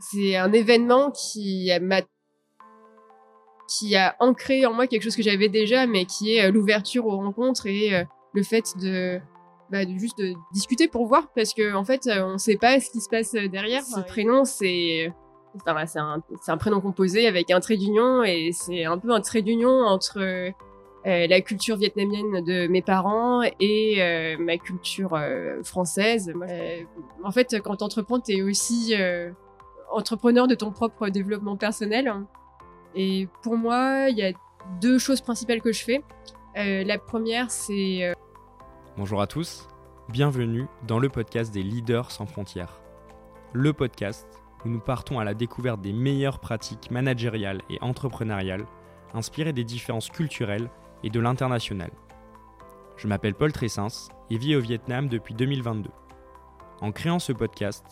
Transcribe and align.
C'est 0.00 0.36
un 0.36 0.52
événement 0.52 1.10
qui 1.10 1.70
m'a 1.80 2.02
qui 3.68 3.94
a 3.94 4.16
ancré 4.18 4.66
en 4.66 4.72
moi 4.72 4.88
quelque 4.88 5.02
chose 5.02 5.14
que 5.14 5.22
j'avais 5.22 5.48
déjà, 5.48 5.86
mais 5.86 6.04
qui 6.04 6.34
est 6.34 6.50
l'ouverture 6.50 7.06
aux 7.06 7.16
rencontres 7.16 7.66
et 7.66 8.04
le 8.32 8.42
fait 8.42 8.76
de, 8.80 9.20
bah, 9.70 9.84
de 9.84 9.96
juste 9.96 10.18
de 10.18 10.34
discuter 10.52 10.88
pour 10.88 11.06
voir, 11.06 11.28
parce 11.36 11.54
que 11.54 11.72
en 11.74 11.84
fait, 11.84 12.08
on 12.08 12.32
ne 12.32 12.38
sait 12.38 12.56
pas 12.56 12.80
ce 12.80 12.90
qui 12.90 13.00
se 13.00 13.08
passe 13.08 13.32
derrière. 13.32 13.84
Ce 13.84 14.00
prénom, 14.00 14.44
c'est 14.44 15.12
Enfin, 15.56 15.86
c'est 15.86 15.98
un, 15.98 16.22
un, 16.46 16.56
prénom 16.56 16.80
composé 16.80 17.26
avec 17.26 17.50
un 17.50 17.60
trait 17.60 17.76
d'union 17.76 18.22
et 18.22 18.50
c'est 18.52 18.84
un 18.84 18.98
peu 18.98 19.10
un 19.10 19.20
trait 19.20 19.42
d'union 19.42 19.84
entre 19.84 20.52
euh, 21.06 21.26
la 21.26 21.40
culture 21.40 21.76
vietnamienne 21.76 22.44
de 22.44 22.66
mes 22.68 22.82
parents 22.82 23.42
et 23.58 23.96
euh, 24.02 24.36
ma 24.38 24.58
culture 24.58 25.14
euh, 25.14 25.62
française. 25.62 26.32
en 27.24 27.30
fait, 27.32 27.56
quand 27.64 27.76
tu 27.76 27.84
entreprends, 27.84 28.20
tu 28.20 28.32
es 28.32 28.42
aussi 28.42 28.94
entrepreneur 29.90 30.46
de 30.46 30.54
ton 30.54 30.70
propre 30.70 31.08
développement 31.08 31.56
personnel. 31.56 32.12
Et 32.94 33.28
pour 33.42 33.56
moi, 33.56 34.08
il 34.08 34.18
y 34.18 34.22
a 34.22 34.32
deux 34.80 34.98
choses 34.98 35.20
principales 35.20 35.60
que 35.60 35.72
je 35.72 35.84
fais. 35.84 36.02
la 36.54 36.98
première, 36.98 37.50
c'est... 37.50 38.14
Bonjour 38.96 39.20
à 39.20 39.26
tous, 39.26 39.68
bienvenue 40.08 40.66
dans 40.86 40.98
le 40.98 41.08
podcast 41.08 41.52
des 41.52 41.62
leaders 41.62 42.10
sans 42.10 42.26
frontières. 42.26 42.80
Le 43.52 43.72
podcast 43.72 44.26
où 44.64 44.68
nous 44.68 44.80
partons 44.80 45.18
à 45.18 45.24
la 45.24 45.34
découverte 45.34 45.80
des 45.80 45.92
meilleures 45.92 46.40
pratiques 46.40 46.90
managériales 46.90 47.62
et 47.70 47.78
entrepreneuriales, 47.80 48.66
inspirées 49.14 49.52
des 49.52 49.64
différences 49.64 50.10
culturelles 50.10 50.70
et 51.02 51.10
de 51.10 51.20
l'international. 51.20 51.90
Je 52.96 53.08
m'appelle 53.08 53.34
Paul 53.34 53.52
Tressens 53.52 54.10
et 54.28 54.36
vis 54.36 54.56
au 54.56 54.60
Vietnam 54.60 55.08
depuis 55.08 55.34
2022. 55.34 55.90
En 56.80 56.92
créant 56.92 57.18
ce 57.18 57.32
podcast, 57.32 57.84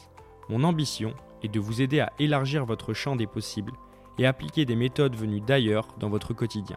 mon 0.48 0.64
ambition 0.64 1.14
est 1.42 1.48
de 1.48 1.60
vous 1.60 1.82
aider 1.82 2.00
à 2.00 2.12
élargir 2.18 2.64
votre 2.64 2.92
champ 2.92 3.16
des 3.16 3.26
possibles 3.26 3.72
et 4.18 4.26
appliquer 4.26 4.64
des 4.64 4.76
méthodes 4.76 5.16
venues 5.16 5.40
d'ailleurs 5.40 5.94
dans 5.98 6.08
votre 6.08 6.34
quotidien. 6.34 6.76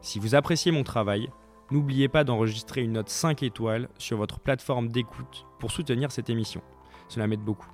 Si 0.00 0.18
vous 0.18 0.34
appréciez 0.34 0.70
mon 0.70 0.84
travail, 0.84 1.30
n'oubliez 1.70 2.08
pas 2.08 2.24
d'enregistrer 2.24 2.82
une 2.82 2.92
note 2.92 3.08
5 3.08 3.42
étoiles 3.42 3.88
sur 3.98 4.18
votre 4.18 4.40
plateforme 4.40 4.88
d'écoute 4.88 5.46
pour 5.58 5.72
soutenir 5.72 6.12
cette 6.12 6.28
émission. 6.28 6.62
Cela 7.08 7.26
m'aide 7.26 7.40
beaucoup. 7.40 7.70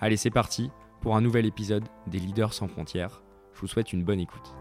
Allez, 0.00 0.16
c'est 0.16 0.30
parti 0.30 0.70
pour 1.00 1.16
un 1.16 1.20
nouvel 1.20 1.46
épisode 1.46 1.84
des 2.06 2.18
Leaders 2.18 2.52
sans 2.52 2.68
frontières. 2.68 3.22
Je 3.54 3.60
vous 3.60 3.66
souhaite 3.66 3.92
une 3.92 4.04
bonne 4.04 4.20
écoute. 4.20 4.54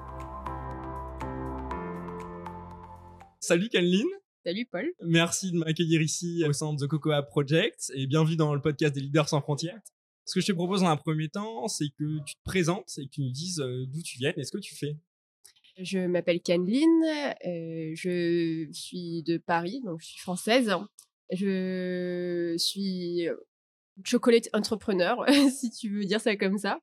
Salut 3.40 3.70
Caneline 3.70 4.08
Salut 4.44 4.68
Paul. 4.72 4.92
Merci 5.04 5.52
de 5.52 5.58
m'accueillir 5.58 6.02
ici 6.02 6.44
au 6.48 6.52
sein 6.52 6.74
de 6.74 6.84
The 6.84 6.88
Cocoa 6.88 7.22
Project 7.22 7.92
et 7.94 8.08
bienvenue 8.08 8.36
dans 8.36 8.56
le 8.56 8.62
podcast 8.62 8.96
des 8.96 9.02
Leaders 9.02 9.30
sans 9.30 9.40
frontières. 9.40 9.80
Ce 10.26 10.36
que 10.36 10.42
je 10.42 10.48
te 10.48 10.52
propose 10.52 10.82
dans 10.82 10.88
un 10.88 10.98
premier 10.98 11.30
temps, 11.30 11.68
c'est 11.68 11.90
que 11.98 12.24
tu 12.24 12.36
te 12.36 12.44
présentes 12.44 12.92
et 12.98 13.06
que 13.06 13.12
tu 13.12 13.22
nous 13.22 13.32
dises 13.32 13.60
euh, 13.60 13.86
d'où 13.88 14.02
tu 14.02 14.18
viens 14.18 14.34
et 14.38 14.44
ce 14.44 14.52
que 14.52 14.60
tu 14.60 14.76
fais. 14.76 14.98
Je 15.78 16.00
m'appelle 16.00 16.42
Caneline, 16.42 17.04
euh, 17.46 17.92
je 17.96 18.68
suis 18.72 19.24
de 19.24 19.38
Paris, 19.38 19.82
donc 19.84 20.02
je 20.02 20.08
suis 20.08 20.20
française. 20.20 20.72
Je 21.32 22.56
suis 22.58 23.28
chocolate 24.04 24.50
entrepreneur, 24.54 25.26
si 25.50 25.72
tu 25.72 25.90
veux 25.90 26.06
dire 26.06 26.22
ça 26.22 26.36
comme 26.36 26.58
ça. 26.58 26.80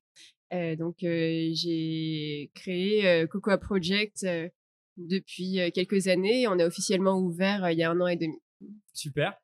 Euh, 0.52 0.76
donc, 0.76 1.02
euh, 1.02 1.50
j'ai 1.52 2.50
créé 2.54 3.06
euh, 3.06 3.26
Cocoa 3.26 3.58
Project 3.58 4.26
depuis 4.96 5.58
quelques 5.72 6.08
années. 6.08 6.48
On 6.48 6.58
a 6.58 6.66
officiellement 6.66 7.18
ouvert 7.18 7.70
il 7.70 7.78
y 7.78 7.82
a 7.82 7.90
un 7.90 8.00
an 8.00 8.06
et 8.06 8.16
demi. 8.16 8.38
Super. 8.92 9.34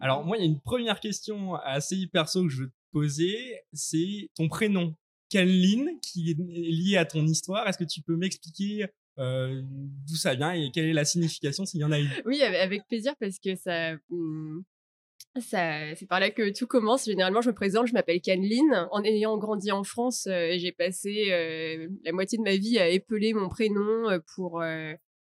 Alors, 0.00 0.24
moi, 0.24 0.36
il 0.36 0.40
y 0.40 0.42
a 0.44 0.46
une 0.46 0.60
première 0.60 1.00
question 1.00 1.54
assez 1.56 2.06
perso 2.06 2.44
que 2.44 2.48
je 2.48 2.62
veux 2.62 2.68
te 2.68 2.74
poser. 2.92 3.60
C'est 3.72 4.30
ton 4.34 4.48
prénom, 4.48 4.94
Caneline, 5.28 5.98
qui 6.02 6.30
est 6.30 6.38
lié 6.38 6.96
à 6.96 7.04
ton 7.04 7.26
histoire? 7.26 7.66
Est-ce 7.68 7.78
que 7.78 7.84
tu 7.84 8.02
peux 8.02 8.16
m'expliquer 8.16 8.86
d'où 9.16 10.16
ça 10.16 10.34
vient 10.34 10.52
et 10.52 10.70
quelle 10.72 10.86
est 10.86 10.94
la 10.94 11.04
signification 11.04 11.66
s'il 11.66 11.80
y 11.80 11.84
en 11.84 11.92
a 11.92 11.98
une? 11.98 12.08
Oui, 12.24 12.42
avec 12.42 12.86
plaisir, 12.88 13.14
parce 13.20 13.38
que 13.38 13.54
ça, 13.54 13.96
mmh, 14.08 14.60
c'est 15.38 16.06
par 16.08 16.20
là 16.20 16.30
que 16.30 16.50
tout 16.50 16.66
commence. 16.66 17.04
Généralement, 17.04 17.40
je 17.40 17.50
me 17.50 17.54
présente, 17.54 17.86
je 17.86 17.92
m'appelle 17.92 18.20
Caneline. 18.20 18.88
En 18.90 19.02
ayant 19.04 19.38
grandi 19.38 19.70
en 19.70 19.84
France, 19.84 20.26
euh, 20.26 20.54
j'ai 20.56 20.72
passé 20.72 21.28
euh, 21.30 21.88
la 22.04 22.12
moitié 22.12 22.38
de 22.38 22.42
ma 22.42 22.56
vie 22.56 22.78
à 22.78 22.88
épeler 22.88 23.32
mon 23.32 23.48
prénom 23.48 24.10
euh, 24.10 24.18
pour 24.34 24.62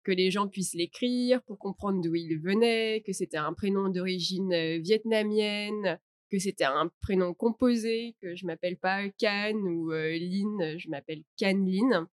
que 0.03 0.12
les 0.12 0.30
gens 0.31 0.47
puissent 0.47 0.75
l'écrire, 0.75 1.41
pour 1.44 1.57
comprendre 1.57 2.01
d'où 2.01 2.13
il 2.13 2.38
venait, 2.40 3.01
que 3.06 3.13
c'était 3.13 3.38
un 3.38 3.53
prénom 3.53 3.90
d'origine 3.90 4.80
vietnamienne, 4.80 6.00
que 6.31 6.40
c'était 6.40 6.66
un 6.66 6.91
prénom 7.02 7.34
composé, 7.34 8.16
que 8.22 8.36
je 8.36 8.46
m'appelle 8.46 8.78
pas 8.78 9.08
Can 9.19 9.53
ou 9.53 9.91
Lin, 9.91 10.78
je 10.78 10.90
m'appelle 10.90 11.24
Canline. 11.38 12.08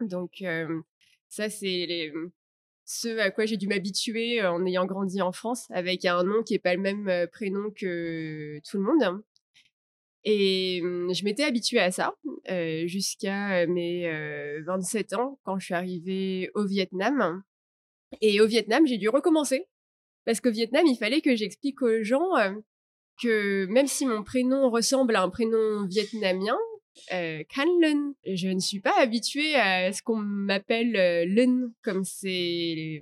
Donc 0.00 0.42
ça, 1.28 1.48
c'est 1.50 1.86
les, 1.86 2.12
ce 2.84 3.18
à 3.18 3.30
quoi 3.30 3.46
j'ai 3.46 3.56
dû 3.56 3.66
m'habituer 3.66 4.42
euh, 4.42 4.52
en 4.52 4.64
ayant 4.66 4.86
grandi 4.86 5.22
en 5.22 5.32
France, 5.32 5.66
avec 5.70 6.04
un 6.04 6.22
nom 6.22 6.42
qui 6.42 6.54
n'est 6.54 6.58
pas 6.58 6.74
le 6.74 6.80
même 6.80 7.08
euh, 7.08 7.26
prénom 7.26 7.70
que 7.70 8.60
tout 8.68 8.78
le 8.78 8.82
monde. 8.82 9.22
Et 10.24 10.80
mmh, 10.82 11.14
je 11.14 11.24
m'étais 11.24 11.44
habituée 11.44 11.80
à 11.80 11.90
ça 11.90 12.14
euh, 12.50 12.86
jusqu'à 12.86 13.66
mes 13.66 14.10
27 14.62 15.14
ans, 15.14 15.38
quand 15.44 15.58
je 15.58 15.66
suis 15.66 15.74
arrivée 15.74 16.50
au 16.54 16.64
Vietnam. 16.66 17.42
Et 18.20 18.40
au 18.40 18.46
Vietnam, 18.46 18.86
j'ai 18.86 18.98
dû 18.98 19.08
recommencer. 19.08 19.66
Parce 20.24 20.40
qu'au 20.40 20.50
Vietnam, 20.50 20.86
il 20.86 20.96
fallait 20.96 21.20
que 21.20 21.36
j'explique 21.36 21.82
aux 21.82 22.02
gens 22.02 22.30
que 23.22 23.66
même 23.66 23.86
si 23.86 24.06
mon 24.06 24.22
prénom 24.22 24.70
ressemble 24.70 25.16
à 25.16 25.22
un 25.22 25.30
prénom 25.30 25.86
vietnamien, 25.86 26.56
euh, 27.12 27.42
Kanlun. 27.54 28.14
Je 28.24 28.48
ne 28.48 28.60
suis 28.60 28.80
pas 28.80 28.94
habituée 28.98 29.54
à 29.56 29.92
ce 29.92 30.02
qu'on 30.02 30.16
m'appelle 30.16 30.96
euh, 30.96 31.24
Lun, 31.26 31.70
comme 31.82 32.04
c'est 32.04 33.00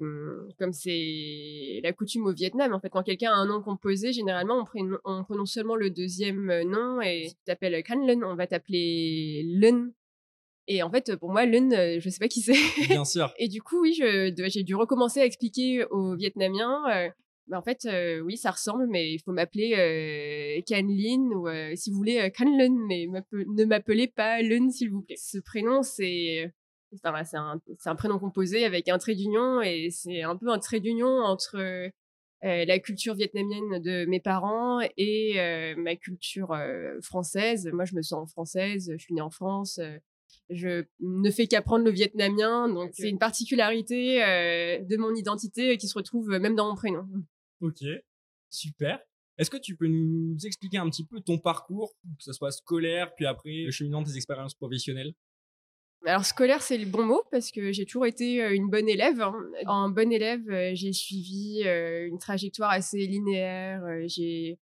comme 0.59 0.73
c'est 0.73 1.81
la 1.83 1.93
coutume 1.93 2.27
au 2.27 2.33
Vietnam. 2.33 2.73
En 2.73 2.81
fait, 2.81 2.91
quand 2.91 3.03
quelqu'un 3.03 3.33
a 3.33 3.37
un 3.37 3.47
nom 3.47 3.63
composé, 3.63 4.13
généralement 4.13 4.65
on, 5.05 5.25
prononce 5.25 5.53
seulement 5.53 5.77
le 5.77 5.91
deuxième 5.91 6.51
euh, 6.51 6.65
nom 6.65 7.01
et 7.01 7.29
si 7.29 7.35
tu 7.35 7.43
t'appelles 7.45 7.83
Kanlun, 7.85 8.23
on 8.25 8.35
va 8.35 8.47
t'appeler 8.47 9.43
Lun. 9.45 9.91
Et 10.69 10.83
en 10.83 10.91
fait, 10.91 11.17
pour 11.17 11.31
moi, 11.31 11.45
Lun, 11.45 11.73
euh, 11.73 11.99
je 12.01 12.09
sais 12.09 12.19
pas 12.19 12.29
qui 12.29 12.41
c'est. 12.41 12.87
Bien 12.89 13.05
sûr. 13.05 13.33
et 13.39 13.49
du 13.49 13.63
coup, 13.63 13.83
oui, 13.83 13.95
j'ai 13.95 14.63
dû 14.63 14.75
recommencer 14.75 15.21
à 15.21 15.27
expliquer 15.27 15.85
aux 15.87 16.15
Vietnamiens 16.15 17.13
bah, 17.49 17.59
en 17.59 17.63
fait, 17.63 17.85
euh, 17.87 18.21
oui, 18.21 18.37
ça 18.37 18.53
ressemble, 18.53 18.87
mais 18.87 19.13
il 19.13 19.19
faut 19.19 19.33
m'appeler 19.33 19.75
euh, 19.77 20.63
Canlin 20.67 21.31
ou 21.35 21.49
euh, 21.49 21.73
si 21.75 21.91
vous 21.91 21.97
voulez 21.97 22.31
Canlun, 22.37 22.87
mais 22.87 23.07
ne 23.33 23.65
m'appelez 23.65 24.07
pas 24.07 24.41
Lun, 24.43 24.71
s'il 24.71 24.91
vous 24.91 25.03
plaît. 25.03 25.17
Ce 25.19 25.39
prénom, 25.39 25.83
c'est 25.83 26.53
enfin, 26.95 27.25
c'est 27.25 27.37
un, 27.37 27.61
un, 27.85 27.97
prénom 27.97 28.19
composé 28.19 28.65
avec 28.65 28.89
un 28.89 28.99
trait 28.99 29.15
d'union 29.15 29.61
et 29.61 29.89
c'est 29.91 30.23
un 30.23 30.37
peu 30.37 30.51
un 30.51 30.59
trait 30.59 30.81
d'union 30.81 31.09
entre 31.09 31.91
la 32.43 32.79
culture 32.81 33.15
vietnamienne 33.15 33.81
de 33.81 34.05
mes 34.07 34.21
parents 34.21 34.81
et 34.97 35.75
ma 35.77 35.97
culture 35.97 36.57
française. 37.03 37.71
Moi, 37.73 37.85
je 37.85 37.95
me 37.95 38.03
sens 38.03 38.31
française, 38.31 38.93
je 38.93 39.03
suis 39.03 39.15
née 39.15 39.21
en 39.21 39.31
France. 39.31 39.81
je 40.51 40.85
ne 41.01 41.31
fais 41.31 41.47
qu'apprendre 41.47 41.85
le 41.85 41.91
vietnamien, 41.91 42.69
donc 42.69 42.91
c'est 42.95 43.09
une 43.09 43.19
particularité 43.19 44.19
de 44.19 44.97
mon 44.97 45.15
identité 45.15 45.77
qui 45.79 45.89
se 45.89 45.95
retrouve 45.95 46.29
même 46.29 46.55
dans 46.55 46.69
mon 46.69 46.77
prénom. 46.77 47.07
Ok, 47.63 47.85
super. 48.51 49.01
Est-ce 49.39 49.49
que 49.49 49.57
tu 49.57 49.77
peux 49.77 49.87
nous 49.87 50.37
expliquer 50.45 50.79
un 50.79 50.91
petit 50.91 51.07
peu 51.07 51.21
ton 51.21 51.39
parcours, 51.39 51.95
que 52.19 52.23
ce 52.23 52.33
soit 52.33 52.51
scolaire, 52.51 53.15
puis 53.15 53.25
après 53.25 53.63
le 53.65 53.71
cheminement 53.71 54.03
de 54.03 54.09
tes 54.09 54.17
expériences 54.17 54.55
professionnelles? 54.55 55.15
Alors 56.05 56.25
scolaire, 56.25 56.61
c'est 56.63 56.79
le 56.79 56.87
bon 56.87 57.05
mot 57.05 57.23
parce 57.31 57.53
que 57.53 57.71
j'ai 57.71 57.87
toujours 57.87 58.07
été 58.07 58.43
euh, 58.43 58.55
une 58.55 58.69
bonne 58.69 58.89
élève. 58.89 59.21
Hein. 59.21 59.35
En 59.67 59.89
bonne 59.89 60.13
élève, 60.13 60.43
euh, 60.51 60.73
j'ai 60.75 60.93
suivi 60.93 61.63
euh, 61.65 62.09
une 62.09 62.19
trajectoire 62.19 62.71
assez 62.71 63.07
linéaire. 63.07 63.85
J'ai 64.07 64.59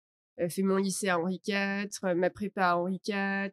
fait 0.50 0.62
mon 0.62 0.76
lycée 0.76 1.08
à 1.08 1.18
Henri 1.18 1.42
IV, 1.48 1.88
ma 2.16 2.30
prépa 2.30 2.72
à 2.72 2.78
Henri 2.78 3.00
IV, 3.08 3.52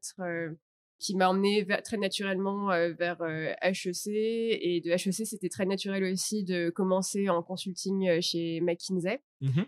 qui 0.98 1.14
m'a 1.14 1.28
emmené 1.28 1.66
très 1.84 1.96
naturellement 1.96 2.68
vers 2.68 3.18
HEC. 3.62 4.06
Et 4.06 4.80
de 4.84 4.90
HEC, 4.90 5.26
c'était 5.26 5.48
très 5.48 5.66
naturel 5.66 6.04
aussi 6.04 6.44
de 6.44 6.70
commencer 6.70 7.28
en 7.28 7.42
consulting 7.42 8.20
chez 8.20 8.60
McKinsey. 8.60 9.20
Mmh 9.40 9.62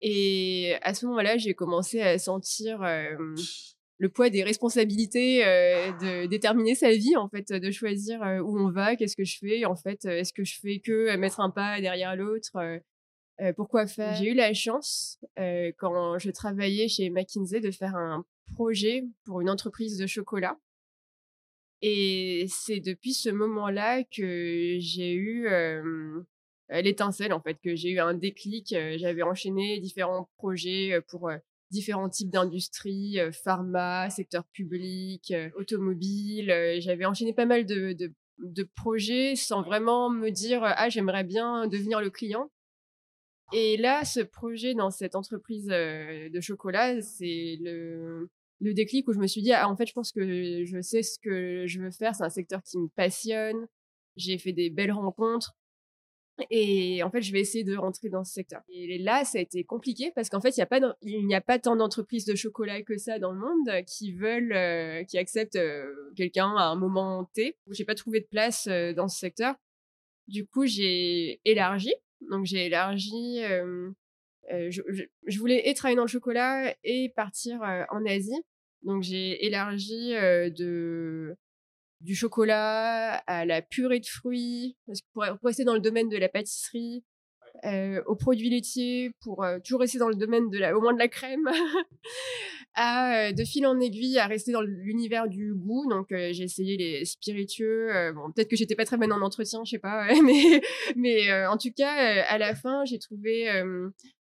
et 0.00 0.76
à 0.82 0.94
ce 0.94 1.06
moment-là, 1.06 1.38
j'ai 1.38 1.54
commencé 1.54 2.00
à 2.00 2.18
sentir 2.18 2.78
le 3.98 4.08
poids 4.08 4.30
des 4.30 4.44
responsabilités 4.44 5.40
de 5.40 6.26
déterminer 6.26 6.76
sa 6.76 6.92
vie, 6.92 7.16
en 7.16 7.28
fait, 7.28 7.52
de 7.52 7.70
choisir 7.72 8.20
où 8.44 8.60
on 8.60 8.70
va, 8.70 8.94
qu'est-ce 8.94 9.16
que 9.16 9.24
je 9.24 9.38
fais, 9.38 9.64
en 9.64 9.74
fait, 9.74 10.04
est-ce 10.04 10.32
que 10.32 10.44
je 10.44 10.60
fais 10.60 10.78
que 10.78 11.16
mettre 11.16 11.40
un 11.40 11.50
pas 11.50 11.80
derrière 11.80 12.14
l'autre, 12.14 12.52
pourquoi 13.56 13.88
faire? 13.88 14.14
J'ai 14.14 14.30
eu 14.30 14.34
la 14.34 14.54
chance, 14.54 15.18
quand 15.78 16.16
je 16.20 16.30
travaillais 16.30 16.86
chez 16.86 17.10
McKinsey, 17.10 17.58
de 17.58 17.72
faire 17.72 17.96
un 17.96 18.24
projet 18.54 19.04
pour 19.24 19.40
une 19.40 19.50
entreprise 19.50 19.98
de 19.98 20.06
chocolat. 20.06 20.58
Et 21.80 22.46
c'est 22.48 22.80
depuis 22.80 23.12
ce 23.12 23.28
moment-là 23.28 24.02
que 24.02 24.76
j'ai 24.80 25.14
eu 25.14 25.48
l'étincelle, 26.70 27.32
en 27.32 27.40
fait, 27.40 27.58
que 27.62 27.76
j'ai 27.76 27.90
eu 27.90 28.00
un 28.00 28.14
déclic. 28.14 28.74
J'avais 28.96 29.22
enchaîné 29.22 29.78
différents 29.78 30.28
projets 30.36 31.00
pour 31.08 31.30
différents 31.70 32.08
types 32.08 32.30
d'industries, 32.30 33.18
pharma, 33.32 34.10
secteur 34.10 34.44
public, 34.46 35.32
automobile. 35.54 36.52
J'avais 36.80 37.04
enchaîné 37.04 37.32
pas 37.32 37.46
mal 37.46 37.64
de, 37.64 37.92
de, 37.92 38.12
de, 38.38 38.64
projets 38.74 39.36
sans 39.36 39.62
vraiment 39.62 40.10
me 40.10 40.30
dire 40.30 40.62
ah 40.64 40.88
j'aimerais 40.88 41.24
bien 41.24 41.68
devenir 41.68 42.00
le 42.00 42.10
client. 42.10 42.50
Et 43.52 43.76
là, 43.76 44.04
ce 44.04 44.20
projet 44.20 44.74
dans 44.74 44.90
cette 44.90 45.14
entreprise 45.14 45.66
de 45.66 46.40
chocolat, 46.40 47.00
c'est 47.00 47.56
le 47.60 48.28
le 48.60 48.74
déclic 48.74 49.06
où 49.08 49.12
je 49.12 49.18
me 49.18 49.26
suis 49.26 49.42
dit 49.42 49.52
ah 49.52 49.68
en 49.68 49.76
fait 49.76 49.86
je 49.86 49.92
pense 49.92 50.12
que 50.12 50.64
je 50.64 50.80
sais 50.80 51.02
ce 51.02 51.18
que 51.18 51.66
je 51.66 51.80
veux 51.80 51.90
faire. 51.90 52.14
C'est 52.14 52.24
un 52.24 52.30
secteur 52.30 52.62
qui 52.62 52.78
me 52.78 52.88
passionne. 52.88 53.66
J'ai 54.16 54.38
fait 54.38 54.52
des 54.52 54.70
belles 54.70 54.92
rencontres 54.92 55.54
et 56.50 57.02
en 57.02 57.10
fait, 57.10 57.20
je 57.20 57.32
vais 57.32 57.40
essayer 57.40 57.64
de 57.64 57.76
rentrer 57.76 58.08
dans 58.08 58.24
ce 58.24 58.32
secteur. 58.32 58.62
Et 58.68 58.98
là, 58.98 59.24
ça 59.24 59.38
a 59.38 59.40
été 59.40 59.64
compliqué 59.64 60.12
parce 60.14 60.28
qu'en 60.28 60.40
fait, 60.40 60.56
il 60.56 61.26
n'y 61.26 61.34
a 61.34 61.40
pas, 61.40 61.58
tant 61.58 61.76
d'entreprises 61.76 62.24
de 62.24 62.34
chocolat 62.34 62.82
que 62.82 62.96
ça 62.96 63.18
dans 63.18 63.32
le 63.32 63.38
monde 63.38 63.84
qui 63.86 64.12
veulent, 64.12 64.52
euh, 64.52 65.02
qui 65.04 65.18
acceptent 65.18 65.56
euh, 65.56 65.92
quelqu'un 66.16 66.54
à 66.56 66.66
un 66.66 66.76
moment 66.76 67.28
T. 67.34 67.56
J'ai 67.70 67.84
pas 67.84 67.96
trouvé 67.96 68.20
de 68.20 68.26
place 68.26 68.68
euh, 68.68 68.92
dans 68.92 69.08
ce 69.08 69.18
secteur. 69.18 69.56
Du 70.28 70.46
coup, 70.46 70.66
j'ai 70.66 71.40
élargi. 71.44 71.92
Donc, 72.30 72.44
j'ai 72.44 72.66
élargi. 72.66 73.40
Je, 74.50 74.82
je, 75.26 75.38
voulais 75.38 75.68
et 75.68 75.74
travailler 75.74 75.96
dans 75.96 76.04
le 76.04 76.08
chocolat 76.08 76.74
et 76.84 77.12
partir 77.14 77.60
en 77.90 78.04
Asie. 78.06 78.42
Donc, 78.82 79.02
j'ai 79.02 79.44
élargi 79.44 80.12
de 80.12 81.36
du 82.00 82.14
chocolat 82.14 83.14
à 83.26 83.44
la 83.44 83.62
purée 83.62 84.00
de 84.00 84.06
fruits, 84.06 84.76
pour, 85.12 85.24
rester 85.42 85.64
dans 85.64 85.74
le 85.74 85.80
domaine 85.80 86.08
de 86.08 86.16
la 86.16 86.28
pâtisserie, 86.28 87.02
euh, 87.64 88.00
aux 88.06 88.14
produits 88.14 88.50
laitiers, 88.50 89.10
pour 89.20 89.42
euh, 89.42 89.58
toujours 89.58 89.80
rester 89.80 89.98
dans 89.98 90.08
le 90.08 90.14
domaine 90.14 90.48
de 90.48 90.58
la, 90.58 90.76
au 90.76 90.80
moins 90.80 90.92
de 90.92 90.98
la 90.98 91.08
crème, 91.08 91.48
euh, 92.78 93.32
de 93.32 93.44
fil 93.44 93.66
en 93.66 93.80
aiguille 93.80 94.18
à 94.18 94.26
rester 94.26 94.52
dans 94.52 94.62
l'univers 94.62 95.28
du 95.28 95.54
goût. 95.54 95.88
Donc 95.90 96.12
euh, 96.12 96.30
j'ai 96.32 96.44
essayé 96.44 96.76
les 96.76 97.04
spiritueux. 97.04 98.12
bon, 98.14 98.30
peut-être 98.30 98.48
que 98.48 98.56
j'étais 98.56 98.76
pas 98.76 98.84
très 98.84 98.96
bonne 98.96 99.12
en 99.12 99.22
entretien, 99.22 99.64
je 99.64 99.70
sais 99.70 99.78
pas, 99.78 100.06
mais 100.96 101.46
en 101.46 101.56
tout 101.56 101.72
cas 101.76 102.24
à 102.28 102.38
la 102.38 102.54
fin 102.54 102.84
j'ai 102.84 103.00
trouvé 103.00 103.48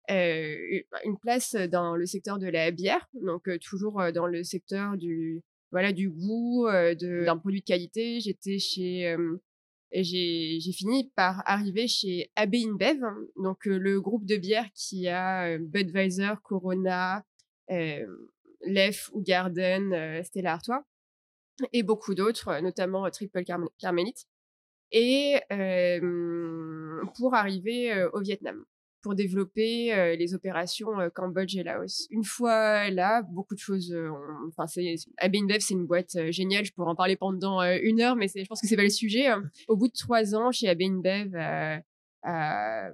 une 0.08 1.19
place 1.20 1.55
dans 1.55 1.96
le 1.96 2.06
secteur 2.06 2.38
de 2.38 2.46
la 2.46 2.70
bière, 2.70 3.08
donc 3.14 3.49
toujours 3.60 4.02
dans 4.14 4.26
le 4.26 4.43
secteur 4.44 4.96
du 4.96 5.43
voilà 5.70 5.93
du 5.93 6.08
goût, 6.08 6.66
d'un 6.66 7.37
produit 7.37 7.60
de 7.60 7.66
qualité. 7.66 8.20
J'étais 8.20 8.58
chez 8.58 9.16
j'ai 9.93 10.72
fini 10.72 11.10
par 11.16 11.43
arriver 11.46 11.88
chez 11.88 12.31
AB 12.37 12.55
InBev, 12.55 13.00
donc 13.37 13.64
le 13.64 14.00
groupe 14.00 14.26
de 14.26 14.37
bière 14.37 14.69
qui 14.75 15.08
a 15.08 15.58
Budweiser, 15.58 16.34
Corona, 16.43 17.25
Lef 17.69 19.10
ou 19.12 19.22
Garden, 19.22 20.22
Stella 20.25 20.55
Artois 20.55 20.84
et 21.72 21.82
beaucoup 21.82 22.14
d'autres, 22.14 22.60
notamment 22.60 23.10
Triple 23.10 23.44
Carmelite. 23.78 24.26
Et 24.90 25.37
pour 27.16 27.34
arriver 27.34 28.06
au 28.12 28.20
Vietnam 28.20 28.64
pour 29.03 29.15
développer 29.15 29.95
euh, 29.95 30.17
les 30.17 30.35
opérations 30.35 31.00
euh, 31.00 31.09
Cambodge 31.09 31.56
et 31.56 31.62
Laos. 31.62 32.06
Une 32.11 32.25
fois 32.25 32.91
là, 32.91 33.23
beaucoup 33.23 33.55
de 33.55 33.61
choses. 33.61 33.93
Euh, 33.93 34.11
enfin, 34.49 34.65
InBev, 35.21 35.61
c'est 35.61 35.75
une 35.75 35.87
boîte 35.87 36.31
géniale. 36.31 36.65
Je 36.65 36.73
pourrais 36.73 36.91
en 36.91 36.95
parler 36.95 37.17
pendant 37.17 37.62
une 37.62 38.00
heure, 38.00 38.17
mais 38.17 38.29
je 38.29 38.47
pense 38.47 38.61
que 38.61 38.67
c'est 38.67 38.77
pas 38.77 38.83
le 38.83 38.91
sujet. 38.91 39.27
Hein. 39.27 39.45
Au 39.69 39.77
bout 39.77 39.89
de 39.89 39.93
trois 39.93 40.35
ans, 40.35 40.50
chez 40.50 40.69
AB 40.69 40.83
InBev, 40.83 41.35
a, 41.37 41.83
a, 42.23 42.91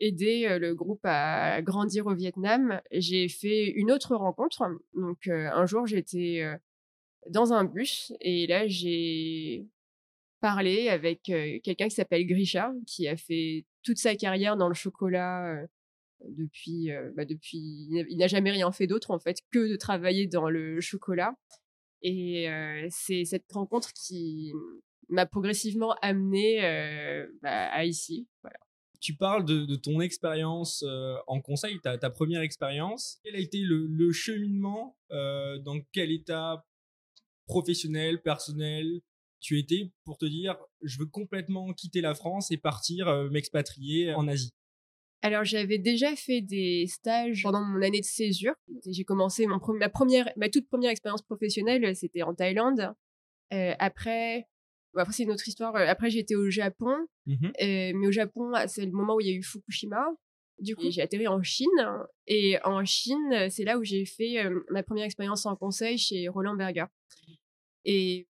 aidé 0.00 0.56
le 0.60 0.74
groupe 0.74 1.04
à 1.04 1.60
grandir 1.62 2.06
au 2.06 2.14
Vietnam. 2.14 2.80
J'ai 2.92 3.28
fait 3.28 3.66
une 3.70 3.90
autre 3.90 4.14
rencontre. 4.14 4.62
Donc, 4.94 5.26
un 5.28 5.66
jour, 5.66 5.86
j'étais 5.86 6.44
dans 7.30 7.52
un 7.52 7.64
bus 7.64 8.12
et 8.20 8.46
là, 8.46 8.66
j'ai 8.68 9.66
parlé 10.44 10.90
avec 10.90 11.22
quelqu'un 11.22 11.88
qui 11.88 11.94
s'appelle 11.94 12.26
Grisha, 12.26 12.70
qui 12.86 13.08
a 13.08 13.16
fait 13.16 13.64
toute 13.82 13.96
sa 13.96 14.14
carrière 14.14 14.58
dans 14.58 14.68
le 14.68 14.74
chocolat 14.74 15.56
depuis, 16.28 16.90
bah 17.16 17.24
depuis, 17.24 17.88
il 18.10 18.18
n'a 18.18 18.26
jamais 18.26 18.50
rien 18.50 18.70
fait 18.70 18.86
d'autre 18.86 19.10
en 19.10 19.18
fait 19.18 19.38
que 19.50 19.70
de 19.70 19.76
travailler 19.76 20.26
dans 20.26 20.50
le 20.50 20.82
chocolat. 20.82 21.34
Et 22.02 22.46
c'est 22.90 23.24
cette 23.24 23.50
rencontre 23.50 23.90
qui 23.94 24.52
m'a 25.08 25.24
progressivement 25.24 25.94
amené 26.02 26.60
bah, 27.40 27.70
à 27.72 27.86
ici. 27.86 28.28
Tu 29.00 29.16
parles 29.16 29.46
de, 29.46 29.76
ton 29.76 30.02
expérience 30.02 30.84
en 31.26 31.40
conseil, 31.40 31.80
ta, 31.80 31.96
ta 31.96 32.10
première 32.10 32.42
expérience. 32.42 33.18
Quel 33.24 33.36
a 33.36 33.38
été 33.38 33.60
le, 33.60 33.86
le 33.86 34.12
cheminement 34.12 34.98
Dans 35.08 35.80
quel 35.92 36.12
état 36.12 36.66
professionnel, 37.46 38.20
personnel, 38.20 39.00
tu 39.44 39.58
étais 39.58 39.90
pour 40.04 40.16
te 40.16 40.24
dire 40.24 40.56
je 40.80 40.98
veux 40.98 41.06
complètement 41.06 41.72
quitter 41.74 42.00
la 42.00 42.14
France 42.14 42.50
et 42.50 42.56
partir 42.56 43.08
euh, 43.08 43.28
m'expatrier 43.28 44.14
en 44.14 44.26
Asie 44.26 44.52
alors 45.20 45.44
j'avais 45.44 45.78
déjà 45.78 46.16
fait 46.16 46.42
des 46.42 46.86
stages 46.86 47.44
pendant 47.44 47.64
mon 47.64 47.80
année 47.80 48.00
de 48.00 48.04
césure. 48.04 48.52
J'ai 48.86 49.04
commencé 49.04 49.46
mon 49.46 49.58
ma 49.78 49.88
première, 49.88 50.30
ma 50.36 50.50
toute 50.50 50.68
première 50.68 50.90
expérience 50.90 51.22
professionnelle, 51.22 51.96
c'était 51.96 52.20
en 52.20 52.34
Thaïlande. 52.34 52.92
Euh, 53.54 53.72
après, 53.78 54.46
après 54.94 55.14
c'est 55.14 55.22
une 55.22 55.30
autre 55.30 55.48
histoire. 55.48 55.76
Euh, 55.76 55.86
après 55.86 56.14
été 56.14 56.36
au 56.36 56.50
Japon, 56.50 56.94
mmh 57.24 57.48
mais 57.58 58.06
au 58.06 58.12
Japon 58.12 58.52
ah, 58.52 58.68
c'est 58.68 58.84
le 58.84 58.92
moment 58.92 59.14
où 59.14 59.20
il 59.22 59.28
y 59.28 59.30
a 59.30 59.34
eu 59.34 59.42
Fukushima. 59.42 60.04
Du 60.58 60.76
coup 60.76 60.90
j'ai 60.90 61.00
atterri 61.00 61.26
en 61.26 61.42
Chine 61.42 61.70
et 62.26 62.58
en 62.62 62.84
Chine 62.84 63.48
c'est 63.48 63.64
là 63.64 63.78
où 63.78 63.82
j'ai 63.82 64.04
fait 64.04 64.46
ma 64.68 64.82
première 64.82 65.06
expérience 65.06 65.46
en 65.46 65.56
conseil 65.56 65.96
chez 65.96 66.28
Roland 66.28 66.54
Berger. 66.54 66.84
Et 67.86 68.28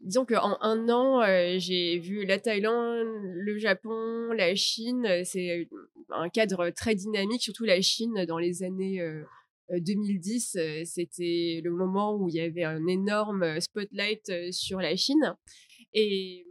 disons 0.00 0.24
qu'en 0.24 0.60
un 0.60 0.88
an, 0.88 1.22
euh, 1.22 1.56
j'ai 1.58 1.98
vu 1.98 2.24
la 2.24 2.38
Thaïlande, 2.38 3.06
le 3.22 3.58
Japon, 3.58 4.32
la 4.32 4.54
Chine. 4.54 5.06
Euh, 5.06 5.22
c'est 5.24 5.68
un 6.10 6.28
cadre 6.28 6.70
très 6.70 6.94
dynamique, 6.94 7.42
surtout 7.42 7.64
la 7.64 7.80
Chine 7.80 8.24
dans 8.26 8.38
les 8.38 8.62
années 8.62 9.02
2010. 9.70 10.56
Euh, 10.56 10.82
c'était 10.84 11.60
le 11.62 11.70
moment 11.70 12.14
où 12.16 12.28
il 12.28 12.36
y 12.36 12.40
avait 12.40 12.64
un 12.64 12.86
énorme 12.86 13.60
spotlight 13.60 14.52
sur 14.52 14.80
la 14.80 14.96
Chine. 14.96 15.36
Et, 15.92 16.46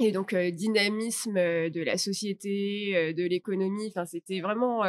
et 0.00 0.12
donc, 0.12 0.34
dynamisme 0.34 1.34
de 1.34 1.82
la 1.82 1.98
société, 1.98 3.12
de 3.14 3.24
l'économie. 3.24 3.92
C'était 4.06 4.40
vraiment, 4.40 4.82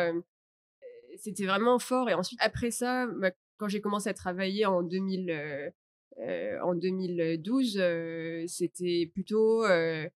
vraiment 1.39 1.79
fort. 1.79 2.09
Et 2.09 2.13
ensuite, 2.13 2.39
après 2.41 2.71
ça, 2.71 3.07
bah, 3.07 3.31
quand 3.57 3.67
j'ai 3.67 3.81
commencé 3.81 4.09
à 4.09 4.13
travailler 4.13 4.65
en 4.65 4.83
2000, 4.83 5.73
euh, 6.19 6.59
en 6.63 6.75
2012, 6.75 7.77
euh, 7.79 8.43
c'était 8.47 9.09
plutôt, 9.13 9.63
euh, 9.65 10.07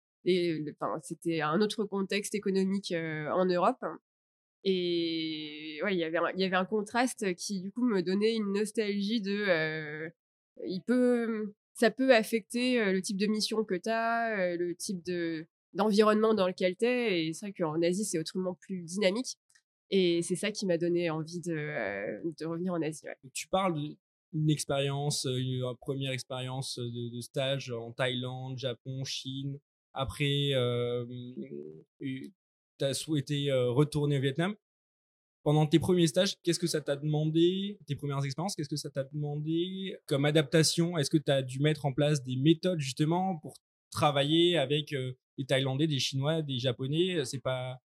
c'était 1.02 1.40
un 1.40 1.60
autre 1.60 1.84
contexte 1.84 2.34
économique 2.34 2.92
en 2.92 3.44
Europe. 3.46 3.84
Et 4.64 5.80
ouais, 5.82 5.94
il 5.94 5.98
y 5.98 6.04
avait 6.04 6.56
un, 6.56 6.64
contraste 6.64 7.34
qui 7.34 7.60
du 7.60 7.72
coup 7.72 7.84
me 7.84 8.00
donnait 8.02 8.36
une 8.36 8.52
nostalgie 8.52 9.20
de, 9.20 10.08
il 10.64 10.82
peut, 10.82 11.52
ça 11.74 11.90
peut 11.90 12.14
affecter 12.14 12.92
le 12.92 13.02
type 13.02 13.16
de 13.16 13.26
mission 13.26 13.64
que 13.64 13.74
tu 13.74 13.88
as, 13.88 14.56
le 14.56 14.74
type 14.76 15.04
de 15.04 15.46
d'environnement 15.74 16.34
dans 16.34 16.46
lequel 16.46 16.76
tu 16.76 16.84
es. 16.84 17.26
Et 17.26 17.32
c'est 17.32 17.46
vrai 17.46 17.54
qu'en 17.54 17.80
Asie, 17.82 18.04
c'est 18.04 18.18
autrement 18.18 18.54
plus 18.54 18.82
dynamique. 18.82 19.36
Et 19.90 20.22
c'est 20.22 20.36
ça 20.36 20.52
qui 20.52 20.66
m'a 20.66 20.78
donné 20.78 21.10
envie 21.10 21.40
de, 21.40 22.22
de 22.38 22.46
revenir 22.46 22.72
en 22.74 22.82
Asie. 22.82 23.04
Tu 23.32 23.48
parles 23.48 23.74
une 24.32 24.50
expérience, 24.50 25.24
une, 25.24 25.64
première 25.80 26.12
expérience 26.12 26.78
de, 26.78 27.20
stage 27.20 27.70
en 27.70 27.92
Thaïlande, 27.92 28.58
Japon, 28.58 29.04
Chine. 29.04 29.58
Après, 29.94 30.50
euh, 30.54 31.04
tu 32.00 32.32
as 32.80 32.94
souhaité 32.94 33.52
retourner 33.52 34.18
au 34.18 34.20
Vietnam. 34.20 34.54
Pendant 35.44 35.66
tes 35.66 35.80
premiers 35.80 36.06
stages, 36.06 36.36
qu'est-ce 36.44 36.60
que 36.60 36.68
ça 36.68 36.80
t'a 36.80 36.94
demandé? 36.94 37.78
Tes 37.86 37.96
premières 37.96 38.24
expériences, 38.24 38.54
qu'est-ce 38.54 38.68
que 38.68 38.76
ça 38.76 38.90
t'a 38.90 39.04
demandé? 39.04 39.96
Comme 40.06 40.24
adaptation 40.24 40.96
Est-ce 40.96 41.10
que 41.10 41.18
tu 41.18 41.32
as 41.32 41.42
dû 41.42 41.58
mettre 41.58 41.84
en 41.84 41.92
place 41.92 42.22
des 42.22 42.36
méthodes 42.36 42.78
justement 42.78 43.38
pour 43.38 43.54
travailler 43.90 44.56
avec 44.56 44.94
des 45.36 45.44
Thaïlandais, 45.44 45.88
des 45.88 45.98
Chinois, 45.98 46.42
des 46.42 46.60
Japonais? 46.60 47.24
C'est 47.24 47.42
pas 47.42 47.78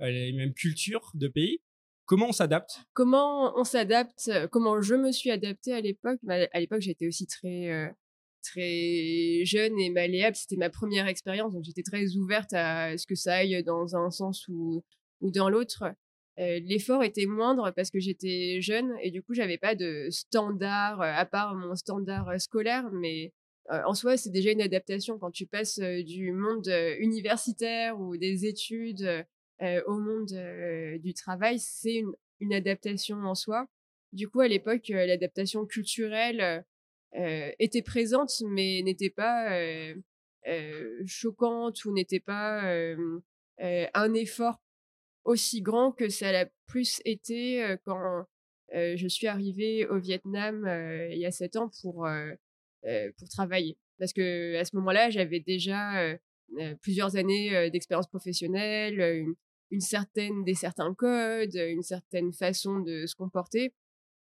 les 0.00 0.32
mêmes 0.32 0.54
cultures 0.54 1.12
de 1.14 1.28
pays? 1.28 1.60
Comment 2.06 2.28
on 2.28 2.32
s'adapte? 2.32 2.80
Comment 2.92 3.58
on 3.58 3.64
s'adapte 3.64 4.30
Comment 4.50 4.82
je 4.82 4.94
me 4.94 5.10
suis 5.10 5.30
adaptée 5.30 5.72
à 5.72 5.80
l'époque? 5.80 6.18
Bah, 6.22 6.36
À 6.52 6.60
l'époque, 6.60 6.80
j'étais 6.80 7.06
aussi 7.06 7.26
très 7.26 7.70
euh, 7.70 7.88
très 8.42 9.42
jeune 9.44 9.78
et 9.78 9.88
malléable. 9.88 10.36
C'était 10.36 10.56
ma 10.56 10.68
première 10.68 11.06
expérience, 11.06 11.54
donc 11.54 11.64
j'étais 11.64 11.82
très 11.82 12.16
ouverte 12.16 12.52
à 12.52 12.98
ce 12.98 13.06
que 13.06 13.14
ça 13.14 13.36
aille 13.36 13.62
dans 13.64 13.96
un 13.96 14.10
sens 14.10 14.46
ou 14.48 14.84
ou 15.20 15.30
dans 15.30 15.48
l'autre. 15.48 15.84
Euh, 16.38 16.60
l'effort 16.64 17.02
était 17.04 17.26
moindre 17.26 17.70
parce 17.74 17.90
que 17.90 18.00
j'étais 18.00 18.60
jeune 18.60 18.92
et 19.02 19.10
du 19.10 19.22
coup 19.22 19.34
j'avais 19.34 19.56
pas 19.56 19.74
de 19.76 20.08
standard 20.10 21.00
euh, 21.00 21.12
à 21.14 21.24
part 21.24 21.54
mon 21.54 21.76
standard 21.76 22.40
scolaire 22.40 22.90
mais 22.92 23.32
en 23.70 23.94
soi 23.94 24.16
c'est 24.16 24.30
déjà 24.30 24.50
une 24.50 24.60
adaptation 24.60 25.16
quand 25.16 25.30
tu 25.30 25.46
passes 25.46 25.78
du 25.78 26.32
monde 26.32 26.68
universitaire 26.98 27.98
ou 27.98 28.16
des 28.16 28.46
études 28.46 29.24
au 29.60 29.98
monde 29.98 30.98
du 31.00 31.14
travail, 31.14 31.58
c'est 31.58 32.02
une, 32.40 32.52
adaptation 32.52 33.16
en 33.24 33.34
soi. 33.34 33.66
Du 34.12 34.28
coup, 34.28 34.40
à 34.40 34.48
l'époque, 34.48 34.88
l'adaptation 34.88 35.64
culturelle 35.66 36.64
était 37.12 37.82
présente, 37.82 38.32
mais 38.48 38.82
n'était 38.82 39.10
pas 39.10 39.58
choquante 41.06 41.84
ou 41.84 41.92
n'était 41.92 42.20
pas 42.20 42.62
un 43.58 44.14
effort 44.14 44.60
aussi 45.24 45.62
grand 45.62 45.92
que 45.92 46.08
ça 46.08 46.32
l'a 46.32 46.46
plus 46.66 47.00
été 47.04 47.76
quand 47.84 48.26
je 48.72 49.06
suis 49.08 49.26
arrivée 49.26 49.86
au 49.86 49.98
Vietnam 49.98 50.66
il 51.10 51.18
y 51.18 51.26
a 51.26 51.30
sept 51.30 51.56
ans 51.56 51.70
pour, 51.80 52.06
pour 53.18 53.28
travailler. 53.28 53.78
Parce 53.98 54.12
que 54.12 54.56
à 54.56 54.64
ce 54.64 54.76
moment-là, 54.76 55.10
j'avais 55.10 55.40
déjà 55.40 56.16
plusieurs 56.82 57.16
années 57.16 57.70
d'expérience 57.70 58.08
professionnelle, 58.08 59.34
certaine, 59.80 60.44
des 60.44 60.54
certains 60.54 60.94
codes, 60.94 61.54
une 61.54 61.82
certaine 61.82 62.32
façon 62.32 62.80
de 62.80 63.06
se 63.06 63.14
comporter. 63.14 63.72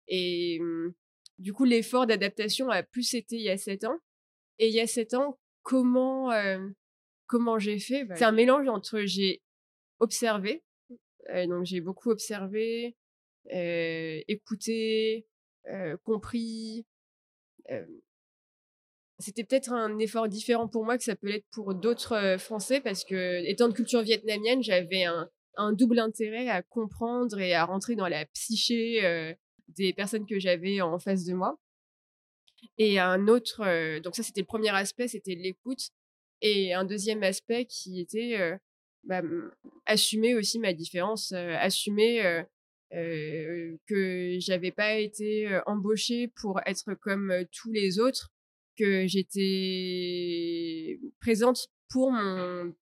Et 0.07 0.59
mmh, 0.59 0.93
du 1.39 1.53
coup, 1.53 1.65
l'effort 1.65 2.07
d'adaptation 2.07 2.69
a 2.69 2.83
plus 2.83 3.13
été 3.13 3.35
il 3.35 3.43
y 3.43 3.49
a 3.49 3.57
sept 3.57 3.83
ans. 3.83 3.99
Et 4.59 4.67
il 4.67 4.73
y 4.73 4.79
a 4.79 4.87
sept 4.87 5.13
ans, 5.13 5.39
comment, 5.63 6.29
comment 7.25 7.57
j'ai 7.57 7.79
fait? 7.79 8.05
Bah, 8.05 8.15
C'est 8.15 8.25
un 8.25 8.31
mélange 8.31 8.67
entre 8.67 9.01
j'ai 9.01 9.41
observé, 9.99 10.63
donc 11.47 11.65
j'ai 11.65 11.81
beaucoup 11.81 12.11
observé, 12.11 12.95
écouté, 13.49 15.25
compris. 16.03 16.85
C'était 19.19 19.43
peut-être 19.43 19.71
un 19.71 19.97
effort 19.99 20.27
différent 20.27 20.67
pour 20.67 20.85
moi 20.85 20.97
que 20.97 21.03
ça 21.03 21.15
peut 21.15 21.27
l'être 21.27 21.47
pour 21.51 21.73
d'autres 21.73 22.35
Français 22.37 22.81
parce 22.81 23.03
que, 23.03 23.43
étant 23.45 23.69
de 23.69 23.73
culture 23.73 24.01
vietnamienne, 24.01 24.61
j'avais 24.61 25.05
un, 25.05 25.29
un, 25.57 25.73
double 25.73 25.99
intérêt 25.99 26.49
à 26.49 26.61
comprendre 26.61 27.39
et 27.39 27.53
à 27.53 27.65
rentrer 27.65 27.95
dans 27.95 28.07
la 28.07 28.25
psyché 28.27 29.35
des 29.69 29.93
personnes 29.93 30.25
que 30.25 30.39
j'avais 30.39 30.81
en 30.81 30.99
face 30.99 31.25
de 31.25 31.33
moi. 31.33 31.59
Et 32.77 32.99
un 32.99 33.27
autre, 33.27 33.99
donc 33.99 34.15
ça 34.15 34.23
c'était 34.23 34.41
le 34.41 34.47
premier 34.47 34.69
aspect, 34.69 35.07
c'était 35.07 35.35
l'écoute. 35.35 35.89
Et 36.41 36.73
un 36.73 36.85
deuxième 36.85 37.23
aspect 37.23 37.65
qui 37.65 37.99
était 37.99 38.57
bah, 39.03 39.21
assumer 39.85 40.35
aussi 40.35 40.59
ma 40.59 40.73
différence, 40.73 41.31
assumer 41.31 42.43
que 42.91 44.37
j'avais 44.39 44.71
pas 44.71 44.95
été 44.95 45.59
embauchée 45.65 46.27
pour 46.27 46.59
être 46.65 46.93
comme 46.95 47.33
tous 47.51 47.71
les 47.71 47.99
autres, 47.99 48.31
que 48.77 49.07
j'étais 49.07 50.99
présente 51.19 51.67
pour 51.89 52.11
mon 52.11 52.73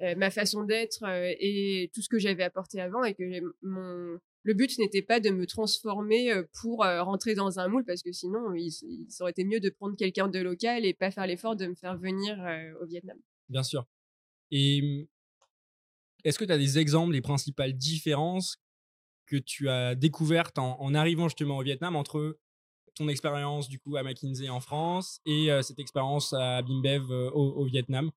ma 0.00 0.30
façon 0.30 0.62
d'être 0.64 1.04
et 1.40 1.90
tout 1.94 2.02
ce 2.02 2.08
que 2.08 2.18
j'avais 2.18 2.44
apporté 2.44 2.80
avant 2.80 3.02
et 3.04 3.14
que 3.14 3.22
le 3.62 4.54
but 4.54 4.78
n'était 4.78 5.02
pas 5.02 5.20
de 5.20 5.30
me 5.30 5.46
transformer 5.46 6.32
pour 6.60 6.84
rentrer 6.84 7.34
dans 7.34 7.58
un 7.58 7.68
moule 7.68 7.84
parce 7.84 8.02
que 8.02 8.12
sinon, 8.12 8.54
il, 8.54 8.70
ça 9.08 9.24
aurait 9.24 9.32
été 9.32 9.44
mieux 9.44 9.60
de 9.60 9.70
prendre 9.70 9.96
quelqu'un 9.96 10.28
de 10.28 10.38
local 10.38 10.84
et 10.84 10.94
pas 10.94 11.10
faire 11.10 11.26
l'effort 11.26 11.56
de 11.56 11.66
me 11.66 11.74
faire 11.74 11.96
venir 11.98 12.38
au 12.80 12.86
Vietnam. 12.86 13.18
Bien 13.48 13.62
sûr. 13.62 13.86
Mmh, 14.52 15.04
est-ce 16.24 16.38
que 16.38 16.44
tu 16.44 16.52
as 16.52 16.58
des 16.58 16.78
exemples 16.78 17.12
des 17.12 17.20
principales 17.20 17.74
différences 17.74 18.58
que 19.26 19.36
tu 19.36 19.68
as 19.68 19.94
découvertes 19.94 20.58
en, 20.58 20.94
arrivant 20.94 21.28
justement 21.28 21.58
au 21.58 21.62
Vietnam 21.62 21.96
entre 21.96 22.38
ton 22.94 23.08
expérience 23.08 23.68
du 23.68 23.78
coup 23.78 23.96
à 23.96 24.02
McKinsey 24.02 24.48
en 24.48 24.60
France 24.60 25.20
et 25.26 25.48
cette 25.62 25.78
expérience 25.78 26.32
à 26.32 26.62
Bimbev 26.62 27.10
au, 27.10 27.64
Vietnam? 27.64 28.10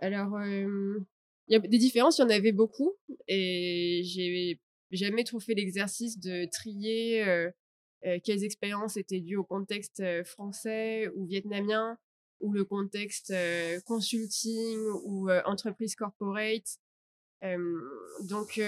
Alors, 0.00 0.40
il 0.42 1.04
y 1.48 1.56
a 1.56 1.58
des 1.58 1.78
différences, 1.78 2.18
il 2.18 2.22
y 2.22 2.24
en 2.24 2.30
avait 2.30 2.52
beaucoup 2.52 2.92
et 3.28 4.02
j'ai 4.04 4.60
jamais 4.90 5.24
trop 5.24 5.40
fait 5.40 5.54
l'exercice 5.54 6.18
de 6.18 6.46
trier 6.50 7.24
quelles 8.24 8.44
expériences 8.44 8.96
étaient 8.96 9.20
dues 9.20 9.36
au 9.36 9.44
contexte 9.44 10.02
français 10.24 11.08
ou 11.14 11.26
vietnamien 11.26 11.98
ou 12.40 12.52
le 12.52 12.64
contexte 12.64 13.34
consulting 13.84 14.78
ou 15.04 15.28
entreprise 15.44 15.94
corporate. 15.96 16.78
donc, 18.22 18.58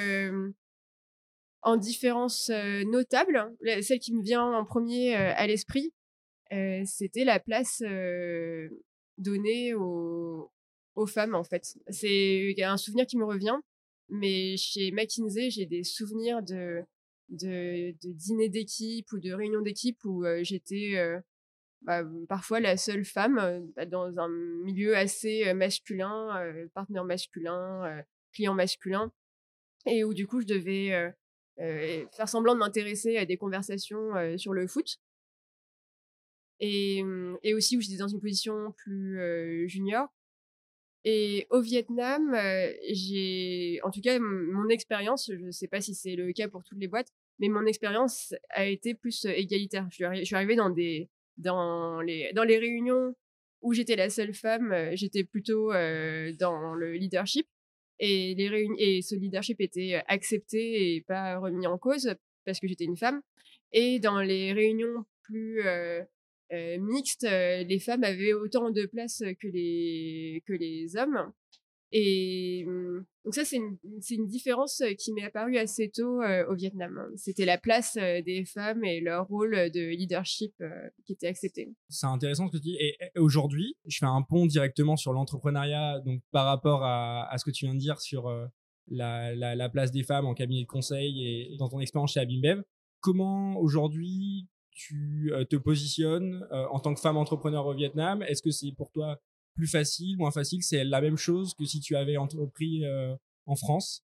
en 1.62 1.76
différence 1.76 2.50
notable, 2.50 3.54
celle 3.80 4.00
qui 4.00 4.12
me 4.12 4.22
vient 4.22 4.44
en 4.44 4.66
premier 4.66 5.14
à 5.14 5.46
l'esprit, 5.46 5.94
c'était 6.84 7.24
la 7.24 7.40
place 7.40 7.82
donnée 9.18 9.72
aux, 9.74 10.50
aux 10.94 11.06
femmes 11.06 11.34
en 11.34 11.44
fait. 11.44 11.76
C'est 11.88 12.54
un 12.62 12.76
souvenir 12.76 13.06
qui 13.06 13.16
me 13.16 13.24
revient 13.24 13.58
mais 14.12 14.56
chez 14.58 14.92
McKinsey, 14.92 15.48
j'ai 15.50 15.64
des 15.64 15.84
souvenirs 15.84 16.42
de, 16.42 16.84
de, 17.30 17.94
dîners 18.04 18.50
d'équipe 18.50 19.10
ou 19.12 19.18
de 19.18 19.32
réunions 19.32 19.62
d'équipe 19.62 20.04
où 20.04 20.24
j'étais 20.42 21.02
bah, 21.80 22.02
parfois 22.28 22.60
la 22.60 22.76
seule 22.76 23.06
femme 23.06 23.70
bah, 23.74 23.86
dans 23.86 24.18
un 24.18 24.28
milieu 24.28 24.94
assez 24.94 25.52
masculin, 25.54 26.44
partenaire 26.74 27.04
masculin, 27.04 28.04
client 28.34 28.54
masculin, 28.54 29.10
et 29.86 30.04
où 30.04 30.12
du 30.12 30.26
coup 30.26 30.42
je 30.42 30.46
devais 30.46 31.14
faire 31.56 32.28
semblant 32.28 32.52
de 32.52 32.58
m'intéresser 32.58 33.16
à 33.16 33.24
des 33.24 33.38
conversations 33.38 34.36
sur 34.36 34.52
le 34.52 34.66
foot. 34.66 34.98
Et, 36.64 37.02
mmh, 37.02 37.38
et 37.42 37.54
aussi 37.54 37.76
où 37.76 37.80
j'étais 37.80 37.96
dans 37.96 38.08
une 38.08 38.20
position 38.20 38.72
plus 38.76 39.18
junior, 39.68 40.12
et 41.04 41.46
au 41.50 41.60
Vietnam, 41.60 42.36
j'ai, 42.90 43.80
en 43.82 43.90
tout 43.90 44.00
cas, 44.00 44.18
mon 44.18 44.68
expérience, 44.68 45.30
je 45.32 45.44
ne 45.44 45.50
sais 45.50 45.68
pas 45.68 45.80
si 45.80 45.94
c'est 45.94 46.14
le 46.14 46.32
cas 46.32 46.48
pour 46.48 46.62
toutes 46.62 46.78
les 46.78 46.88
boîtes, 46.88 47.08
mais 47.38 47.48
mon 47.48 47.66
expérience 47.66 48.34
a 48.50 48.66
été 48.66 48.94
plus 48.94 49.24
égalitaire. 49.24 49.88
Je 49.90 50.24
suis, 50.24 50.34
arrivée 50.34 50.56
dans 50.56 50.70
des, 50.70 51.08
dans 51.38 52.00
les, 52.00 52.32
dans 52.34 52.44
les 52.44 52.58
réunions 52.58 53.14
où 53.62 53.72
j'étais 53.72 53.96
la 53.96 54.10
seule 54.10 54.34
femme, 54.34 54.74
j'étais 54.94 55.24
plutôt 55.24 55.72
dans 55.72 56.74
le 56.74 56.92
leadership. 56.92 57.46
Et, 57.98 58.34
les 58.34 58.68
et 58.78 59.02
ce 59.02 59.14
leadership 59.14 59.60
était 59.60 60.02
accepté 60.08 60.96
et 60.96 61.02
pas 61.02 61.38
remis 61.38 61.66
en 61.66 61.78
cause 61.78 62.14
parce 62.44 62.58
que 62.60 62.66
j'étais 62.66 62.84
une 62.84 62.96
femme. 62.96 63.22
Et 63.72 64.00
dans 64.00 64.20
les 64.20 64.52
réunions 64.52 65.04
plus 65.22 65.62
euh, 65.66 66.02
mixte, 66.78 67.24
euh, 67.24 67.62
les 67.64 67.78
femmes 67.78 68.04
avaient 68.04 68.34
autant 68.34 68.70
de 68.70 68.86
place 68.86 69.22
que 69.40 69.48
les, 69.48 70.96
hommes. 70.96 71.32
Et 71.94 72.64
mmh, 72.66 73.04
donc 73.24 73.34
ça, 73.34 73.44
c'est 73.44 73.56
une, 73.56 74.26
différence 74.26 74.82
qui 74.98 75.12
m'est 75.12 75.24
apparue 75.24 75.58
assez 75.58 75.90
tôt 75.90 76.22
euh, 76.22 76.46
au 76.48 76.54
Vietnam. 76.54 76.98
C'était 77.16 77.44
la 77.44 77.58
place 77.58 77.96
des 77.96 78.44
femmes 78.46 78.84
et 78.84 79.00
leur 79.00 79.28
rôle 79.28 79.70
de 79.70 79.94
leadership 79.94 80.54
qui 81.04 81.12
était 81.12 81.28
accepté. 81.28 81.70
C'est 81.88 82.06
intéressant 82.06 82.48
ce 82.48 82.52
que 82.52 82.56
tu 82.56 82.62
dis. 82.62 82.76
Et, 82.80 82.96
aujourd'hui, 83.18 83.76
je 83.86 83.98
fais 83.98 84.06
un 84.06 84.22
pont 84.22 84.46
directement 84.46 84.96
sur 84.96 85.12
l'entrepreneuriat, 85.12 86.00
donc 86.00 86.22
par 86.30 86.46
rapport 86.46 86.82
à, 86.84 87.34
ce 87.36 87.44
que 87.44 87.50
tu 87.50 87.66
viens 87.66 87.74
de 87.74 87.80
dire 87.80 88.00
sur 88.00 88.30
la, 88.88 89.34
la, 89.34 89.54
la, 89.54 89.68
place 89.68 89.92
des 89.92 90.02
femmes 90.02 90.26
en 90.26 90.34
cabinet 90.34 90.62
de 90.62 90.66
conseil 90.68 91.26
et 91.26 91.56
dans 91.58 91.68
ton 91.68 91.80
expérience 91.80 92.12
chez 92.12 92.20
Abimbev. 92.20 92.62
Comment 93.00 93.58
aujourd'hui 93.58 94.48
tu 94.86 95.30
euh, 95.32 95.44
te 95.44 95.56
positionnes 95.56 96.46
euh, 96.50 96.66
en 96.70 96.80
tant 96.80 96.94
que 96.94 97.00
femme 97.00 97.16
entrepreneur 97.16 97.66
au 97.66 97.74
Vietnam 97.74 98.22
Est-ce 98.22 98.42
que 98.42 98.50
c'est 98.50 98.72
pour 98.72 98.90
toi 98.90 99.20
plus 99.54 99.68
facile, 99.68 100.16
moins 100.16 100.30
facile? 100.30 100.62
C'est 100.62 100.84
la 100.84 101.00
même 101.00 101.16
chose 101.16 101.54
que 101.54 101.64
si 101.64 101.80
tu 101.80 101.94
avais 101.94 102.16
entrepris 102.16 102.84
euh, 102.84 103.14
en 103.46 103.54
France? 103.54 104.04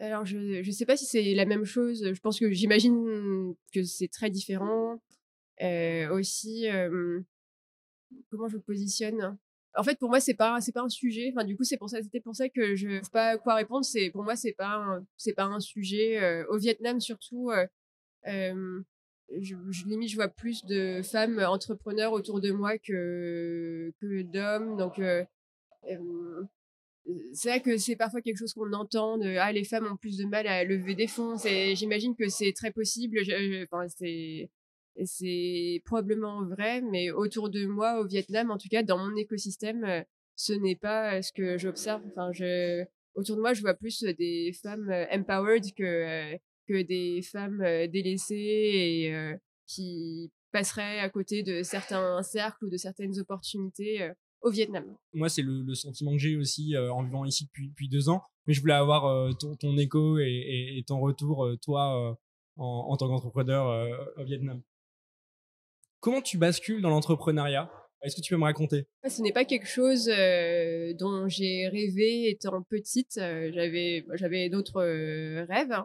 Alors, 0.00 0.24
je 0.24 0.66
ne 0.66 0.72
sais 0.72 0.86
pas 0.86 0.96
si 0.96 1.04
c'est 1.04 1.34
la 1.34 1.44
même 1.44 1.64
chose. 1.64 2.10
Je 2.12 2.20
pense 2.20 2.40
que 2.40 2.50
j'imagine 2.50 3.54
que 3.72 3.82
c'est 3.84 4.08
très 4.08 4.30
différent. 4.30 4.98
aussi, 6.10 6.66
comment 8.30 8.48
je 8.48 8.56
me 8.56 8.62
positionne? 8.62 9.36
En 9.76 9.82
fait, 9.84 9.98
pour 9.98 10.08
moi, 10.08 10.18
c'est 10.18 10.34
pas 10.34 10.58
c'est 10.62 10.72
pas 10.72 10.80
un 10.80 10.88
sujet. 10.88 11.30
Enfin, 11.34 11.44
du 11.44 11.54
coup, 11.54 11.64
c'est 11.64 11.76
pour 11.76 11.90
ça 11.90 12.02
c'était 12.02 12.20
pour 12.20 12.34
ça 12.34 12.48
que 12.48 12.74
je 12.76 12.88
ne 12.88 13.02
sais 13.02 13.10
pas 13.12 13.36
quoi 13.36 13.56
répondre. 13.56 13.84
C'est 13.84 14.10
pour 14.10 14.24
moi, 14.24 14.36
c'est 14.36 14.52
pas 14.52 15.00
pas 15.36 15.44
un 15.44 15.60
sujet. 15.60 16.44
au 16.48 16.56
Vietnam, 16.56 16.98
surtout, 16.98 17.50
je, 19.38 19.84
limite, 19.86 20.10
je 20.10 20.16
vois 20.16 20.28
plus 20.28 20.64
de 20.64 21.02
femmes 21.02 21.38
entrepreneurs 21.38 22.12
autour 22.12 22.40
de 22.40 22.50
moi 22.50 22.78
que, 22.78 23.92
d'hommes. 24.22 24.76
Donc, 24.76 24.98
euh, 24.98 25.24
euh, 25.88 26.42
c'est 27.32 27.48
vrai 27.48 27.60
que 27.60 27.76
c'est 27.76 27.96
parfois 27.96 28.20
quelque 28.20 28.38
chose 28.38 28.52
qu'on 28.52 28.72
entend 28.72 29.18
ah 29.38 29.52
les 29.52 29.64
femmes 29.64 29.86
ont 29.90 29.96
plus 29.96 30.18
de 30.18 30.26
mal 30.26 30.46
à 30.46 30.64
lever 30.64 30.94
des 30.94 31.06
fonds. 31.06 31.36
J'imagine 31.38 32.14
que 32.14 32.28
c'est 32.28 32.52
très 32.52 32.70
possible. 32.72 33.18
enfin, 33.72 33.86
c'est 35.04 35.82
probablement 35.84 36.44
vrai, 36.44 36.82
mais 36.82 37.10
autour 37.10 37.50
de 37.50 37.66
moi 37.66 38.00
au 38.00 38.06
Vietnam, 38.06 38.50
en 38.50 38.58
tout 38.58 38.68
cas 38.68 38.82
dans 38.82 38.98
mon 38.98 39.16
écosystème, 39.16 40.04
ce 40.36 40.52
n'est 40.52 40.76
pas 40.76 41.22
ce 41.22 41.32
que 41.32 41.56
j'observe. 41.56 42.02
Enfin, 42.08 42.30
autour 43.14 43.36
de 43.36 43.40
moi, 43.40 43.54
je 43.54 43.62
vois 43.62 43.74
plus 43.74 44.02
des 44.02 44.52
femmes 44.62 44.92
empowered 45.10 45.64
que 45.74 46.38
que 46.70 46.82
des 46.82 47.22
femmes 47.22 47.62
délaissées 47.88 48.34
et 48.34 49.34
qui 49.66 50.30
passeraient 50.52 51.00
à 51.00 51.08
côté 51.08 51.42
de 51.42 51.62
certains 51.62 52.22
cercles 52.22 52.66
ou 52.66 52.70
de 52.70 52.76
certaines 52.76 53.18
opportunités 53.18 54.10
au 54.40 54.50
Vietnam. 54.50 54.84
Moi, 55.12 55.28
c'est 55.28 55.42
le, 55.42 55.74
sentiment 55.74 56.12
que 56.12 56.18
j'ai 56.18 56.36
aussi 56.36 56.76
en 56.76 57.02
vivant 57.02 57.24
ici 57.24 57.46
depuis, 57.46 57.68
depuis 57.68 57.88
deux 57.88 58.08
ans. 58.08 58.22
mais 58.46 58.54
je 58.54 58.60
voulais 58.60 58.74
avoir 58.74 59.36
ton, 59.38 59.56
ton, 59.56 59.76
écho 59.76 60.18
et, 60.18 60.84
ton 60.86 61.00
retour, 61.00 61.48
toi, 61.62 62.16
en, 62.56 62.64
en, 62.64 62.96
tant 62.96 63.08
qu'entrepreneur 63.08 63.88
au 64.16 64.24
Vietnam. 64.24 64.62
Comment 66.00 66.22
tu 66.22 66.38
bascules 66.38 66.80
dans 66.80 66.90
l'entrepreneuriat? 66.90 67.70
Est-ce 68.02 68.16
que 68.16 68.22
tu 68.22 68.32
peux 68.32 68.38
me 68.38 68.44
raconter? 68.44 68.86
Ce 69.06 69.20
n'est 69.20 69.32
pas 69.32 69.44
quelque 69.44 69.66
chose 69.66 70.06
dont 70.06 71.28
j'ai 71.28 71.68
rêvé 71.68 72.30
étant 72.30 72.62
petite. 72.62 73.16
J'avais, 73.16 74.48
d'autres 74.48 74.82
rêves. 75.46 75.76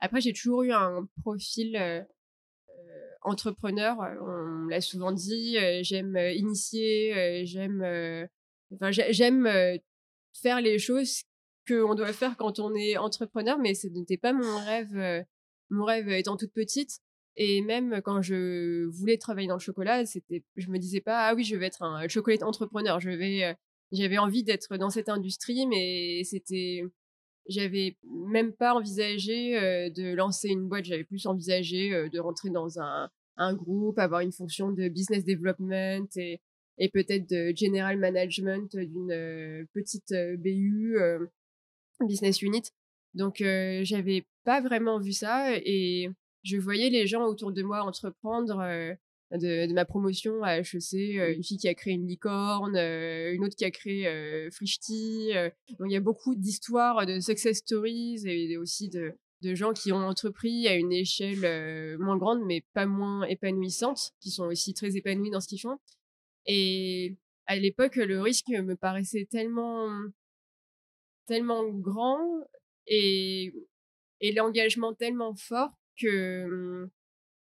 Après, 0.00 0.20
j'ai 0.20 0.32
toujours 0.32 0.62
eu 0.62 0.72
un 0.72 1.08
profil 1.22 2.06
entrepreneur. 3.22 3.96
On 4.20 4.66
l'a 4.66 4.80
souvent 4.80 5.12
dit. 5.12 5.56
j'aime 5.82 6.16
initier. 6.16 7.44
j'aime, 7.46 8.28
enfin, 8.74 8.90
j'aime 8.90 9.48
faire 10.34 10.60
les 10.60 10.78
choses 10.78 11.22
qu'on 11.66 11.94
doit 11.94 12.12
faire 12.12 12.36
quand 12.36 12.58
on 12.58 12.74
est 12.74 12.96
entrepreneur, 12.96 13.58
mais 13.58 13.74
ce 13.74 13.88
n'était 13.88 14.18
pas 14.18 14.32
mon 14.32 14.58
rêve. 14.58 15.24
mon 15.70 15.84
rêve 15.84 16.08
étant 16.10 16.36
toute 16.36 16.52
petite. 16.52 17.00
Et 17.36 17.62
même 17.62 18.00
quand 18.02 18.22
je 18.22 18.84
voulais 18.86 19.18
travailler 19.18 19.48
dans 19.48 19.56
le 19.56 19.60
chocolat, 19.60 20.06
c'était, 20.06 20.44
je 20.56 20.70
me 20.70 20.78
disais 20.78 21.00
pas, 21.00 21.28
ah 21.28 21.34
oui, 21.34 21.42
je 21.44 21.56
vais 21.56 21.66
être 21.66 21.82
un 21.82 22.06
chocolate 22.06 22.42
entrepreneur. 22.42 23.00
Je 23.00 23.10
vais, 23.10 23.56
j'avais 23.90 24.18
envie 24.18 24.44
d'être 24.44 24.76
dans 24.76 24.90
cette 24.90 25.08
industrie, 25.08 25.66
mais 25.66 26.22
c'était, 26.24 26.82
j'avais 27.48 27.96
même 28.04 28.52
pas 28.52 28.74
envisagé 28.74 29.52
de 29.90 30.14
lancer 30.14 30.48
une 30.48 30.68
boîte. 30.68 30.84
J'avais 30.84 31.04
plus 31.04 31.26
envisagé 31.26 32.08
de 32.08 32.18
rentrer 32.20 32.50
dans 32.50 32.78
un, 32.80 33.54
groupe, 33.54 33.98
avoir 33.98 34.20
une 34.20 34.32
fonction 34.32 34.70
de 34.70 34.88
business 34.88 35.24
development 35.24 36.08
et 36.16 36.88
peut-être 36.88 37.28
de 37.28 37.52
general 37.56 37.98
management 37.98 38.76
d'une 38.76 39.66
petite 39.72 40.14
BU, 40.38 40.96
business 42.00 42.42
unit. 42.42 42.62
Donc, 43.14 43.36
j'avais 43.82 44.26
pas 44.44 44.60
vraiment 44.60 44.98
vu 44.98 45.12
ça 45.12 45.54
et 45.56 46.08
je 46.42 46.56
voyais 46.56 46.90
les 46.90 47.06
gens 47.06 47.24
autour 47.24 47.52
de 47.52 47.62
moi 47.62 47.82
entreprendre. 47.82 48.96
Euh, 49.34 49.66
de, 49.66 49.72
ma 49.72 49.84
promotion 49.84 50.42
à 50.42 50.58
HEC, 50.58 50.94
euh, 51.18 51.34
une 51.34 51.42
fille 51.42 51.58
qui 51.58 51.68
a 51.68 51.74
créé 51.74 51.94
une 51.94 52.06
licorne, 52.06 52.76
euh, 52.76 53.32
une 53.32 53.44
autre 53.44 53.56
qui 53.56 53.64
a 53.64 53.70
créé 53.70 54.06
euh, 54.06 54.50
Frishti. 54.50 55.30
il 55.30 55.90
y 55.90 55.96
a 55.96 56.00
beaucoup 56.00 56.34
d'histoires, 56.34 57.06
de 57.06 57.20
success 57.20 57.58
stories 57.58 58.22
et 58.26 58.56
aussi 58.56 58.88
de, 58.88 59.12
de 59.42 59.54
gens 59.54 59.72
qui 59.72 59.92
ont 59.92 60.06
entrepris 60.06 60.68
à 60.68 60.74
une 60.74 60.92
échelle 60.92 61.98
moins 61.98 62.16
grande, 62.16 62.44
mais 62.44 62.64
pas 62.72 62.86
moins 62.86 63.24
épanouissante, 63.24 64.12
qui 64.20 64.30
sont 64.30 64.44
aussi 64.44 64.74
très 64.74 64.96
épanouis 64.96 65.30
dans 65.30 65.40
ce 65.40 65.48
qu'ils 65.48 65.60
font. 65.60 65.78
Et 66.46 67.16
à 67.46 67.56
l'époque, 67.56 67.96
le 67.96 68.20
risque 68.20 68.48
me 68.48 68.76
paraissait 68.76 69.26
tellement, 69.30 69.88
tellement 71.26 71.64
grand 71.68 72.20
et, 72.86 73.52
et 74.20 74.32
l'engagement 74.32 74.94
tellement 74.94 75.34
fort 75.34 75.70
que, 76.00 76.88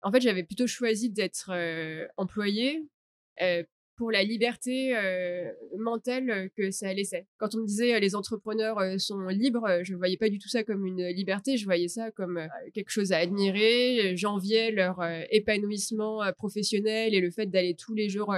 en 0.03 0.13
fait, 0.13 0.21
j'avais 0.21 0.45
plutôt 0.45 0.67
choisi 0.67 1.11
d'être 1.11 1.53
employée 2.17 2.87
pour 3.97 4.11
la 4.11 4.23
liberté 4.23 4.95
mentale 5.79 6.51
que 6.57 6.71
ça 6.71 6.93
laissait. 6.95 7.27
Quand 7.37 7.55
on 7.55 7.59
me 7.59 7.67
disait 7.67 8.01
les 8.01 8.15
entrepreneurs 8.15 8.79
sont 8.99 9.27
libres, 9.29 9.81
je 9.83 9.93
ne 9.93 9.99
voyais 9.99 10.17
pas 10.17 10.31
du 10.31 10.39
tout 10.39 10.49
ça 10.49 10.65
comme 10.65 10.87
une 10.87 11.07
liberté, 11.09 11.59
je 11.59 11.67
voyais 11.67 11.89
ça 11.89 12.11
comme 12.11 12.41
quelque 12.73 12.89
chose 12.91 13.13
à 13.13 13.19
admirer. 13.19 14.17
J'enviais 14.17 14.71
leur 14.71 15.03
épanouissement 15.31 16.23
professionnel 16.33 17.15
et 17.15 17.21
le 17.21 17.31
fait 17.31 17.47
d'aller 17.47 17.75
tous 17.75 17.95
les 17.95 18.09
jours, 18.09 18.35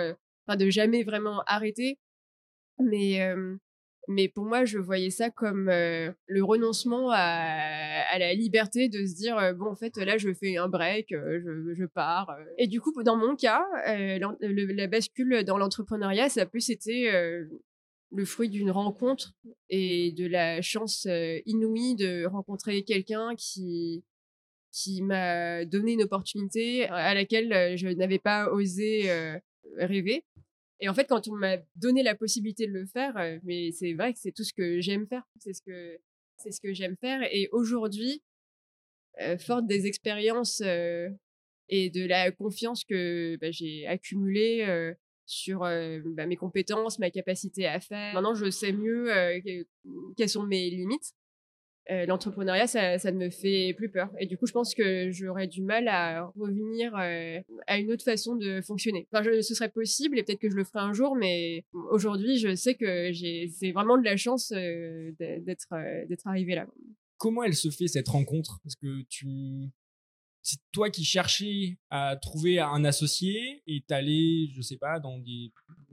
enfin 0.47 0.57
de 0.57 0.69
jamais 0.69 1.05
vraiment 1.05 1.43
arrêter. 1.47 1.99
Mais 2.81 3.21
mais 4.09 4.29
pour 4.29 4.45
moi, 4.45 4.65
je 4.65 4.79
voyais 4.79 5.11
ça 5.11 5.31
comme 5.31 5.67
le 5.67 6.43
renoncement 6.45 7.11
à, 7.11 8.19
la 8.19 8.35
liberté 8.35 8.89
de 8.89 9.07
se 9.07 9.15
dire 9.15 9.55
bon, 9.55 9.67
en 9.67 9.77
fait, 9.77 9.97
là, 9.97 10.19
je 10.19 10.33
fais 10.35 10.57
un 10.57 10.69
break, 10.69 11.09
je, 11.11 11.75
je, 11.75 11.85
pars. 11.85 12.37
Et 12.59 12.67
du 12.67 12.81
coup, 12.81 12.93
dans 13.03 13.17
mon 13.17 13.37
cas, 13.37 13.65
la 13.87 14.87
bascule 14.89 15.45
dans 15.45 15.57
l'entrepreneuriat, 15.59 16.29
ça 16.29 16.43
a 16.43 16.47
plus 16.47 16.71
été 16.71 17.11
le 18.13 18.25
fruit 18.25 18.49
d'une 18.49 18.71
rencontre 18.71 19.35
et 19.71 20.13
de 20.13 20.27
la 20.27 20.61
chance 20.63 21.07
inouïe 21.47 21.95
de 21.97 22.27
rencontrer 22.27 22.83
quelqu'un 22.83 23.35
qui 23.37 24.05
qui 24.73 25.03
m'a 25.03 25.65
donné 25.67 25.93
une 25.93 26.03
opportunité 26.03 26.87
à 26.89 27.13
laquelle 27.15 27.77
je 27.77 27.89
n'avais 27.89 28.19
pas 28.19 28.51
osé 28.51 29.11
rêver. 29.77 30.25
Et 30.83 30.89
en 30.89 30.95
fait, 30.95 31.07
quand 31.07 31.29
on 31.29 31.37
m'a 31.37 31.59
donné 31.77 32.03
la 32.03 32.17
possibilité 32.17 32.67
de 32.67 32.73
le 32.73 32.87
faire, 32.87 33.17
euh, 33.17 33.39
mais 33.45 33.71
c'est 33.71 33.95
vrai 33.95 34.13
que 34.13 34.19
c'est 34.19 34.33
tout 34.33 34.43
ce 34.43 34.53
que 34.53 34.81
j'aime 34.81 35.07
faire. 35.07 35.23
C'est 35.39 35.53
ce 35.53 35.63
que 35.63 35.97
c'est 36.39 36.51
ce 36.51 36.61
que 36.61 36.75
j'aime 36.75 36.97
faire. 37.01 37.23
Et 37.33 37.49
aujourd'hui, 37.53 38.21
euh, 39.21 39.39
forte 39.39 39.69
des 39.69 39.87
expériences 39.87 40.61
euh, 40.61 41.09
et 41.69 41.89
de 41.89 42.05
la 42.05 42.33
confiance 42.33 42.83
que 42.85 43.39
bah, 43.41 43.53
j'ai 43.53 43.87
accumulée 43.87 44.67
sur 45.25 45.61
bah, 45.61 46.27
mes 46.27 46.37
compétences, 46.37 46.99
ma 46.99 47.13
capacité 47.13 47.65
à 47.67 47.79
faire, 47.79 48.15
maintenant 48.15 48.35
je 48.35 48.51
sais 48.51 48.73
mieux 48.73 49.09
quelles 50.17 50.29
sont 50.29 50.43
mes 50.43 50.69
limites. 50.69 51.15
Euh, 51.91 52.07
l'entrepreneuriat, 52.07 52.67
ça, 52.69 52.97
ne 53.11 53.19
me 53.19 53.31
fait 53.31 53.75
plus 53.77 53.91
peur. 53.91 54.09
Et 54.21 54.27
du 54.27 54.39
coup, 54.39 54.47
je 54.47 54.53
pense 54.53 54.75
que 54.75 55.11
j'aurais 55.11 55.49
du 55.49 55.63
mal 55.63 55.89
à 55.89 56.27
revenir 56.37 56.95
euh, 56.97 57.41
à 57.67 57.79
une 57.79 57.91
autre 57.91 58.05
façon 58.05 58.37
de 58.37 58.61
fonctionner. 58.61 59.09
Enfin, 59.13 59.25
ce 59.43 59.55
serait 59.55 59.69
possible 59.69 60.19
et 60.19 60.23
peut-être 60.23 60.39
que 60.39 60.51
je 60.51 60.55
le 60.55 60.65
ferai 60.65 60.79
un 60.79 60.93
jour, 60.93 61.17
mais 61.17 61.65
aujourd'hui, 61.91 62.39
je 62.39 62.55
sais 62.55 62.77
que 62.77 63.11
c'est 63.13 63.73
vraiment 63.73 63.99
de 63.99 64.05
la 64.05 64.17
chance 64.17 64.53
euh, 64.55 65.11
d'être 65.19 65.75
d'être 66.09 66.27
arrivé 66.27 66.55
là. 66.55 66.67
Comment 67.19 67.43
elle 67.43 67.55
se 67.55 67.71
fait 67.71 67.89
cette 67.89 68.09
rencontre? 68.09 68.61
Parce 68.63 68.77
que 68.77 69.03
tu 69.09 69.27
c'est 70.43 70.59
toi 70.73 70.91
qui 70.91 71.05
cherchais 71.05 71.79
à 71.91 72.17
trouver 72.17 72.59
un 72.59 72.85
associé 72.85 73.63
et 73.67 73.85
t'allais, 73.87 74.49
je 74.53 74.61
sais 74.61 74.77
pas, 74.77 74.99
dans 74.99 75.19
des 75.19 75.53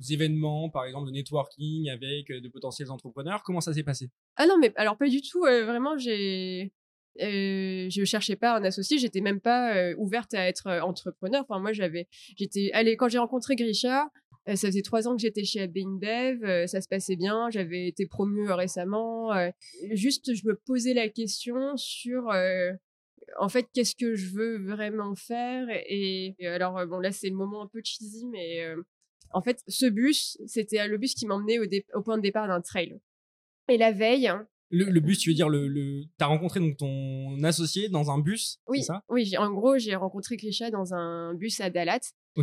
événements, 0.09 0.69
par 0.69 0.85
exemple, 0.85 1.07
de 1.07 1.11
networking 1.11 1.89
avec 1.89 2.31
de 2.31 2.49
potentiels 2.49 2.89
entrepreneurs. 2.89 3.43
Comment 3.43 3.61
ça 3.61 3.73
s'est 3.73 3.83
passé? 3.83 4.09
Ah 4.37 4.47
non, 4.47 4.57
mais 4.59 4.73
alors 4.75 4.97
pas 4.97 5.07
du 5.07 5.21
tout. 5.21 5.41
vraiment, 5.41 5.97
j'ai, 5.99 6.73
euh, 7.21 7.89
je 7.89 8.03
cherchais 8.05 8.35
pas 8.35 8.57
un 8.57 8.63
associé. 8.63 8.97
J'étais 8.97 9.21
même 9.21 9.39
pas 9.39 9.93
ouverte 9.97 10.33
à 10.33 10.47
être 10.47 10.67
entrepreneur. 10.81 11.45
Enfin, 11.47 11.59
moi, 11.59 11.71
j'avais, 11.71 12.07
j'étais, 12.35 12.71
allez, 12.73 12.97
quand 12.97 13.07
j'ai 13.07 13.19
rencontré 13.19 13.55
Grisha, 13.55 14.09
ça 14.47 14.67
faisait 14.67 14.81
trois 14.81 15.07
ans 15.07 15.15
que 15.15 15.21
j'étais 15.21 15.43
chez 15.43 15.61
AB 15.61 15.77
ça 16.65 16.81
se 16.81 16.87
passait 16.87 17.15
bien, 17.15 17.51
j'avais 17.51 17.87
été 17.87 18.07
promue 18.07 18.49
récemment. 18.49 19.29
juste, 19.91 20.33
je 20.33 20.47
me 20.47 20.55
posais 20.55 20.95
la 20.95 21.07
question 21.07 21.77
sur 21.77 22.31
en 23.37 23.49
fait, 23.49 23.67
qu'est-ce 23.73 23.95
que 23.95 24.15
je 24.15 24.29
veux 24.29 24.57
vraiment 24.57 25.15
faire? 25.15 25.67
Et, 25.69 26.35
alors, 26.45 26.85
bon, 26.87 26.99
là, 26.99 27.11
c'est 27.11 27.29
le 27.29 27.35
moment 27.35 27.63
un 27.63 27.67
peu 27.67 27.81
cheesy, 27.83 28.25
mais 28.27 28.65
en 29.31 29.41
fait, 29.41 29.61
ce 29.67 29.85
bus, 29.85 30.37
c'était 30.45 30.87
le 30.87 30.97
bus 30.97 31.13
qui 31.13 31.25
m'emmenait 31.25 31.59
au, 31.93 32.01
point 32.01 32.17
de 32.17 32.23
départ 32.23 32.47
d'un 32.47 32.61
trail. 32.61 32.99
Et 33.67 33.77
la 33.77 33.91
veille. 33.91 34.31
Le, 34.71 34.99
bus, 34.99 35.17
tu 35.17 35.29
veux 35.29 35.35
dire 35.35 35.49
le, 35.49 35.67
le... 35.67 36.03
t'as 36.17 36.27
rencontré 36.27 36.59
donc 36.59 36.77
ton 36.77 37.43
associé 37.43 37.89
dans 37.89 38.11
un 38.11 38.19
bus, 38.19 38.59
oui, 38.67 38.83
ça? 38.83 39.03
Oui, 39.09 39.35
en 39.35 39.51
gros, 39.51 39.79
j'ai 39.79 39.95
rencontré 39.95 40.37
Krisha 40.37 40.69
dans 40.69 40.93
un 40.93 41.33
bus 41.33 41.59
à 41.59 41.71
Dalat. 41.71 42.01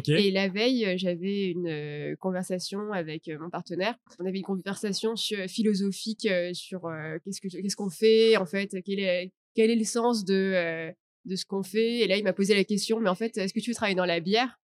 Et 0.09 0.31
la 0.31 0.49
veille, 0.49 0.99
j'avais 0.99 1.47
une 1.47 2.17
conversation 2.19 2.93
avec 2.93 3.31
mon 3.41 3.49
partenaire. 3.49 3.97
On 4.19 4.27
avait 4.27 4.39
une 4.39 4.45
conversation 4.45 5.15
philosophique 5.49 6.29
sur 6.53 6.83
qu'est-ce 7.25 7.41
que 7.41 7.49
qu'est-ce 7.49 7.77
qu'on 7.77 7.91
fait 7.91 8.37
en 8.37 8.45
fait, 8.45 8.77
quel 8.85 9.01
est 9.01 9.33
quel 9.57 9.71
est 9.71 9.77
le 9.77 9.85
sens 9.85 10.25
de, 10.25 10.95
de 11.25 11.35
ce 11.35 11.45
qu'on 11.45 11.63
fait? 11.63 12.01
Et 12.01 12.07
là, 12.07 12.17
il 12.17 12.23
m'a 12.23 12.33
posé 12.33 12.55
la 12.55 12.63
question, 12.63 13.01
mais 13.01 13.09
en 13.09 13.15
fait, 13.17 13.37
est-ce 13.37 13.53
que 13.53 13.61
tu 13.61 13.71
veux 13.71 13.75
travailler 13.75 13.97
dans 13.97 14.05
la 14.05 14.21
bière? 14.21 14.61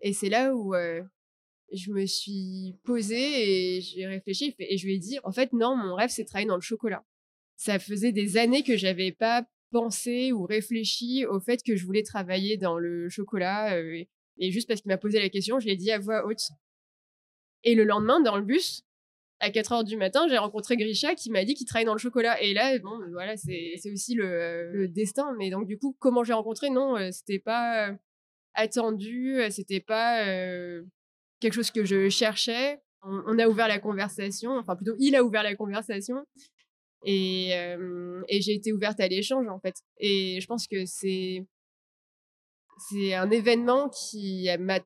Et 0.00 0.12
c'est 0.12 0.28
là 0.28 0.54
où 0.54 0.74
je 1.72 1.90
me 1.90 2.04
suis 2.04 2.76
posée 2.84 3.76
et 3.76 3.80
j'ai 3.80 4.06
réfléchi 4.06 4.54
et 4.58 4.76
je 4.76 4.86
lui 4.86 4.94
ai 4.94 4.98
dit, 4.98 5.18
en 5.24 5.32
fait, 5.32 5.52
non, 5.52 5.74
mon 5.74 5.94
rêve, 5.94 6.10
c'est 6.10 6.22
de 6.22 6.28
travailler 6.28 6.48
dans 6.48 6.56
le 6.56 6.60
chocolat. 6.60 7.04
Ça 7.56 7.78
faisait 7.78 8.12
des 8.12 8.36
années 8.36 8.62
que 8.62 8.76
j'avais 8.76 9.12
pas 9.12 9.46
pensé 9.70 10.30
ou 10.32 10.44
réfléchi 10.44 11.24
au 11.26 11.40
fait 11.40 11.62
que 11.62 11.74
je 11.74 11.84
voulais 11.84 12.02
travailler 12.02 12.56
dans 12.56 12.78
le 12.78 13.08
chocolat. 13.08 13.80
Et 14.38 14.50
juste 14.50 14.68
parce 14.68 14.82
qu'il 14.82 14.90
m'a 14.90 14.98
posé 14.98 15.18
la 15.18 15.30
question, 15.30 15.58
je 15.58 15.66
l'ai 15.66 15.76
dit 15.76 15.90
à 15.90 15.98
voix 15.98 16.26
haute. 16.26 16.50
Et 17.62 17.74
le 17.74 17.84
lendemain, 17.84 18.20
dans 18.20 18.36
le 18.36 18.44
bus, 18.44 18.82
à 19.40 19.50
4 19.50 19.72
heures 19.72 19.84
du 19.84 19.96
matin, 19.96 20.26
j'ai 20.28 20.38
rencontré 20.38 20.76
Grisha 20.76 21.14
qui 21.14 21.30
m'a 21.30 21.44
dit 21.44 21.54
qu'il 21.54 21.66
travaille 21.66 21.84
dans 21.84 21.94
le 21.94 21.98
chocolat. 21.98 22.40
Et 22.40 22.54
là, 22.54 22.78
bon, 22.78 22.98
voilà, 23.12 23.36
c'est 23.36 23.78
aussi 23.92 24.14
le, 24.14 24.86
destin. 24.88 25.34
Mais 25.38 25.50
donc, 25.50 25.66
du 25.66 25.78
coup, 25.78 25.96
comment 25.98 26.24
j'ai 26.24 26.32
rencontré? 26.32 26.70
Non, 26.70 26.96
euh, 26.96 27.10
c'était 27.10 27.38
pas 27.38 27.88
euh, 27.88 27.92
attendu, 28.54 29.36
euh, 29.36 29.50
c'était 29.50 29.80
pas 29.80 30.24
quelque 31.40 31.52
chose 31.52 31.70
que 31.70 31.84
je 31.84 32.08
cherchais. 32.08 32.80
On, 33.02 33.38
a 33.38 33.46
ouvert 33.48 33.68
la 33.68 33.78
conversation, 33.78 34.52
enfin, 34.52 34.76
plutôt, 34.76 34.94
il 34.98 35.14
a 35.14 35.22
ouvert 35.22 35.42
la 35.42 35.54
conversation. 35.54 36.24
Et, 37.04 37.50
et 37.50 38.40
j'ai 38.40 38.54
été 38.54 38.72
ouverte 38.72 38.98
à 39.00 39.08
l'échange, 39.08 39.46
en 39.48 39.60
fait. 39.60 39.74
Et 39.98 40.40
je 40.40 40.46
pense 40.46 40.66
que 40.66 40.86
c'est. 40.86 41.46
C'est 42.88 43.14
un 43.14 43.30
événement 43.30 43.88
qui 43.88 44.48
m'a 44.58 44.80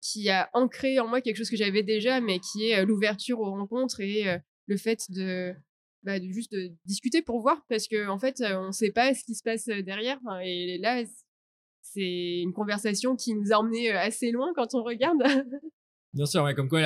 qui 0.00 0.30
a 0.30 0.50
ancré 0.54 0.98
en 0.98 1.06
moi 1.06 1.20
quelque 1.20 1.36
chose 1.36 1.50
que 1.50 1.56
j'avais 1.56 1.82
déjà, 1.82 2.20
mais 2.20 2.38
qui 2.40 2.70
est 2.70 2.84
l'ouverture 2.84 3.40
aux 3.40 3.50
rencontres 3.50 4.00
et 4.00 4.24
le 4.66 4.76
fait 4.76 5.10
de 5.10 5.54
bah, 6.02 6.18
de 6.18 6.26
juste 6.30 6.52
de 6.52 6.72
discuter 6.86 7.20
pour 7.20 7.40
voir 7.42 7.62
parce 7.68 7.86
que 7.86 8.08
en 8.08 8.18
fait 8.18 8.36
on 8.40 8.68
ne 8.68 8.72
sait 8.72 8.90
pas 8.90 9.12
ce 9.12 9.22
qui 9.22 9.34
se 9.34 9.42
passe 9.42 9.66
derrière 9.66 10.18
et 10.42 10.78
là 10.78 11.02
c'est 11.82 12.40
une 12.40 12.54
conversation 12.54 13.16
qui 13.16 13.34
nous 13.34 13.52
a 13.52 13.56
emmenés 13.56 13.90
assez 13.90 14.30
loin 14.30 14.52
quand 14.54 14.74
on 14.74 14.82
regarde. 14.82 15.18
Bien 16.12 16.26
sûr, 16.26 16.42
ouais, 16.42 16.54
comme 16.54 16.68
quoi 16.68 16.80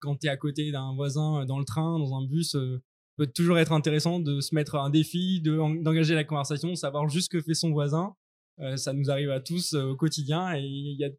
quand 0.00 0.16
tu 0.16 0.26
es 0.26 0.30
à 0.30 0.36
côté 0.36 0.70
d'un 0.70 0.94
voisin 0.94 1.44
dans 1.44 1.58
le 1.58 1.64
train, 1.64 1.98
dans 1.98 2.14
un 2.14 2.26
bus, 2.26 2.56
peut 3.16 3.26
toujours 3.26 3.58
être 3.58 3.72
intéressant 3.72 4.20
de 4.20 4.40
se 4.40 4.54
mettre 4.54 4.76
un 4.76 4.90
défi, 4.90 5.40
d'engager 5.40 6.14
la 6.14 6.24
conversation, 6.24 6.74
savoir 6.74 7.08
juste 7.08 7.32
ce 7.32 7.38
que 7.38 7.42
fait 7.42 7.54
son 7.54 7.70
voisin. 7.70 8.14
ça 8.76 8.92
nous 8.92 9.10
arrive 9.10 9.30
à 9.30 9.40
tous 9.40 9.74
au 9.74 9.96
quotidien 9.96 10.54
et 10.54 10.60
il 10.62 10.96
y 10.98 11.04
a 11.04 11.10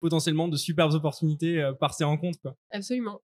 potentiellement 0.00 0.48
de 0.48 0.56
superbes 0.56 0.94
opportunités 0.94 1.70
par 1.78 1.94
ces 1.94 2.04
rencontres. 2.04 2.40
Quoi. 2.40 2.56
Absolument. 2.70 3.20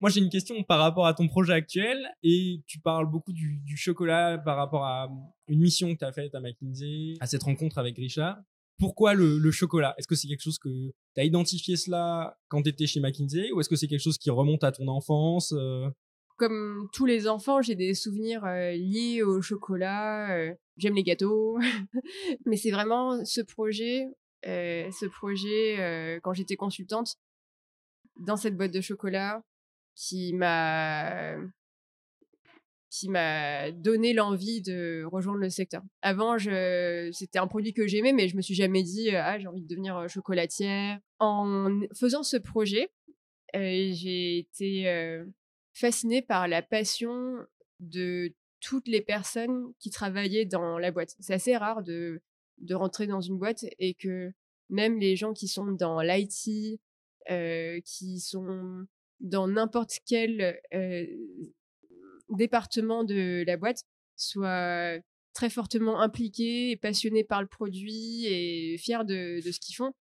Moi, 0.00 0.08
j'ai 0.08 0.20
une 0.20 0.30
question 0.30 0.62
par 0.62 0.78
rapport 0.78 1.06
à 1.06 1.12
ton 1.12 1.28
projet 1.28 1.52
actuel 1.52 2.08
et 2.22 2.62
tu 2.66 2.80
parles 2.80 3.10
beaucoup 3.10 3.34
du, 3.34 3.60
chocolat 3.76 4.38
par 4.38 4.56
rapport 4.56 4.84
à 4.84 5.10
une 5.46 5.60
mission 5.60 5.92
que 5.92 5.98
tu 5.98 6.04
as 6.06 6.12
faite 6.12 6.34
à 6.34 6.40
McKinsey, 6.40 7.14
à 7.20 7.26
cette 7.26 7.42
rencontre 7.42 7.76
avec 7.76 7.96
Richard. 7.98 8.38
Pourquoi 8.78 9.12
le, 9.12 9.50
chocolat? 9.50 9.94
Est-ce 9.98 10.08
que 10.08 10.14
c'est 10.14 10.26
quelque 10.26 10.42
chose 10.42 10.58
que 10.58 10.90
tu 11.14 11.20
as 11.20 11.24
identifié 11.24 11.76
cela 11.76 12.38
quand 12.48 12.62
tu 12.62 12.70
étais 12.70 12.86
chez 12.86 12.98
McKinsey 12.98 13.52
ou 13.52 13.60
est-ce 13.60 13.68
que 13.68 13.76
c'est 13.76 13.88
quelque 13.88 14.00
chose 14.00 14.16
qui 14.16 14.30
remonte 14.30 14.64
à 14.64 14.72
ton 14.72 14.88
enfance 14.88 15.52
euh? 15.54 15.90
Comme 16.38 16.88
tous 16.94 17.04
les 17.04 17.28
enfants, 17.28 17.60
j'ai 17.60 17.74
des 17.74 17.92
souvenirs 17.92 18.46
euh, 18.46 18.72
liés 18.72 19.22
au 19.22 19.42
chocolat. 19.42 20.34
Euh, 20.34 20.54
j'aime 20.78 20.94
les 20.94 21.02
gâteaux. 21.02 21.58
Mais 22.46 22.56
c'est 22.56 22.70
vraiment 22.70 23.22
ce 23.26 23.42
projet, 23.42 24.06
ce 24.44 25.06
projet 25.06 26.20
quand 26.22 26.32
j'étais 26.32 26.56
consultante 26.56 27.16
dans 28.16 28.36
cette 28.36 28.56
boîte 28.56 28.72
de 28.72 28.80
chocolat 28.80 29.42
qui 29.94 30.32
m'a 30.34 31.36
qui 32.90 33.08
m'a 33.08 33.70
donné 33.70 34.12
l'envie 34.12 34.62
de 34.62 35.04
rejoindre 35.04 35.38
le 35.38 35.48
secteur. 35.48 35.80
Avant, 36.02 36.38
je, 36.38 37.08
c'était 37.12 37.38
un 37.38 37.46
produit 37.46 37.72
que 37.72 37.86
j'aimais, 37.86 38.12
mais 38.12 38.26
je 38.26 38.36
me 38.36 38.42
suis 38.42 38.54
jamais 38.54 38.82
dit 38.82 39.10
ah 39.10 39.38
j'ai 39.38 39.46
envie 39.46 39.62
de 39.62 39.68
devenir 39.68 40.08
chocolatière. 40.08 40.98
En 41.18 41.80
faisant 41.94 42.22
ce 42.22 42.36
projet, 42.36 42.90
j'ai 43.54 44.38
été 44.38 45.22
fascinée 45.72 46.22
par 46.22 46.48
la 46.48 46.62
passion 46.62 47.36
de 47.78 48.34
toutes 48.60 48.88
les 48.88 49.00
personnes 49.00 49.72
qui 49.78 49.90
travaillaient 49.90 50.44
dans 50.44 50.78
la 50.78 50.90
boîte. 50.90 51.16
C'est 51.20 51.32
assez 51.34 51.56
rare 51.56 51.82
de 51.82 52.20
de 52.60 52.74
rentrer 52.74 53.06
dans 53.06 53.20
une 53.20 53.38
boîte 53.38 53.64
et 53.78 53.94
que 53.94 54.32
même 54.68 54.98
les 54.98 55.16
gens 55.16 55.32
qui 55.32 55.48
sont 55.48 55.72
dans 55.72 56.00
l'IT, 56.00 56.80
qui 57.84 58.20
sont 58.20 58.86
dans 59.20 59.48
n'importe 59.48 59.98
quel 60.06 60.60
département 62.28 63.04
de 63.04 63.44
la 63.46 63.56
boîte 63.56 63.84
soit 64.16 65.00
très 65.32 65.50
fortement 65.50 66.00
impliqué 66.00 66.70
et 66.70 66.76
passionné 66.76 67.24
par 67.24 67.40
le 67.40 67.48
produit 67.48 68.26
et 68.26 68.76
fier 68.78 69.04
de, 69.04 69.40
ce 69.40 69.58
qu'ils 69.60 69.76
font. 69.76 69.92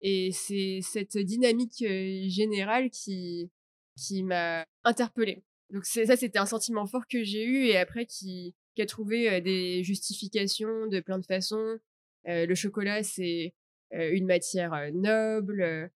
Et 0.00 0.32
c'est 0.32 0.80
cette 0.82 1.16
dynamique 1.16 1.84
générale 2.28 2.90
qui, 2.90 3.50
qui 3.96 4.22
m'a 4.22 4.66
interpellée. 4.84 5.44
Donc 5.70 5.86
ça, 5.86 6.16
c'était 6.16 6.38
un 6.38 6.46
sentiment 6.46 6.86
fort 6.86 7.06
que 7.08 7.22
j'ai 7.22 7.44
eu 7.44 7.66
et 7.66 7.76
après 7.76 8.04
qui, 8.06 8.54
qui 8.74 8.82
a 8.82 8.86
trouvé 8.86 9.40
des 9.40 9.82
justifications 9.84 10.86
de 10.88 11.00
plein 11.00 11.18
de 11.18 11.24
façons. 11.24 11.78
Le 12.26 12.54
chocolat, 12.54 13.02
c'est 13.02 13.54
une 13.92 14.26
matière 14.26 14.90
noble, 14.92 15.90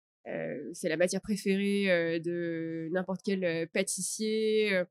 c'est 0.73 0.89
la 0.89 0.97
matière 0.97 1.21
préférée 1.21 2.21
de 2.21 2.89
n'importe 2.93 3.23
quel 3.25 3.69
pâtissier. 3.69 4.83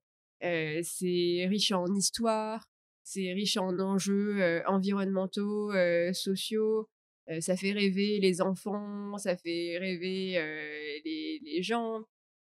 c'est 0.41 1.47
riche 1.49 1.71
en 1.71 1.93
histoire, 1.95 2.69
c'est 3.03 3.33
riche 3.33 3.57
en 3.57 3.77
enjeux 3.79 4.61
environnementaux, 4.67 5.71
sociaux. 6.13 6.89
ça 7.39 7.55
fait 7.55 7.71
rêver 7.71 8.19
les 8.19 8.41
enfants, 8.41 9.17
ça 9.17 9.35
fait 9.37 9.77
rêver 9.77 11.01
les, 11.05 11.39
les, 11.43 11.63
gens. 11.63 12.01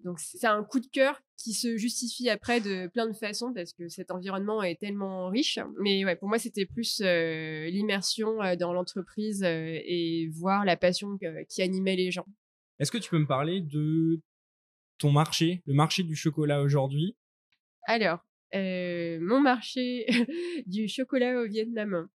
Donc 0.04 0.20
c'est 0.20 0.46
un 0.46 0.63
coup 0.63 0.80
de 0.80 0.88
cœur 0.88 1.22
qui 1.38 1.54
se 1.54 1.78
justifie 1.78 2.30
après 2.30 2.62
de 2.62 2.88
plein 2.88 3.08
de 3.08 3.13
façons 3.13 3.54
parce 3.54 3.74
que 3.74 3.88
cet 3.88 4.12
environnement 4.12 4.62
est 4.62 4.80
tellement 4.80 5.30
riche. 5.30 5.60
Mais 5.80 6.04
ouais, 6.06 6.16
pour 6.16 6.28
moi 6.28 6.39
c'était 6.39 6.66
plus 6.66 7.02
l'immersion 7.02 8.38
dans 8.60 8.74
l'entreprise 8.74 9.44
et 9.44 10.30
voir 10.34 10.66
la 10.66 10.78
passion 10.78 11.18
qui 11.50 11.62
animait 11.62 11.96
les 11.96 12.12
gens. 12.12 12.26
Est-ce 12.80 12.92
que 12.92 12.98
tu 12.98 13.10
peux 13.10 13.20
me 13.20 13.28
parler 13.28 13.62
de 13.62 14.22
ton 14.98 15.12
marché, 15.12 15.62
le 15.66 15.74
marché 15.74 16.04
du 16.04 16.16
chocolat 16.16 16.62
aujourd'hui? 16.62 17.16
Alors, 17.86 18.20
euh, 18.56 19.20
mon 19.22 19.39
marché 19.39 20.06
du 20.66 20.88
chocolat 20.88 21.42
au 21.42 21.48
Vietnam. 21.48 22.08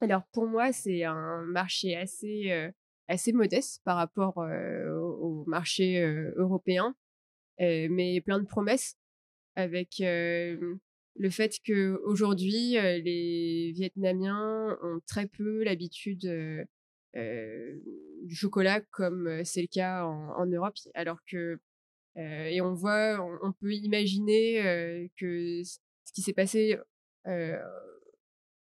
Alors, 0.00 0.22
pour 0.32 0.46
moi, 0.46 0.72
c'est 0.72 1.04
un 1.04 1.42
marché 1.42 1.96
assez, 1.96 2.70
assez 3.08 3.32
modeste 3.32 3.82
par 3.84 3.96
rapport 3.96 4.38
euh, 4.38 4.90
au, 4.98 5.44
marché 5.46 6.00
européen, 6.36 6.94
mais 7.58 8.20
plein 8.20 8.38
de 8.38 8.46
promesses 8.46 8.96
avec 9.54 9.98
le 9.98 11.30
fait 11.30 11.58
qu'aujourd'hui, 11.66 12.72
les 12.72 13.72
Vietnamiens 13.74 14.78
ont 14.82 15.00
très 15.06 15.26
peu 15.26 15.64
l'habitude 15.64 16.56
du 17.14 18.34
chocolat 18.34 18.80
comme 18.90 19.44
c'est 19.44 19.62
le 19.62 19.68
cas 19.68 20.04
en, 20.04 20.46
Europe, 20.46 20.76
alors 20.94 21.18
que 21.30 21.58
et 22.16 22.60
on 22.62 22.72
voit, 22.72 23.18
on, 23.42 23.52
peut 23.52 23.74
imaginer 23.74 25.10
que 25.18 25.62
ce 25.64 26.12
qui 26.14 26.22
s'est 26.22 26.32
passé 26.32 26.78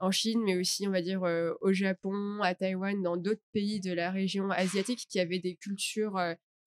en 0.01 0.11
Chine, 0.11 0.43
mais 0.45 0.57
aussi, 0.57 0.87
on 0.87 0.91
va 0.91 1.03
dire, 1.03 1.23
au 1.61 1.73
Japon, 1.73 2.41
à 2.43 2.55
Taïwan, 2.55 3.01
dans 3.03 3.17
d'autres 3.17 3.45
pays 3.53 3.81
de 3.81 3.93
la 3.93 4.11
région 4.11 4.51
asiatique 4.51 5.07
qui 5.09 5.21
avaient 5.21 5.39
des 5.39 5.57
cultures 5.57 6.19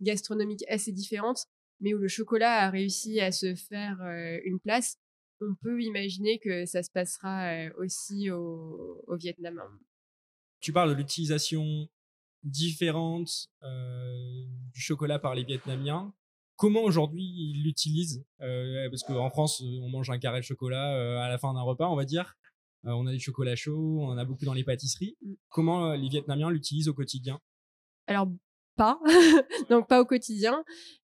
gastronomiques 0.02 0.66
assez 0.70 0.92
différentes, 0.92 1.46
mais 1.80 1.94
où 1.94 1.98
le 1.98 2.08
chocolat 2.08 2.66
a 2.66 2.70
réussi 2.70 3.20
à 3.20 3.32
se 3.32 3.56
faire 3.56 3.98
une 4.44 4.60
place, 4.60 4.98
on 5.42 5.56
peut 5.62 5.82
imaginer 5.82 6.40
que 6.40 6.66
ça 6.66 6.82
se 6.84 6.90
passera 6.92 7.70
aussi 7.78 8.32
au, 8.32 9.04
au 9.08 9.16
Vietnam. 9.16 9.62
Tu 10.60 10.74
parles 10.74 10.90
de 10.90 10.96
l'utilisation 10.96 11.88
différente 12.44 13.50
euh, 13.63 14.46
du 14.74 14.82
chocolat 14.82 15.20
par 15.20 15.36
les 15.36 15.44
Vietnamiens. 15.44 16.13
Comment 16.56 16.82
aujourd'hui 16.82 17.24
ils 17.24 17.63
l'utilisent 17.63 18.26
euh, 18.42 18.90
Parce 18.90 19.04
qu'en 19.04 19.30
France, 19.30 19.62
on 19.62 19.90
mange 19.90 20.10
un 20.10 20.18
carré 20.18 20.40
de 20.40 20.46
chocolat 20.46 20.96
euh, 20.96 21.20
à 21.20 21.30
la 21.30 21.38
fin 21.38 21.54
d'un 21.54 21.62
repas, 21.62 21.88
on 21.88 21.96
va 21.96 22.06
dire. 22.06 22.36
on 22.84 23.06
a 23.06 23.12
du 23.12 23.20
chocolat 23.20 23.56
chaud, 23.56 24.00
on 24.02 24.08
en 24.08 24.18
a 24.18 24.26
beaucoup 24.26 24.46
dans 24.46 24.54
les 24.54 24.63
pâtisseries. 24.63 25.18
Mm. 25.22 25.34
Comment 25.50 25.94
les 25.94 26.10
Vietnamiens 26.10 26.50
l'utilisent 26.50 26.90
au 26.90 26.94
quotidien? 26.94 27.40
Alors, 28.08 28.28
pas. 28.78 29.00
Donc, 29.70 29.88
pas 29.88 30.00
au 30.00 30.06
quotidien. 30.06 30.63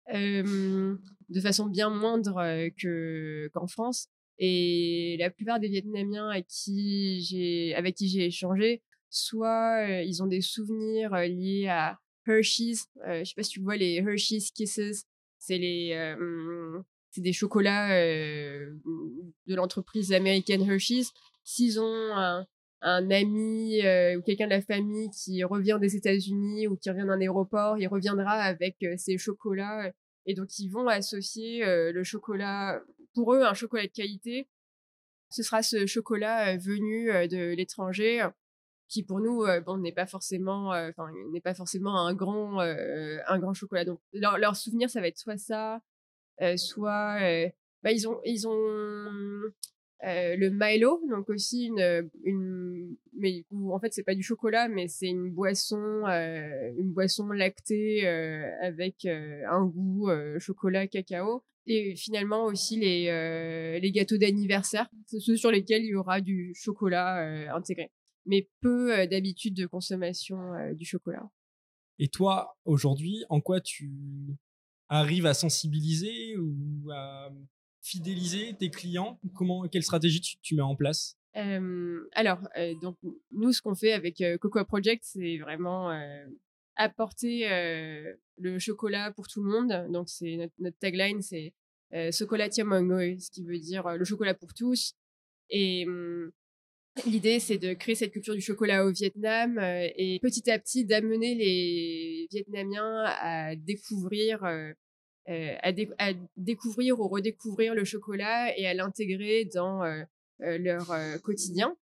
de 0.10 1.42
façon 1.42 1.66
bien 1.66 1.90
moindre 1.90 2.70
que, 2.78 3.50
qu'en 3.54 3.68
France. 3.68 4.08
Et 4.40 5.18
la 5.20 5.30
plupart 5.30 5.60
des 5.60 5.68
Vietnamiens 5.68 6.30
avec 6.30 6.48
qui 6.48 7.22
j'ai, 7.22 7.76
avec 7.76 7.96
qui 7.96 8.08
j'ai 8.08 8.26
échangé 8.26 8.82
soit 9.10 10.02
ils 10.02 10.24
ont 10.24 10.28
des 10.28 10.42
souvenirs 10.42 11.16
liés 11.16 11.68
à 11.68 12.00
Hershey's. 12.26 12.88
je 13.06 13.24
sais 13.24 13.36
pas 13.36 13.44
si 13.44 13.52
tu 13.52 13.62
vois 13.62 13.76
les 13.76 13.96
Hershey's 13.98 14.52
Kisses. 14.52 15.06
C'est 15.38 15.58
les 15.58 16.16
c'est 17.12 17.22
des 17.22 17.34
chocolats 17.34 17.90
de 17.90 19.56
l'entreprise 19.56 20.14
américaine 20.14 20.68
Hershey's. 20.68 21.12
S'ils 21.44 21.80
ont 21.80 22.16
un, 22.16 22.48
un 22.84 23.10
ami 23.12 23.80
ou 24.16 24.22
quelqu'un 24.22 24.46
de 24.46 24.52
la 24.52 24.62
famille 24.62 25.10
qui 25.10 25.44
revient 25.44 25.78
des 25.82 25.96
États-Unis 25.96 26.68
ou 26.68 26.76
qui 26.76 26.90
revient 26.90 27.06
d'un 27.08 27.20
aéroport, 27.20 27.78
il 27.78 27.88
reviendra 27.88 28.34
avec 28.34 28.78
ces 28.98 29.18
chocolats. 29.18 29.92
Et 30.26 30.36
donc, 30.36 30.58
ils 30.60 30.70
vont 30.70 30.88
associer 30.88 31.64
le 31.66 32.04
chocolat, 32.04 32.82
pour 33.14 33.34
eux, 33.34 33.44
un 33.44 33.54
chocolat 33.54 33.84
de 33.88 33.92
qualité. 33.92 34.48
Ce 35.30 35.44
sera 35.44 35.64
ce 35.64 35.86
chocolat 35.86 36.58
venu 36.58 37.08
de 37.28 37.56
l'étranger 37.56 38.28
qui 38.90 39.02
pour 39.02 39.20
nous 39.20 39.46
bon 39.66 39.78
n'est 39.78 39.92
pas 39.92 40.06
forcément 40.06 40.72
pas 41.44 41.54
forcément 41.56 42.06
un 42.06 42.14
grand 42.14 42.60
un 42.60 43.40
grand 43.40 43.54
chocolat 43.54 43.86
donc 43.86 44.00
leur, 44.14 44.56
souvenir 44.56 44.90
ça 44.90 45.02
va 45.02 45.08
être 45.08 45.18
soit 45.18 45.38
ça 45.38 45.82
soit 46.58 47.18
bah, 47.82 47.92
ils 47.92 48.08
ont 48.08 48.22
le 50.04 50.50
Milo 50.50 51.02
donc 51.10 51.30
aussi 51.30 51.66
une 51.66 52.10
une 52.24 52.96
mais 53.14 53.46
où 53.52 53.74
en 53.74 53.80
fait 53.80 53.94
c'est 53.94 54.04
pas 54.04 54.16
du 54.16 54.24
chocolat 54.24 54.68
mais 54.68 54.88
c'est 54.88 55.08
une 55.08 55.32
boisson 55.32 56.04
une 56.08 56.92
boisson 56.92 57.28
lactée 57.28 58.06
avec 58.62 59.06
un 59.06 59.66
goût 59.66 60.10
chocolat 60.40 60.88
cacao 60.88 61.44
et 61.66 61.96
finalement 61.96 62.46
aussi 62.46 62.80
les 62.80 63.80
les 63.82 63.92
gâteaux 63.92 64.18
d'anniversaire 64.18 64.90
ceux 65.08 65.38
sur 65.38 65.52
lesquels 65.52 65.84
il 65.84 65.92
y 65.92 65.96
aura 65.96 66.22
du 66.22 66.54
chocolat 66.56 67.56
intégré 67.56 67.92
mais 68.26 68.50
peu 68.62 69.08
d'habitude 69.08 69.54
de 69.54 69.66
consommation 69.66 70.38
du 70.74 70.86
chocolat. 70.86 71.30
Et 72.00 72.08
toi, 72.08 72.58
aujourd'hui, 72.66 73.24
en 73.30 73.42
quoi 73.42 73.62
tu 73.62 73.92
arrives 74.90 75.26
à 75.26 75.34
sensibiliser 75.34 76.38
ou 76.38 76.90
à 76.92 77.32
fidéliser 77.84 78.56
tes 78.58 78.70
clients? 78.70 79.20
Comment, 79.36 79.68
quelle 79.68 79.84
stratégie 79.84 80.22
tu, 80.22 80.56
mets 80.56 80.62
en 80.62 80.76
place? 80.76 81.18
Alors, 81.36 82.40
donc 82.82 82.98
nous, 83.32 83.54
ce 83.54 83.62
qu'on 83.62 83.76
fait 83.76 83.94
avec 83.94 84.24
Cocoa 84.40 84.66
Project, 84.66 85.04
c'est 85.06 85.38
vraiment 85.38 85.92
apporter 86.76 87.48
le 88.38 88.60
chocolat 88.60 89.12
pour 89.12 89.28
tout 89.28 89.44
le 89.44 89.52
monde. 89.52 89.92
Donc, 89.92 90.10
c'est 90.10 90.38
notre, 90.60 90.78
tagline, 90.80 91.22
c'est 91.22 91.54
Chocolatier 92.12 92.64
Mango, 92.64 93.00
ce 93.20 93.30
qui 93.30 93.44
veut 93.44 93.60
dire 93.60 93.98
le 93.98 94.06
chocolat 94.06 94.34
pour 94.34 94.54
tous. 94.54 94.96
Et 95.50 95.86
l'idée, 97.06 97.40
c'est 97.40 97.58
de 97.58 97.74
créer 97.74 97.96
cette 97.96 98.12
culture 98.12 98.36
du 98.36 98.42
chocolat 98.42 98.86
au 98.86 98.92
Vietnam 98.92 99.60
et 99.60 100.20
petit 100.22 100.50
à 100.50 100.60
petit 100.60 100.86
d'amener 100.86 101.36
les 101.36 102.28
Vietnamiens 102.32 103.04
à 103.06 103.56
découvrir, 103.56 104.44
à, 105.28 105.72
découvrir 106.38 107.00
ou 107.00 107.08
redécouvrir 107.08 107.76
le 107.76 107.86
chocolat 107.86 108.58
et 108.58 108.68
à 108.68 108.74
l'intégrer 108.74 109.46
dans 109.54 109.84
leur 110.40 110.94
quotidien. 111.22 111.76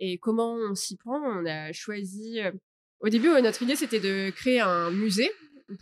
Et 0.00 0.18
comment 0.18 0.54
on 0.54 0.74
s'y 0.74 0.96
prend? 0.96 1.20
On 1.20 1.46
a 1.46 1.72
choisi 1.72 2.40
au 3.00 3.08
début, 3.10 3.28
notre 3.28 3.62
idée, 3.62 3.76
c'était 3.76 4.00
de 4.00 4.30
créer 4.30 4.58
un 4.58 4.90
musée 4.90 5.30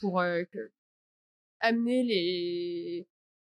pour 0.00 0.20
euh, 0.20 0.42
amener 1.60 2.02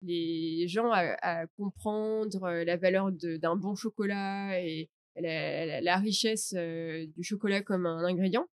les, 0.02 0.68
gens 0.68 0.92
à, 0.94 1.46
comprendre 1.58 2.44
euh, 2.44 2.64
la 2.64 2.78
valeur 2.78 3.12
d'un 3.12 3.58
bon 3.58 3.76
chocolat 3.76 4.62
et 4.62 4.90
la, 5.18 5.98
richesse 5.98 6.54
euh, 6.56 7.06
du 7.18 7.24
chocolat 7.24 7.62
comme 7.62 7.86
un 7.86 8.06
ingrédient. 8.06 8.48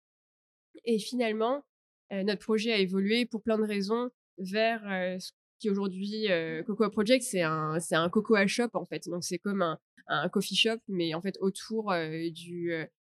Et 0.84 0.98
finalement, 0.98 1.64
notre 2.10 2.42
projet 2.42 2.72
a 2.72 2.78
évolué 2.78 3.26
pour 3.26 3.42
plein 3.42 3.58
de 3.58 3.64
raisons 3.64 4.10
vers 4.40 4.82
ce 5.20 5.30
qui 5.58 5.70
aujourd'hui 5.70 6.26
Cocoa 6.66 6.90
Project, 6.90 7.22
c'est 7.22 7.42
un 7.42 7.78
c'est 7.80 7.94
un 7.96 8.08
cocoa 8.08 8.46
shop 8.46 8.70
en 8.74 8.84
fait. 8.86 9.08
Donc 9.08 9.22
c'est 9.24 9.38
comme 9.38 9.62
un, 9.62 9.78
un 10.08 10.28
coffee 10.28 10.56
shop, 10.56 10.78
mais 10.88 11.14
en 11.14 11.22
fait 11.22 11.36
autour 11.40 11.92
du 12.32 12.72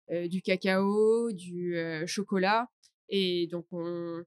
du 0.09 0.41
cacao, 0.41 1.31
du 1.31 1.75
chocolat. 2.05 2.67
Et 3.11 3.47
donc, 3.51 3.65
on, 3.71 4.23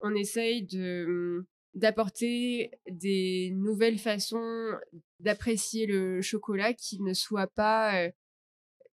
on 0.00 0.14
essaye 0.14 0.64
de 0.64 1.06
mmh, 1.06 1.46
d'apporter 1.74 2.70
des 2.88 3.50
nouvelles 3.54 3.98
façons 3.98 4.72
d'apprécier 5.20 5.86
le 5.86 6.22
chocolat 6.22 6.72
qui 6.72 7.02
ne 7.02 7.12
soit 7.12 7.48
pas 7.48 8.08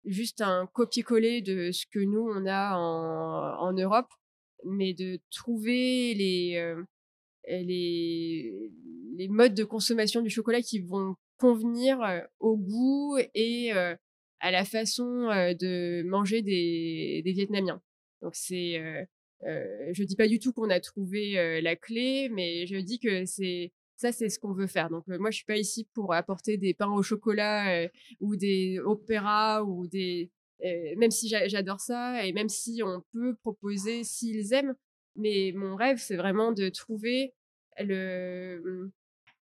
juste 0.05 0.41
un 0.41 0.67
copier-coller 0.73 1.43
de 1.43 1.73
ce 1.73 1.87
que 1.91 1.99
nous 1.99 2.21
on 2.21 2.47
a 2.47 2.77
en, 2.77 3.69
en 3.69 3.73
Europe, 3.73 4.09
mais 4.65 4.95
de 4.95 5.19
trouver 5.31 6.15
les, 6.15 6.75
les, 7.51 9.29
modes 9.29 9.55
de 9.55 9.65
consommation 9.65 10.23
du 10.23 10.31
chocolat 10.31 10.63
qui 10.63 10.81
vont 10.81 11.15
convenir 11.39 11.99
au 12.39 12.57
goût 12.57 13.19
et 13.35 13.73
à 13.73 14.51
la 14.51 14.65
façon 14.65 15.05
de 15.59 16.03
manger 16.03 16.43
des, 16.43 17.23
Vietnamiens. 17.25 17.83
Donc 18.23 18.35
c'est, 18.35 18.79
euh, 18.79 19.05
euh, 19.47 19.91
je 19.93 20.05
dis 20.05 20.17
pas 20.17 20.29
du 20.29 20.39
tout 20.39 20.53
qu'on 20.53 20.71
a 20.71 20.81
trouvé 20.81 21.61
la 21.63 21.77
clé, 21.77 22.29
mais 22.31 22.67
je 22.67 22.77
dis 22.77 22.99
que 22.99 23.25
c'est 23.25 23.73
ça, 23.97 24.13
c'est 24.13 24.31
ce 24.31 24.39
qu'on 24.39 24.55
veut 24.55 24.67
faire. 24.67 24.89
Donc 24.89 25.07
moi, 25.09 25.31
je 25.31 25.37
suis 25.37 25.45
pas 25.45 25.59
ici 25.59 25.87
pour 25.93 26.15
apporter 26.15 26.57
des 26.57 26.73
pains 26.73 26.91
au 26.91 27.03
chocolat 27.03 27.87
ou 28.21 28.37
des 28.37 28.79
opéras 28.83 29.63
ou 29.63 29.87
des, 29.87 30.31
même 30.97 31.11
si 31.11 31.29
j'adore 31.29 31.81
ça 31.81 32.25
et 32.27 32.33
même 32.33 32.49
si 32.49 32.83
on 32.83 33.03
peut 33.13 33.35
proposer 33.43 34.05
s'ils 34.05 34.53
aiment, 34.55 34.75
mais 35.17 35.53
mon 35.55 35.77
rêve, 35.77 35.99
c'est 35.99 36.17
vraiment 36.17 36.53
de 36.53 36.69
trouver 36.69 37.35
mmh, 37.85 38.91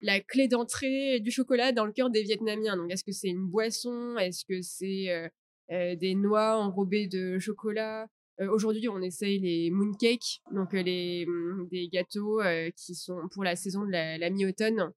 la 0.01 0.19
clé 0.21 0.47
d'entrée 0.47 1.19
du 1.19 1.31
chocolat 1.31 1.71
dans 1.71 1.85
le 1.85 1.91
cœur 1.91 2.09
des 2.09 2.23
Vietnamiens. 2.23 2.77
Donc, 2.77 2.91
est-ce 2.91 3.03
que 3.03 3.11
c'est 3.11 3.29
une 3.29 3.47
boisson? 3.47 4.17
Est-ce 4.17 4.45
que 4.45 4.61
c'est 4.61 5.31
des 5.69 6.15
noix 6.15 6.57
enrobées 6.57 7.07
de 7.07 7.39
chocolat? 7.39 8.07
Aujourd'hui, 8.39 8.87
on 8.87 9.01
essaye 9.01 9.39
les 9.39 9.71
mooncakes, 9.71 10.41
donc 10.51 10.73
les 10.73 11.25
mmh, 11.25 11.67
des 11.71 11.89
gâteaux 11.89 12.41
qui 12.75 12.93
sont 12.93 13.27
pour 13.31 13.43
la 13.43 13.55
saison 13.55 13.83
de 13.83 13.91
la, 13.91 14.29
mi-automne, 14.29 14.91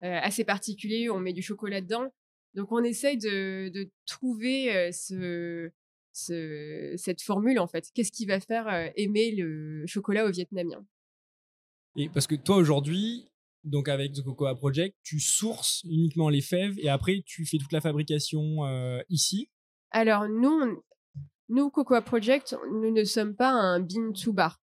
assez 0.00 0.44
particuliers. 0.44 1.10
On 1.10 1.20
met 1.20 1.34
du 1.34 1.42
chocolat 1.42 1.80
dedans. 1.82 2.12
Donc, 2.54 2.72
on 2.72 2.82
essaye 2.82 3.18
de, 3.18 3.90
trouver 4.06 4.90
ce, 4.92 5.70
cette 6.12 7.22
formule 7.22 7.58
en 7.58 7.66
fait. 7.66 7.90
Qu'est-ce 7.94 8.12
qui 8.12 8.24
va 8.24 8.40
faire 8.40 8.90
aimer 8.96 9.32
le 9.32 9.86
chocolat 9.86 10.24
aux 10.26 10.30
Vietnamiens? 10.30 10.84
Et 11.96 12.08
parce 12.08 12.26
que 12.26 12.34
toi 12.36 12.56
aujourd'hui, 12.56 13.26
donc 13.64 13.88
avec 13.88 14.12
The 14.12 14.22
Cocoa 14.22 14.54
Project, 14.54 14.96
tu 15.02 15.20
sources 15.20 15.82
uniquement 15.84 16.28
les 16.28 16.40
fèves 16.40 16.74
et 16.78 16.88
après 16.88 17.22
tu 17.26 17.44
fais 17.46 17.58
toute 17.58 17.72
la 17.72 17.80
fabrication 17.80 18.64
euh, 18.64 19.00
ici? 19.08 19.50
Alors 19.90 20.28
nous, 20.28 20.82
nous 21.48 21.70
Cocoa 21.70 22.00
Project, 22.02 22.56
nous 22.72 22.92
ne 22.92 23.04
sommes 23.04 23.34
pas 23.34 23.50
un 23.50 23.80
bean 23.80 24.12
to 24.12 24.32
bar. 24.32 24.60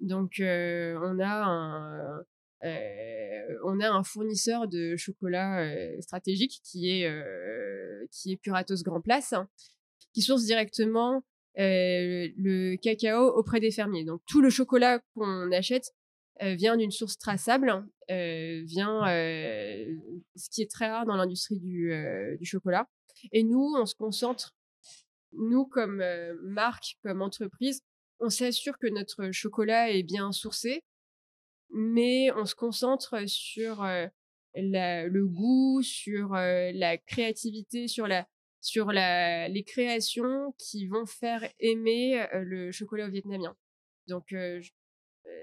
Donc 0.00 0.40
euh, 0.40 0.98
on 1.02 1.18
a 1.20 1.44
un 1.44 2.24
euh, 2.64 3.58
on 3.64 3.80
a 3.80 3.88
un 3.88 4.02
fournisseur 4.02 4.68
de 4.68 4.96
chocolat 4.96 5.66
stratégique 6.00 6.60
qui 6.64 6.90
est 6.90 7.10
qui 8.10 8.32
est 8.32 8.36
Puratos 8.36 8.82
Grand 8.82 9.00
Place, 9.00 9.34
qui 10.12 10.22
source 10.22 10.44
directement 10.44 11.22
le 11.56 12.76
cacao 12.76 13.28
auprès 13.36 13.60
des 13.60 13.70
fermiers. 13.70 14.04
Donc 14.04 14.22
tout 14.26 14.40
le 14.40 14.50
chocolat 14.50 15.00
qu'on 15.14 15.52
achète 15.52 15.92
euh, 16.42 16.54
vient 16.54 16.76
d'une 16.76 16.90
source 16.90 17.18
traçable, 17.18 17.84
euh, 18.10 18.62
vient 18.64 19.06
euh, 19.08 19.84
ce 20.36 20.48
qui 20.50 20.62
est 20.62 20.70
très 20.70 20.90
rare 20.90 21.06
dans 21.06 21.16
l'industrie 21.16 21.58
du, 21.58 21.92
chocolat. 22.42 22.88
Et 23.32 23.42
nous, 23.42 23.74
on 23.76 23.86
se 23.86 23.94
concentre, 23.94 24.54
nous 25.32 25.66
comme 25.66 26.02
marque, 26.42 26.96
comme 27.02 27.22
entreprise, 27.22 27.82
on 28.20 28.30
s'assure 28.30 28.78
que 28.78 28.88
notre 28.88 29.30
chocolat 29.32 29.90
est 29.90 30.02
bien 30.02 30.32
sourcé, 30.32 30.82
mais 31.70 32.30
on 32.32 32.46
se 32.46 32.54
concentre 32.54 33.28
sur 33.28 33.82
le 34.54 35.24
goût, 35.26 35.82
sur 35.82 36.30
la 36.32 36.96
créativité, 36.98 37.88
sur 37.88 38.06
la 38.06 38.26
sur 38.62 38.92
la, 38.92 39.48
les 39.48 39.64
créations 39.64 40.54
qui 40.58 40.86
vont 40.86 41.06
faire 41.06 41.50
aimer 41.60 42.26
le 42.32 42.70
chocolat 42.72 43.08
vietnamien. 43.08 43.56
Donc, 44.10 44.32
euh, 44.32 44.60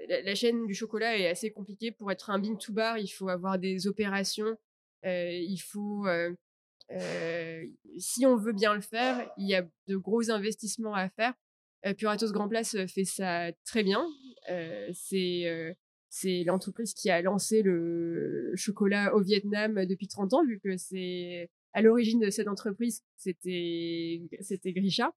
la, 0.07 0.35
chaîne 0.35 0.65
du 0.65 0.73
chocolat 0.73 1.17
est 1.17 1.27
assez 1.27 1.51
compliquée. 1.51 1.91
Pour 1.91 2.11
être 2.11 2.29
un 2.29 2.39
bean 2.39 2.55
to 2.55 2.73
bar, 2.73 2.97
il 2.97 3.07
faut 3.07 3.29
avoir 3.29 3.59
des 3.59 3.87
opérations. 3.87 4.57
Euh, 5.05 5.31
il 5.31 5.59
faut, 5.59 6.07
euh, 6.07 7.65
si 7.97 8.25
on 8.25 8.35
veut 8.35 8.53
bien 8.53 8.73
le 8.73 8.81
faire, 8.81 9.29
il 9.37 9.47
y 9.47 9.55
a 9.55 9.67
de 9.87 9.97
gros 9.97 10.31
investissements 10.31 10.93
à 10.93 11.09
faire. 11.09 11.33
Puratos 11.97 12.31
Grand 12.33 12.49
Place 12.49 12.75
fait 12.87 13.05
ça 13.05 13.51
très 13.63 13.83
bien. 13.83 14.05
c'est 14.93 15.75
c'est 16.09 16.43
l'entreprise 16.43 16.93
qui 16.93 17.09
a 17.09 17.21
lancé 17.21 17.61
le 17.61 18.51
chocolat 18.55 19.13
au 19.13 19.21
Vietnam 19.21 19.85
depuis 19.85 20.07
30 20.07 20.33
ans, 20.33 20.45
vu 20.45 20.59
que 20.59 20.75
c'est 20.77 21.49
à 21.73 21.81
l'origine 21.81 22.19
de 22.19 22.29
cette 22.29 22.47
entreprise, 22.47 23.03
c'était 23.17 24.21
c'était 24.41 24.73
Grisha. 24.73 25.13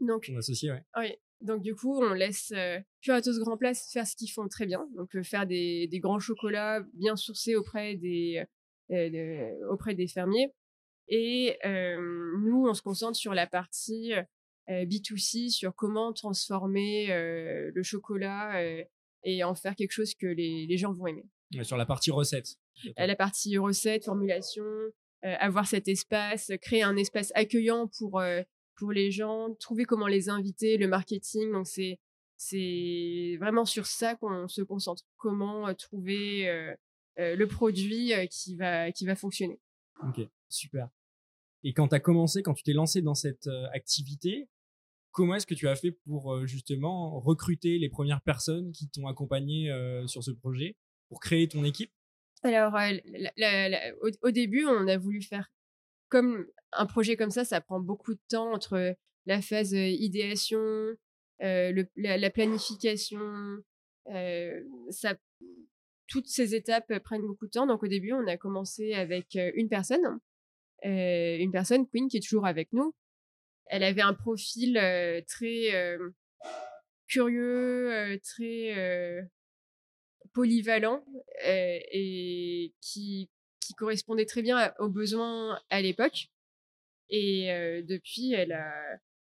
Donc, 0.00 0.28
Mon 0.28 0.38
associé, 0.38 0.72
ouais. 0.72 0.82
Oui. 0.96 1.16
Donc 1.42 1.62
du 1.62 1.74
coup, 1.74 2.02
on 2.02 2.14
laisse 2.14 2.52
euh, 2.56 2.78
Curatos 3.02 3.38
Grand 3.40 3.56
Place 3.56 3.90
faire 3.92 4.06
ce 4.06 4.16
qu'ils 4.16 4.30
font 4.30 4.48
très 4.48 4.66
bien, 4.66 4.86
donc 4.96 5.14
euh, 5.14 5.22
faire 5.22 5.46
des, 5.46 5.86
des, 5.86 6.00
grands 6.00 6.18
chocolats 6.18 6.80
bien 6.94 7.16
sourcés 7.16 7.56
auprès 7.56 7.96
des 7.96 8.44
euh, 8.90 9.50
auprès 9.70 9.94
des 9.94 10.08
fermiers. 10.08 10.52
Et 11.08 11.56
nous, 11.64 12.66
on 12.68 12.74
se 12.74 12.82
concentre 12.82 13.16
sur 13.16 13.32
la 13.32 13.46
partie 13.46 14.12
B2C, 14.68 15.50
sur 15.50 15.72
comment 15.72 16.12
transformer 16.12 17.06
le 17.72 17.82
chocolat 17.84 18.60
et 19.22 19.44
en 19.44 19.54
faire 19.54 19.76
quelque 19.76 19.92
chose 19.92 20.16
que 20.16 20.26
les, 20.26 20.66
les 20.66 20.76
gens 20.76 20.92
vont 20.92 21.06
aimer. 21.06 21.24
sur 21.62 21.76
la 21.76 21.86
partie 21.86 22.10
recette. 22.10 22.56
La 22.96 23.14
partie 23.14 23.56
recette, 23.56 24.04
formulation, 24.04 24.64
avoir 25.22 25.68
cet 25.68 25.86
espace, 25.86 26.50
créer 26.60 26.82
un 26.82 26.96
espace 26.96 27.30
accueillant 27.36 27.86
pour 27.86 28.20
pour 28.76 28.92
les 28.92 29.10
gens, 29.10 29.54
trouver 29.54 29.84
comment 29.84 30.06
les 30.06 30.28
inviter, 30.28 30.76
le 30.76 30.88
marketing. 30.88 31.52
Donc 31.52 31.66
c'est 31.66 31.98
c'est 32.36 33.36
vraiment 33.40 33.64
sur 33.64 33.86
ça 33.86 34.14
qu'on 34.14 34.46
se 34.48 34.62
concentre. 34.62 35.02
Comment 35.16 35.74
trouver 35.74 36.48
euh, 36.48 36.74
euh, 37.18 37.34
le 37.34 37.46
produit 37.46 38.12
qui 38.30 38.56
va 38.56 38.92
qui 38.92 39.06
va 39.06 39.16
fonctionner. 39.16 39.58
Ok, 40.06 40.20
super. 40.48 40.88
Et 41.64 41.72
quand 41.72 41.88
tu 41.88 41.94
as 41.94 42.00
commencé, 42.00 42.42
quand 42.42 42.54
tu 42.54 42.62
t'es 42.62 42.74
lancé 42.74 43.02
dans 43.02 43.14
cette 43.14 43.48
activité, 43.72 44.48
comment 45.10 45.34
est-ce 45.34 45.46
que 45.46 45.54
tu 45.54 45.66
as 45.66 45.74
fait 45.74 45.90
pour 45.90 46.46
justement 46.46 47.18
recruter 47.18 47.78
les 47.78 47.88
premières 47.88 48.20
personnes 48.20 48.70
qui 48.72 48.88
t'ont 48.88 49.08
accompagné 49.08 49.72
sur 50.06 50.22
ce 50.22 50.30
projet, 50.30 50.76
pour 51.08 51.18
créer 51.18 51.48
ton 51.48 51.64
équipe? 51.64 51.90
Alors, 52.42 52.74
au, 54.22 54.30
début, 54.30 54.66
on 54.66 54.86
a 54.86 54.98
voulu 54.98 55.22
faire 55.22 55.50
comme 56.08 56.46
un 56.72 56.86
projet 56.86 57.16
comme 57.16 57.30
ça, 57.30 57.44
ça 57.44 57.60
prend 57.60 57.80
beaucoup 57.80 58.14
de 58.14 58.20
temps 58.28 58.52
entre 58.52 58.96
la 59.26 59.42
phase 59.42 59.72
idéation, 59.72 60.62
la, 61.40 62.30
planification. 62.30 63.18
toutes 66.06 66.28
ces 66.28 66.54
étapes 66.54 66.98
prennent 67.00 67.26
beaucoup 67.26 67.46
de 67.46 67.50
temps. 67.50 67.66
Donc 67.66 67.82
au 67.82 67.88
début, 67.88 68.12
on 68.12 68.26
a 68.26 68.36
commencé 68.36 68.94
avec 68.94 69.36
une 69.54 69.68
personne, 69.68 70.20
une 70.82 71.50
personne, 71.52 71.86
Queen, 71.88 72.08
qui 72.08 72.18
est 72.18 72.26
toujours 72.26 72.46
avec 72.46 72.72
nous. 72.72 72.94
Elle 73.66 73.82
avait 73.82 74.02
un 74.02 74.14
profil 74.14 74.74
très 75.26 75.98
curieux, 77.08 78.20
très 78.22 79.28
polyvalent 80.32 81.04
et 81.44 82.74
qui, 82.80 83.30
qui 83.66 83.74
correspondait 83.74 84.26
très 84.26 84.42
bien 84.42 84.72
aux 84.78 84.88
besoins 84.88 85.60
à 85.70 85.80
l'époque. 85.80 86.28
Et 87.08 87.48
depuis, 87.84 88.32
elle 88.32 88.52
a, 88.52 88.72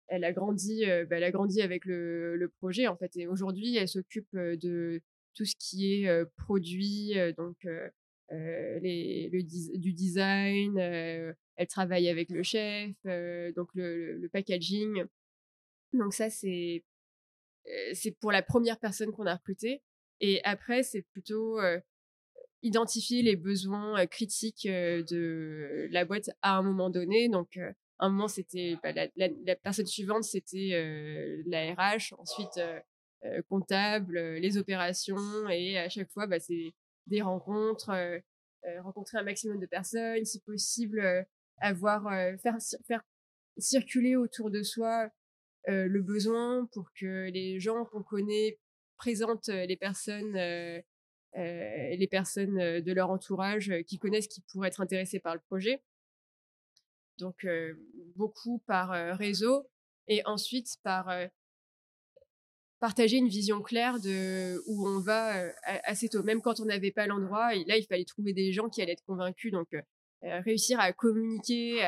elle 0.08 0.23
a 0.23 0.32
grandi, 0.32 0.86
bah, 0.86 1.17
elle 1.17 1.23
a 1.23 1.32
grandi 1.32 1.62
avec 1.62 1.86
le, 1.86 2.36
le 2.36 2.50
projet 2.50 2.88
en 2.88 2.97
fait. 2.97 3.15
Et 3.17 3.28
aujourd'hui, 3.28 3.76
elle 3.78 3.88
s'occupe 3.88 4.36
de 4.36 5.02
tout 5.36 5.45
ce 5.45 5.56
qui 5.60 5.93
est 5.93 6.26
produit, 6.38 7.13
donc 7.38 7.58
les, 8.32 9.30
le, 9.32 9.78
du 9.78 9.93
design. 9.93 10.78
elle 10.78 11.67
travaille 11.67 12.10
avec 12.10 12.30
le 12.30 12.43
chef, 12.43 12.95
donc 13.56 13.69
le, 13.76 14.17
le, 14.17 14.30
packaging. 14.30 15.04
Donc 15.93 16.13
ça, 16.13 16.30
c'est 16.30 16.84
c'est 17.93 18.12
pour 18.19 18.32
la 18.32 18.41
première 18.41 18.80
personne 18.80 19.12
qu'on 19.12 19.26
a 19.26 19.36
recrutée. 19.36 19.82
Et 20.19 20.41
après, 20.43 20.84
c'est 20.84 21.04
plutôt 21.04 21.60
identifier 22.63 23.22
les 23.22 23.36
besoins 23.36 24.06
critiques 24.08 24.67
de 24.67 25.88
la 25.91 26.06
boîte 26.06 26.30
à 26.41 26.58
un 26.58 26.63
moment 26.63 26.89
donné. 26.89 27.30
Donc, 27.30 27.58
à 27.58 28.06
un 28.06 28.10
moment, 28.10 28.28
c'était 28.28 28.78
bah, 28.84 28.91
la, 29.15 29.56
personne 29.56 29.86
suivante, 29.86 30.24
c'était 30.24 31.43
la 31.46 31.74
RH, 31.74 32.13
ensuite 32.17 32.60
comptable, 33.50 34.20
les 34.20 34.58
opérations, 34.58 35.50
et 35.50 35.78
à 35.78 35.89
chaque 35.89 36.12
fois, 36.12 36.28
bah, 36.28 36.39
c'est 36.39 36.74
des 37.08 37.22
rencontres, 37.22 37.91
rencontrer 38.80 39.17
un 39.17 39.24
maximum 39.24 39.60
de 39.60 39.65
personnes, 39.65 40.26
si 40.26 40.39
possible, 40.41 41.26
avoir 41.60 42.04
faire 42.39 42.58
faire 42.86 43.02
circuler 43.58 44.15
autour 44.15 44.52
de 44.52 44.63
soi 44.63 45.10
le 45.67 46.02
besoin 46.02 46.67
pour 46.72 46.91
que 46.93 47.30
les 47.30 47.60
gens 47.60 47.86
qu'on 47.86 48.04
connaît 48.04 48.60
présentent 48.98 49.50
les 49.50 49.78
personnes 49.78 50.38
les 51.35 52.07
personnes 52.09 52.81
de 52.81 52.91
leur 52.93 53.09
entourage 53.09 53.71
qui 53.85 53.99
connaissent 53.99 54.27
qui 54.27 54.41
pourraient 54.41 54.69
être 54.69 54.81
intéressés 54.81 55.19
par 55.19 55.35
le 55.35 55.41
projet. 55.41 55.81
Donc 57.19 57.45
beaucoup 58.15 58.59
par 58.65 59.17
réseau 59.17 59.69
et 60.07 60.25
ensuite 60.25 60.77
par 60.83 61.11
partager 62.79 63.17
une 63.17 63.27
vision 63.27 63.61
claire 63.61 63.99
de 63.99 64.61
où 64.67 64.87
on 64.87 64.99
va 64.99 65.51
assez 65.83 66.09
tôt. 66.09 66.23
Même 66.23 66.41
quand 66.41 66.59
on 66.59 66.65
n'avait 66.65 66.91
pas 66.91 67.07
l'endroit, 67.07 67.53
là 67.53 67.77
il 67.77 67.85
fallait 67.87 68.05
trouver 68.05 68.33
des 68.33 68.51
gens 68.51 68.69
qui 68.69 68.81
allaient 68.81 68.93
être 68.93 69.05
convaincus. 69.05 69.51
Donc 69.51 69.69
réussir 70.21 70.79
à 70.79 70.93
communiquer, 70.93 71.83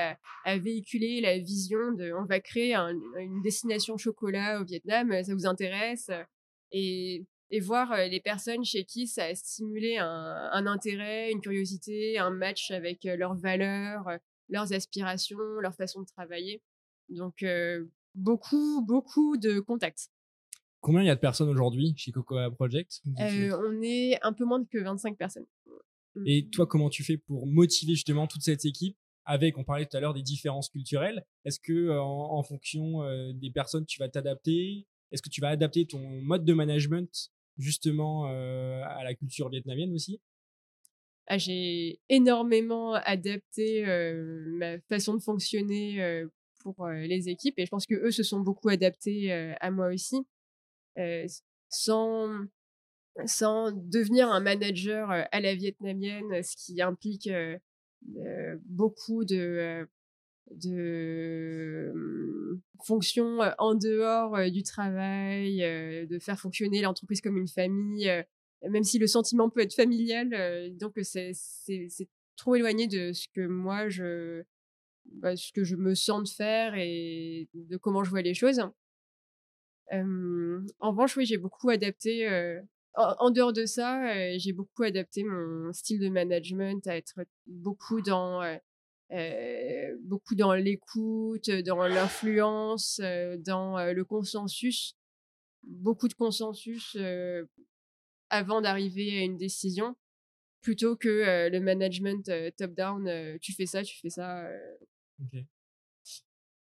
à, 0.46 0.58
véhiculer 0.58 1.22
la 1.22 1.38
vision 1.38 1.92
de 1.94 2.12
on 2.14 2.26
va 2.26 2.40
créer 2.40 2.76
une 2.76 3.42
destination 3.42 3.98
chocolat 3.98 4.62
au 4.62 4.66
Vietnam, 4.66 5.24
ça 5.24 5.34
vous 5.34 5.46
intéresse? 5.46 6.10
Et, 6.72 7.26
et 7.52 7.60
voir 7.60 7.96
les 7.98 8.20
personnes 8.20 8.64
chez 8.64 8.86
qui 8.86 9.08
ça 9.08 9.26
a 9.26 9.36
stimulé 9.36 9.98
un, 9.98 10.50
un 10.52 10.68
intérêt, 10.68 11.32
une 11.32 11.42
curiosité, 11.42 12.18
un 12.18 12.30
match 12.30 12.72
avec 12.72 13.04
leurs 13.04 13.36
valeurs, 13.36 14.06
leurs 14.50 14.74
aspirations, 14.74 15.38
leur 15.62 15.74
façon 15.74 16.02
de 16.02 16.06
travailler. 16.06 16.62
Donc 17.10 17.44
beaucoup, 18.16 18.86
beaucoup 18.86 19.38
de 19.38 19.60
contacts. 19.60 20.10
Combien 20.82 21.02
il 21.02 21.08
y 21.08 21.10
a 21.10 21.16
de 21.16 21.20
personnes 21.20 21.50
aujourd'hui 21.50 21.94
chez 21.98 22.12
Cocoa 22.12 22.50
Project 22.52 23.02
On 23.18 23.82
est 23.82 24.18
un 24.22 24.34
peu 24.34 24.46
moins 24.46 24.64
que 24.64 24.78
25 24.78 25.18
personnes. 25.18 25.46
Et 26.26 26.50
toi, 26.50 26.66
comment 26.66 26.90
tu 26.90 27.04
fais 27.04 27.18
pour 27.18 27.48
motiver 27.48 27.94
justement 27.94 28.28
toute 28.28 28.42
cette 28.42 28.66
équipe 28.66 28.98
avec, 29.26 29.60
on 29.60 29.64
parlait 29.64 29.86
tout 29.86 29.96
à 29.96 30.00
l'heure 30.00 30.16
des 30.16 30.24
différences 30.24 30.70
culturelles. 30.70 31.24
Est-ce 31.46 31.60
que 31.60 31.98
en, 32.00 32.42
fonction 32.42 33.04
des 33.34 33.52
personnes, 33.52 33.86
tu 33.86 34.00
vas 34.00 34.10
t'adapter? 34.10 34.88
Est-ce 35.12 35.22
que 35.22 35.30
tu 35.30 35.40
vas 35.40 35.50
adapter 35.50 35.86
ton 35.86 36.00
mode 36.22 36.46
de 36.46 36.54
management 36.54 37.30
justement 37.60 38.26
à 38.26 39.04
la 39.04 39.14
culture 39.16 39.50
vietnamienne 39.50 39.94
aussi? 39.94 40.22
Ah, 41.28 41.38
J'ai 41.38 42.00
énormément 42.10 42.94
adapté 42.96 43.84
ma 43.86 44.80
façon 44.82 45.14
de 45.16 45.20
fonctionner 45.22 46.24
pour 46.62 46.88
les 46.88 47.30
équipes 47.30 47.60
et 47.60 47.66
je 47.66 47.70
pense 47.70 47.86
que 47.86 47.94
eux 47.96 48.12
se 48.12 48.24
sont 48.24 48.40
beaucoup 48.40 48.70
adaptés 48.70 49.32
à 49.32 49.72
moi 49.72 49.88
aussi. 49.94 50.26
sans 51.70 52.46
sans 53.26 53.72
devenir 53.72 54.30
un 54.32 54.40
manager 54.42 55.12
à 55.12 55.40
la 55.42 55.56
vietnamienne, 55.56 56.44
ce 56.44 56.56
qui 56.58 56.82
implique 56.82 57.30
beaucoup 58.66 59.26
de, 59.26 59.88
de 60.52 61.94
fonctions 62.84 63.40
en 63.58 63.76
dehors 63.76 64.50
du 64.52 64.64
travail, 64.64 65.58
de 66.08 66.20
faire 66.20 66.40
fonctionner 66.40 66.82
l'entreprise 66.82 67.22
comme 67.22 67.38
une 67.38 67.48
famille, 67.48 68.12
même 68.68 68.84
si 68.84 69.00
le 69.00 69.08
sentiment 69.08 69.50
peut 69.50 69.62
être 69.62 69.76
familial. 69.76 70.76
donc 70.78 70.94
c'est 71.04 71.32
trop 72.36 72.56
éloigné 72.56 72.88
de 72.88 73.12
ce 73.14 73.28
que 73.34 73.46
moi 73.46 73.90
je 73.90 74.44
bah, 75.06 75.36
ce 75.36 75.52
que 75.52 75.64
je 75.64 75.76
me 75.76 75.96
sens 75.96 76.24
de 76.24 76.36
faire 76.36 76.76
et 76.76 77.50
de 77.54 77.78
comment 77.78 78.04
je 78.04 78.10
vois 78.10 78.22
les 78.22 78.34
choses. 78.34 78.62
en 79.92 80.66
revanche, 80.82 81.18
oui, 81.18 81.26
j'ai 81.26 81.38
beaucoup 81.38 81.70
adapté 81.70 82.28
en, 82.96 83.30
dehors 83.32 83.54
de 83.54 83.66
ça, 83.66 84.38
j'ai 84.38 84.54
beaucoup 84.54 84.84
adapté 84.84 85.24
mon 85.24 85.72
style 85.74 86.00
de 86.00 86.10
management 86.10 86.86
à 86.88 86.98
être 86.98 87.22
beaucoup 87.48 88.02
dans 88.02 88.42
euh, 89.12 89.92
euh, 89.92 89.98
beaucoup 90.02 90.36
dans 90.36 90.54
l'écoute, 90.54 91.50
dans 91.50 91.88
l'influence, 91.88 93.00
dans 93.40 93.94
le 93.94 94.04
consensus, 94.04 94.96
beaucoup 95.64 96.08
de 96.08 96.14
consensus 96.14 96.98
avant 98.30 98.62
d'arriver 98.62 99.20
à 99.20 99.24
une 99.24 99.38
décision, 99.38 99.96
plutôt 100.62 100.96
que 100.96 101.50
le 101.50 101.60
management 101.60 102.32
top-down, 102.58 103.38
tu 103.40 103.54
fais 103.54 103.66
ça, 103.66 103.84
tu 103.84 104.00
fais 104.00 104.10
ça. 104.10 104.48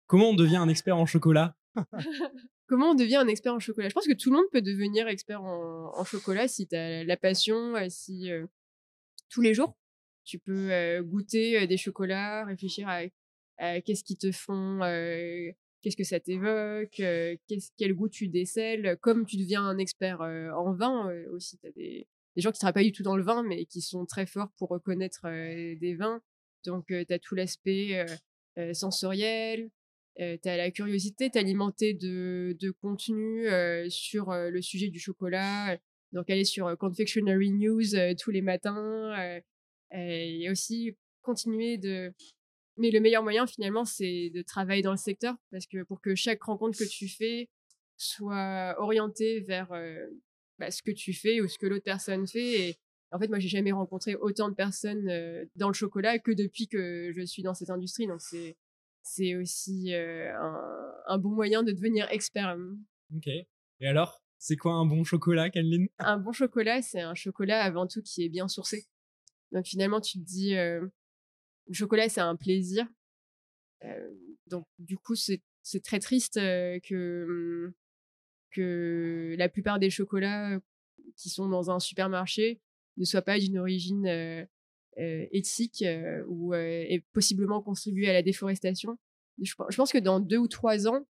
Comment 0.07 0.31
on 0.31 0.35
devient 0.35 0.57
un 0.57 0.69
expert 0.69 0.97
en 0.97 1.07
chocolat? 1.07 1.57
Comment 2.71 2.91
on 2.91 2.95
devient 2.95 3.17
un 3.17 3.27
expert 3.27 3.53
en 3.53 3.59
chocolat? 3.59 3.89
Je 3.89 3.95
pense 3.95 4.07
que 4.07 4.13
tout 4.13 4.31
le 4.31 4.37
monde 4.37 4.47
peut 4.53 4.63
devenir 4.63 5.09
expert 5.09 5.43
en, 5.43 6.05
chocolat 6.05 6.47
si 6.47 6.69
tu 6.69 6.77
as 6.77 7.03
la 7.03 7.17
passion, 7.17 7.75
euh, 7.75 7.87
si 7.89 8.31
euh, 8.31 8.47
tous 9.29 9.41
les 9.41 9.55
jours 9.55 9.77
tu 10.31 10.39
peux 10.39 10.71
euh, 10.71 11.03
goûter 11.03 11.67
des 11.67 11.77
chocolats, 11.77 12.45
réfléchir 12.45 12.89
à, 12.89 13.81
qu'est-ce 13.81 14.05
qui 14.05 14.17
te 14.17 14.31
font, 14.31 14.79
qu'est-ce 15.83 15.97
que 15.97 16.05
ça 16.05 16.21
t'évoque, 16.21 16.95
quel 16.97 17.95
goût 17.95 18.09
tu 18.09 18.29
décèles, 18.29 18.97
comme 19.01 19.27
tu 19.27 19.37
deviens 19.37 19.63
un 19.63 19.77
expert 19.77 20.21
en 20.21 20.73
vin 20.73 21.13
aussi. 21.33 21.59
Tu 21.59 21.67
as 21.67 21.73
des, 21.73 22.07
gens 22.37 22.53
qui 22.53 22.57
ne 22.57 22.61
travaillent 22.61 22.85
pas 22.85 22.85
du 22.85 22.93
tout 22.93 23.03
dans 23.03 23.17
le 23.17 23.25
vin, 23.25 23.43
mais 23.43 23.67
qui 23.67 23.83
sont 23.83 24.07
très 24.07 24.25
forts 24.25 24.51
pour 24.57 24.71
reconnaître 24.71 25.23
des 25.25 25.95
vins. 25.95 26.23
Donc, 26.65 26.87
tu 26.87 27.13
as 27.13 27.19
tout 27.19 27.35
l'aspect 27.35 28.07
sensoriel, 28.73 29.69
tu 30.17 30.49
as 30.49 30.57
la 30.57 30.71
curiosité 30.71 31.29
t'alimenter 31.29 31.93
de, 31.93 32.57
de 32.59 32.71
contenu 32.71 33.47
sur 33.91 34.33
le 34.33 34.63
sujet 34.63 34.89
du 34.89 35.01
chocolat. 35.01 35.77
Donc, 36.13 36.31
aller 36.31 36.45
sur 36.45 36.79
Confectionery 36.79 37.51
News 37.51 38.15
tous 38.19 38.31
les 38.31 38.43
matins. 38.43 39.41
Et 39.93 40.49
aussi 40.51 40.97
continuer 41.23 41.79
de. 41.79 42.13
Mais 42.77 42.91
le 42.91 43.01
meilleur 43.01 43.23
moyen, 43.23 43.47
finalement, 43.47 43.85
c'est 43.85 44.31
de 44.31 44.43
travailler 44.43 44.83
dans 44.83 44.93
le 44.93 44.97
secteur. 44.97 45.37
Parce 45.51 45.67
que 45.67 45.83
pour 45.83 46.01
que 46.01 46.15
chaque 46.15 46.43
rencontre 46.43 46.79
que 46.79 46.89
tu 46.89 47.09
fais 47.09 47.49
soit 47.97 48.75
orientée 48.79 49.41
vers 49.41 49.69
bah, 50.59 50.71
ce 50.71 50.83
que 50.83 50.91
tu 50.91 51.13
fais 51.13 51.41
ou 51.41 51.49
ce 51.49 51.59
que 51.59 51.67
l'autre 51.67 51.85
personne 51.85 52.27
fait. 52.27 52.69
Et 52.69 52.77
en 53.13 53.19
fait, 53.19 53.29
moi, 53.29 53.39
j'ai 53.39 53.49
jamais 53.49 53.73
rencontré 53.73 54.15
autant 54.15 54.49
de 54.49 54.55
personnes 54.55 55.07
dans 55.57 55.69
le 55.69 55.75
chocolat 55.75 56.19
que 56.19 56.31
depuis 56.31 56.69
que 56.69 57.13
je 57.15 57.23
suis 57.27 57.43
dans 57.43 57.55
cette 57.55 57.71
industrie. 57.71 58.07
Donc, 58.07 58.21
c'est 58.23 58.57
c'est 59.03 59.35
aussi 59.35 59.93
un, 59.95 60.93
un, 61.07 61.19
bon 61.19 61.31
moyen 61.31 61.63
de 61.63 61.73
devenir 61.73 62.07
expert. 62.11 62.57
Ok. 63.15 63.27
Et 63.27 63.87
alors, 63.87 64.23
c'est 64.39 64.57
quoi 64.57 64.73
un 64.73 64.87
bon 64.87 65.05
chocolat, 65.05 65.51
Kathleen 65.51 65.89
Un 65.99 66.19
bon 66.19 66.33
chocolat, 66.33 66.83
c'est 66.83 67.01
un 67.01 67.15
chocolat 67.15 67.63
avant 67.63 67.87
tout 67.87 68.03
qui 68.03 68.25
est 68.25 68.29
bien 68.29 68.49
sourcé. 68.49 68.87
Donc 69.53 69.67
finalement, 69.67 70.01
tu 70.01 70.19
te 70.19 70.25
dis, 70.25 70.55
le 70.55 70.91
chocolat, 71.73 72.09
c'est 72.09 72.21
un 72.21 72.37
plaisir. 72.37 72.87
donc 74.47 74.67
du 74.79 74.97
coup, 74.97 75.15
c'est 75.15 75.43
très 75.83 75.99
triste 75.99 76.35
que, 76.35 77.27
mmh, 77.69 77.73
que 78.53 79.35
la 79.39 79.49
plupart 79.49 79.79
des 79.79 79.91
chocolats 79.91 80.59
qui 81.17 81.31
sont 81.31 81.49
dans 81.49 81.71
un 81.71 81.81
supermarché 81.81 82.61
ne 82.97 83.05
soient 83.05 83.23
pas 83.23 83.39
d'une 83.39 83.59
origine 83.59 84.07
euh, 84.07 84.45
éthique 84.97 85.85
ou 86.27 86.55
et 86.55 87.05
possiblement 87.13 87.63
contribuer 87.63 88.09
à 88.09 88.13
la 88.13 88.23
déforestation. 88.23 88.99
Je, 89.41 89.55
pense 89.55 89.93
que 89.93 89.99
dans 89.99 90.21
deux 90.21 90.37
ou 90.37 90.49
trois 90.49 90.87
ans, 90.87 91.07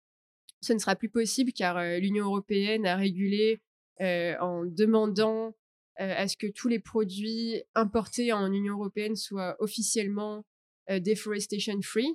ce 0.60 0.72
ne 0.72 0.78
sera 0.78 0.96
plus 0.96 1.08
possible 1.08 1.52
car 1.52 1.82
l'Union 1.98 2.26
européenne 2.26 2.86
a 2.86 2.96
régulé 2.96 3.60
en 4.00 4.64
demandant 4.66 5.54
à 5.98 6.28
ce 6.28 6.36
que 6.36 6.46
tous 6.46 6.68
les 6.68 6.78
produits 6.78 7.62
importés 7.74 8.32
en 8.32 8.52
Union 8.52 8.74
européenne 8.74 9.16
soient 9.16 9.56
officiellement 9.58 10.44
deforestation 10.88 11.80
free, 11.82 12.14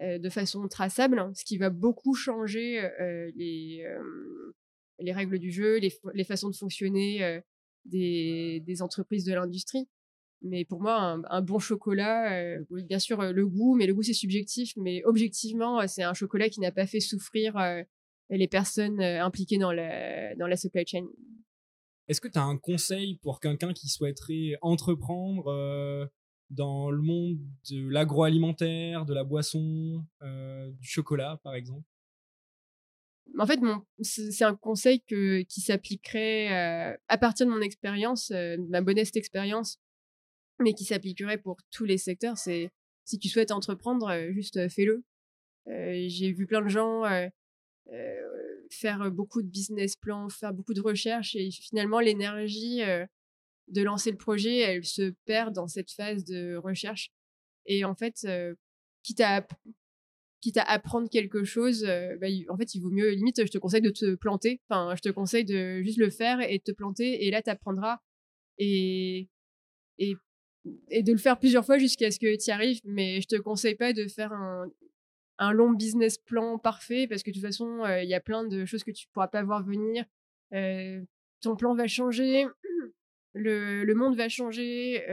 de 0.00 0.28
façon 0.30 0.66
traçable, 0.68 1.30
ce 1.34 1.44
qui 1.44 1.58
va 1.58 1.70
beaucoup 1.70 2.14
changer 2.14 2.88
les, 3.36 3.86
les 4.98 5.12
règles 5.12 5.38
du 5.38 5.52
jeu, 5.52 5.78
les, 5.78 6.24
façons 6.24 6.48
de 6.48 6.56
fonctionner 6.56 7.40
des, 7.84 8.62
des 8.66 8.82
entreprises 8.82 9.24
de 9.24 9.34
l'industrie. 9.34 9.86
Mais 10.42 10.66
pour 10.66 10.82
moi, 10.82 11.18
un, 11.28 11.42
bon 11.42 11.58
chocolat, 11.58 12.58
bien 12.70 12.98
sûr, 12.98 13.22
le 13.32 13.46
goût, 13.46 13.74
mais 13.76 13.86
le 13.86 13.94
goût 13.94 14.02
c'est 14.02 14.12
subjectif, 14.12 14.72
mais 14.76 15.02
objectivement, 15.04 15.86
c'est 15.86 16.02
un 16.02 16.12
chocolat 16.12 16.50
qui 16.50 16.60
n'a 16.60 16.70
pas 16.70 16.86
fait 16.86 17.00
souffrir 17.00 17.56
les 18.28 18.48
personnes 18.48 19.00
impliquées 19.00 19.58
dans 19.58 19.72
la, 19.72 20.34
dans 20.36 20.46
la 20.46 20.56
supply 20.56 20.86
chain. 20.86 21.06
Est-ce 22.08 22.20
que 22.20 22.28
tu 22.28 22.38
as 22.38 22.42
un 22.42 22.58
conseil 22.58 23.16
pour 23.22 23.40
quelqu'un 23.40 23.72
qui 23.72 23.88
souhaiterait 23.88 24.58
entreprendre 24.60 25.46
euh, 25.48 26.06
dans 26.50 26.90
le 26.90 27.00
monde 27.00 27.38
de 27.70 27.88
l'agroalimentaire, 27.88 29.06
de 29.06 29.14
la 29.14 29.24
boisson, 29.24 30.04
euh, 30.22 30.70
du 30.72 30.86
chocolat, 30.86 31.40
par 31.42 31.54
exemple? 31.54 31.86
En 33.38 33.46
fait, 33.46 33.58
c'est 34.02 34.44
un 34.44 34.54
conseil 34.54 35.00
qui 35.00 35.60
s'appliquerait 35.60 36.52
euh, 36.92 36.96
à 37.08 37.16
partir 37.16 37.46
de 37.46 37.50
mon 37.50 37.62
expérience, 37.62 38.30
de 38.30 38.68
ma 38.68 38.82
modeste 38.82 39.16
expérience, 39.16 39.78
mais 40.60 40.74
qui 40.74 40.84
s'appliquerait 40.84 41.38
pour 41.38 41.56
tous 41.70 41.86
les 41.86 41.98
secteurs. 41.98 42.36
C'est 42.36 42.70
si 43.06 43.18
tu 43.18 43.28
souhaites 43.28 43.50
entreprendre, 43.50 44.14
juste 44.30 44.68
fais-le. 44.68 45.04
J'ai 45.66 46.32
vu 46.32 46.46
plein 46.46 46.60
de 46.60 46.68
gens 46.68 47.02
faire 48.70 49.10
beaucoup 49.10 49.42
de 49.42 49.48
business 49.48 49.96
plans, 49.96 50.28
faire 50.28 50.52
beaucoup 50.52 50.74
de 50.74 50.80
recherches 50.80 51.34
et 51.36 51.50
finalement 51.50 52.00
l'énergie 52.00 52.80
de 53.68 53.82
lancer 53.82 54.10
le 54.10 54.16
projet, 54.16 54.58
elle 54.58 54.84
se 54.84 55.14
perd 55.24 55.54
dans 55.54 55.68
cette 55.68 55.90
phase 55.90 56.24
de 56.24 56.56
recherche. 56.56 57.10
Et 57.66 57.84
en 57.84 57.94
fait, 57.94 58.26
quitte 59.02 59.20
à 59.20 59.46
quitte 60.44 60.58
à 60.58 60.64
apprendre 60.64 61.08
quelque 61.08 61.42
chose, 61.44 61.84
bah, 62.20 62.26
en 62.50 62.56
fait, 62.58 62.74
il 62.74 62.80
vaut 62.80 62.90
mieux, 62.90 63.08
limite, 63.12 63.46
je 63.46 63.50
te 63.50 63.56
conseille 63.56 63.80
de 63.80 63.88
te 63.88 64.14
planter. 64.14 64.60
Enfin, 64.68 64.94
je 64.94 65.00
te 65.00 65.08
conseille 65.08 65.46
de 65.46 65.80
juste 65.80 65.98
le 65.98 66.10
faire 66.10 66.38
et 66.40 66.58
de 66.58 66.62
te 66.62 66.72
planter. 66.72 67.24
Et 67.24 67.30
là, 67.30 67.40
tu 67.40 67.48
apprendras. 67.48 68.00
Et, 68.58 69.30
et, 69.98 70.14
et 70.90 71.02
de 71.02 71.12
le 71.12 71.18
faire 71.18 71.38
plusieurs 71.38 71.64
fois 71.64 71.78
jusqu'à 71.78 72.10
ce 72.10 72.18
que 72.18 72.36
tu 72.36 72.48
y 72.48 72.50
arrives. 72.50 72.80
Mais 72.84 73.22
je 73.22 73.26
te 73.26 73.36
conseille 73.36 73.74
pas 73.74 73.94
de 73.94 74.06
faire 74.06 74.34
un, 74.34 74.66
un 75.38 75.52
long 75.52 75.72
business 75.72 76.18
plan 76.18 76.58
parfait 76.58 77.06
parce 77.08 77.22
que 77.22 77.30
de 77.30 77.34
toute 77.34 77.44
façon, 77.44 77.84
il 78.02 78.08
y 78.08 78.14
a 78.14 78.20
plein 78.20 78.44
de 78.44 78.64
choses 78.64 78.84
que 78.84 78.90
tu 78.90 79.06
pourras 79.12 79.28
pas 79.28 79.42
voir 79.42 79.64
venir. 79.64 80.04
ton 81.40 81.56
plan 81.56 81.74
va 81.74 81.86
changer, 81.86 82.46
le, 83.34 83.92
monde 83.94 84.16
va 84.16 84.28
changer, 84.28 85.04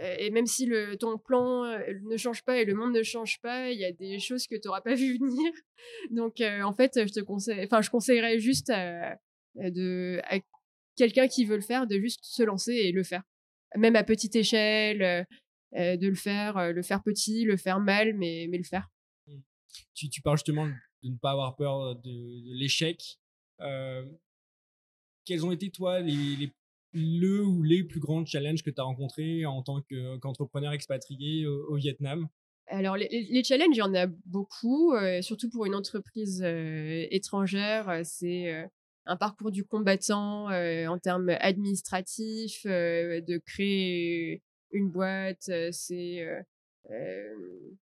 et 0.00 0.30
même 0.30 0.46
si 0.46 0.66
le, 0.66 0.96
ton 0.96 1.18
plan 1.18 1.64
ne 2.02 2.16
change 2.16 2.44
pas 2.44 2.58
et 2.58 2.64
le 2.64 2.74
monde 2.74 2.94
ne 2.94 3.02
change 3.02 3.40
pas, 3.40 3.70
il 3.70 3.78
y 3.78 3.84
a 3.84 3.92
des 3.92 4.18
choses 4.18 4.46
que 4.46 4.56
tu 4.56 4.66
n'auras 4.66 4.80
pas 4.80 4.94
vu 4.94 5.18
venir. 5.18 5.52
Donc, 6.10 6.40
en 6.40 6.72
fait, 6.72 7.06
je 7.06 7.12
te 7.12 7.20
conseille, 7.20 7.64
enfin, 7.64 7.82
je 7.82 7.90
conseillerais 7.90 8.38
juste 8.38 8.70
à, 8.70 9.18
à 9.58 10.38
quelqu'un 10.96 11.28
qui 11.28 11.44
veut 11.44 11.56
le 11.56 11.62
faire 11.62 11.86
de 11.86 11.98
juste 11.98 12.24
se 12.24 12.42
lancer 12.42 12.72
et 12.72 12.92
le 12.92 13.02
faire. 13.04 13.22
Même 13.76 13.96
à 13.96 14.04
petite 14.04 14.34
échelle, 14.34 15.26
de 15.72 16.08
le 16.08 16.14
faire, 16.14 16.56
euh, 16.56 16.72
le 16.72 16.82
faire 16.82 17.02
petit, 17.02 17.44
le 17.44 17.56
faire 17.56 17.80
mal, 17.80 18.14
mais, 18.14 18.46
mais 18.50 18.58
le 18.58 18.64
faire. 18.64 18.90
Mmh. 19.26 19.38
Tu, 19.94 20.08
tu 20.08 20.22
parles 20.22 20.38
justement 20.38 20.66
de 20.66 21.08
ne 21.08 21.16
pas 21.16 21.32
avoir 21.32 21.56
peur 21.56 21.96
de, 21.96 22.54
l'échec. 22.54 23.18
Euh, 23.60 24.04
quels 25.24 25.44
ont 25.44 25.52
été, 25.52 25.70
toi, 25.70 26.00
les, 26.00 26.50
le 26.92 27.44
ou 27.44 27.62
les 27.62 27.84
plus 27.84 28.00
grands 28.00 28.24
challenges 28.24 28.62
que 28.62 28.70
tu 28.70 28.80
as 28.80 28.84
rencontrés 28.84 29.44
en 29.44 29.62
tant 29.62 29.82
qu'entrepreneur 30.22 30.72
expatrié 30.72 31.46
au, 31.46 31.76
Vietnam? 31.76 32.28
Alors 32.66 32.96
les, 32.96 33.44
challenges, 33.44 33.76
il 33.76 33.78
y 33.78 33.82
en 33.82 33.94
a 33.94 34.06
beaucoup, 34.26 34.94
surtout 35.20 35.50
pour 35.50 35.66
une 35.66 35.74
entreprise 35.74 36.42
étrangère. 36.42 38.00
c'est 38.04 38.68
un 39.04 39.16
parcours 39.16 39.50
du 39.50 39.64
combattant 39.64 40.46
en 40.46 40.98
termes 40.98 41.30
administratifs, 41.40 42.64
de 42.64 43.38
créer 43.38 44.42
une 44.72 44.90
boîte, 44.90 45.50
c'est 45.72 46.26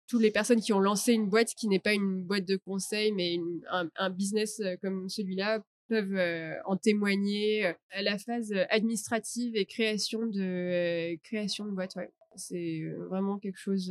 toutes 0.08 0.22
les 0.22 0.30
personnes 0.30 0.60
qui 0.60 0.72
ont 0.72 0.80
lancé 0.80 1.12
une 1.12 1.28
boîte 1.28 1.54
qui 1.56 1.68
n'est 1.68 1.78
pas 1.78 1.94
une 1.94 2.24
boîte 2.24 2.46
de 2.46 2.56
conseil, 2.56 3.12
mais 3.12 3.38
un, 3.70 4.10
business 4.10 4.60
comme 4.82 5.08
celui-là 5.08 5.64
peuvent 5.88 6.60
en 6.66 6.76
témoigner. 6.76 7.72
la 8.00 8.18
phase 8.18 8.52
administrative 8.68 9.56
et 9.56 9.64
création 9.64 10.26
de 10.26 11.16
création 11.22 11.64
de 11.64 11.70
boîte, 11.70 11.96
ouais. 11.96 12.10
c'est 12.36 12.82
vraiment 13.08 13.38
quelque 13.38 13.58
chose 13.58 13.88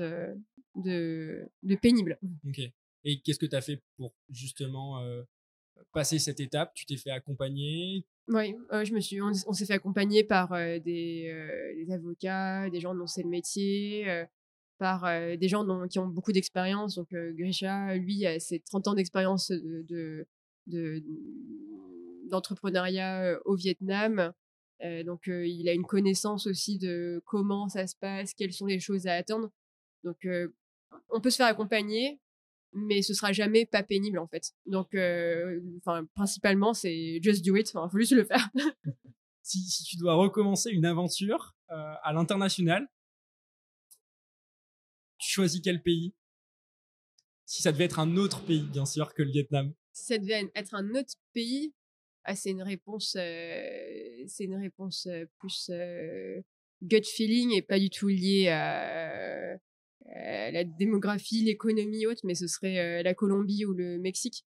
de, 0.75 1.49
de 1.63 1.75
pénible. 1.75 2.19
Ok. 2.47 2.61
Et 3.03 3.19
qu'est-ce 3.21 3.39
que 3.39 3.45
tu 3.45 3.55
as 3.55 3.61
fait 3.61 3.82
pour 3.97 4.13
justement 4.29 5.03
passer 5.93 6.19
cette 6.19 6.39
étape? 6.39 6.73
Tu 6.75 6.86
t'es 6.86 6.97
fait 6.97 7.11
accompagner? 7.11 8.05
Oui, 8.32 8.55
je 8.71 8.93
me 8.93 8.99
suis, 8.99 9.21
on, 9.21 9.34
s'est 9.34 9.65
fait 9.65 9.73
accompagner 9.73 10.23
par 10.23 10.51
des, 10.55 10.79
des, 11.75 11.93
avocats, 11.93 12.69
des 12.69 12.79
gens 12.79 12.95
dont 12.95 13.07
c'est 13.07 13.23
le 13.23 13.29
métier, 13.29 14.25
par 14.77 15.03
des 15.38 15.47
gens 15.49 15.65
dont, 15.65 15.88
qui 15.88 15.99
ont 15.99 16.07
beaucoup 16.07 16.32
d'expérience. 16.32 16.95
Donc 16.95 17.09
Grisha, 17.11 17.95
lui, 17.95 18.25
a 18.25 18.39
ses 18.39 18.61
30 18.61 18.88
ans 18.88 18.93
d'expérience 18.93 19.51
de, 19.51 20.25
de, 20.67 21.03
d'entrepreneuriat 22.29 23.38
au 23.43 23.55
Vietnam. 23.55 24.32
donc 25.05 25.27
il 25.27 25.67
a 25.67 25.73
une 25.73 25.86
connaissance 25.86 26.47
aussi 26.47 26.77
de 26.77 27.21
comment 27.25 27.67
ça 27.67 27.86
se 27.86 27.95
passe, 27.99 28.34
quelles 28.34 28.53
sont 28.53 28.65
les 28.65 28.79
choses 28.79 29.07
à 29.07 29.15
attendre. 29.15 29.51
Donc 30.05 30.25
on 31.09 31.19
peut 31.19 31.29
se 31.29 31.38
faire 31.38 31.47
accompagner, 31.47 32.20
mais 32.74 33.01
ce 33.01 33.13
sera 33.13 33.32
jamais 33.32 33.65
pas 33.65 33.84
pénible 33.84 34.19
en 34.19 34.28
fait. 34.28 34.53
Donc, 34.65 34.93
euh, 34.95 35.59
enfin, 35.78 36.05
principalement, 36.15 36.74
c'est 36.74 37.19
just 37.22 37.45
do 37.45 37.55
it. 37.55 37.72
Enfin, 37.74 37.89
faut 37.89 37.97
juste 37.97 38.13
le 38.13 38.24
faire. 38.24 38.49
si, 39.41 39.59
si, 39.59 39.84
tu 39.84 39.97
dois 39.97 40.15
recommencer 40.15 40.72
une 40.72 40.86
aventure 40.86 41.55
euh, 41.72 41.93
à 42.03 42.13
l'international, 42.13 42.88
tu 45.17 45.30
choisis 45.30 45.61
quel 45.61 45.82
pays? 45.82 46.13
Si 47.45 47.61
ça 47.61 47.72
devait 47.72 47.86
être 47.86 47.99
un 47.99 48.15
autre 48.15 48.43
pays, 48.45 48.63
bien 48.63 48.86
sûr, 48.86 49.13
que 49.13 49.24
le 49.24 49.32
Vietnam. 49.32 49.74
Si 49.91 50.05
ça 50.05 50.17
devait 50.17 50.49
être 50.55 50.74
un 50.74 50.89
autre 50.95 51.15
pays, 51.34 51.74
ah, 52.24 52.36
c'est 52.36 52.51
une 52.51 52.63
réponse, 52.63 53.15
euh, 53.19 54.24
c'est 54.28 54.45
une 54.45 54.55
réponse 54.55 55.07
plus 55.39 55.72
gut 56.82 57.03
feeling 57.03 57.53
et 57.53 57.61
pas 57.61 57.78
du 57.78 57.89
tout 57.89 58.07
liée 58.07 58.47
à 58.47 59.59
la 60.05 60.63
démographie, 60.63 61.43
l'économie 61.43 62.05
haute, 62.05 62.23
mais 62.23 62.35
ce 62.35 62.47
serait 62.47 62.79
euh, 62.79 63.03
la 63.03 63.13
Colombie 63.13 63.65
ou 63.65 63.73
le 63.73 63.97
Mexique, 63.99 64.45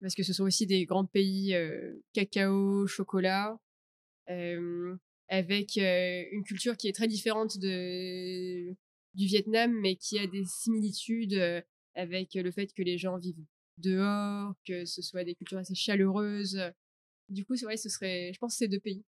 parce 0.00 0.14
que 0.14 0.22
ce 0.22 0.32
sont 0.32 0.44
aussi 0.44 0.66
des 0.66 0.84
grands 0.84 1.06
pays 1.06 1.54
euh, 1.54 2.00
cacao, 2.12 2.86
chocolat, 2.86 3.58
avec 5.28 5.76
une 5.76 6.44
culture 6.44 6.76
qui 6.76 6.86
est 6.86 6.92
très 6.92 7.08
différente 7.08 7.58
du 7.58 8.76
Vietnam, 9.14 9.72
mais 9.80 9.96
qui 9.96 10.20
a 10.20 10.26
des 10.28 10.44
similitudes 10.44 11.64
avec 11.94 12.34
le 12.34 12.52
fait 12.52 12.72
que 12.72 12.82
les 12.82 12.96
gens 12.96 13.18
vivent 13.18 13.44
dehors, 13.78 14.54
que 14.64 14.84
ce 14.84 15.02
soit 15.02 15.24
des 15.24 15.34
cultures 15.34 15.58
assez 15.58 15.74
chaleureuses. 15.74 16.60
Du 17.28 17.44
coup, 17.44 17.56
c'est 17.56 17.64
vrai, 17.64 17.76
ce 17.76 17.88
serait, 17.88 18.30
je 18.32 18.38
pense, 18.38 18.54
ces 18.54 18.68
deux 18.68 18.78
pays. 18.78 19.04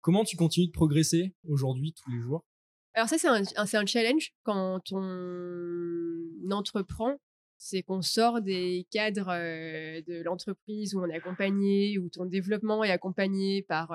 Comment 0.00 0.24
tu 0.24 0.36
continues 0.36 0.68
de 0.68 0.72
progresser 0.72 1.34
aujourd'hui, 1.44 1.92
tous 1.92 2.10
les 2.10 2.20
jours? 2.20 2.46
Alors 2.94 3.08
ça, 3.08 3.16
c'est 3.18 3.76
un, 3.76 3.86
challenge 3.86 4.32
quand 4.42 4.92
on 4.92 6.50
entreprend, 6.50 7.16
c'est 7.56 7.82
qu'on 7.82 8.02
sort 8.02 8.42
des 8.42 8.86
cadres 8.90 9.32
de 9.32 10.22
l'entreprise 10.22 10.94
où 10.94 11.00
on 11.02 11.08
est 11.08 11.16
accompagné, 11.16 11.98
où 11.98 12.08
ton 12.08 12.26
développement 12.26 12.84
est 12.84 12.90
accompagné 12.90 13.62
par 13.62 13.92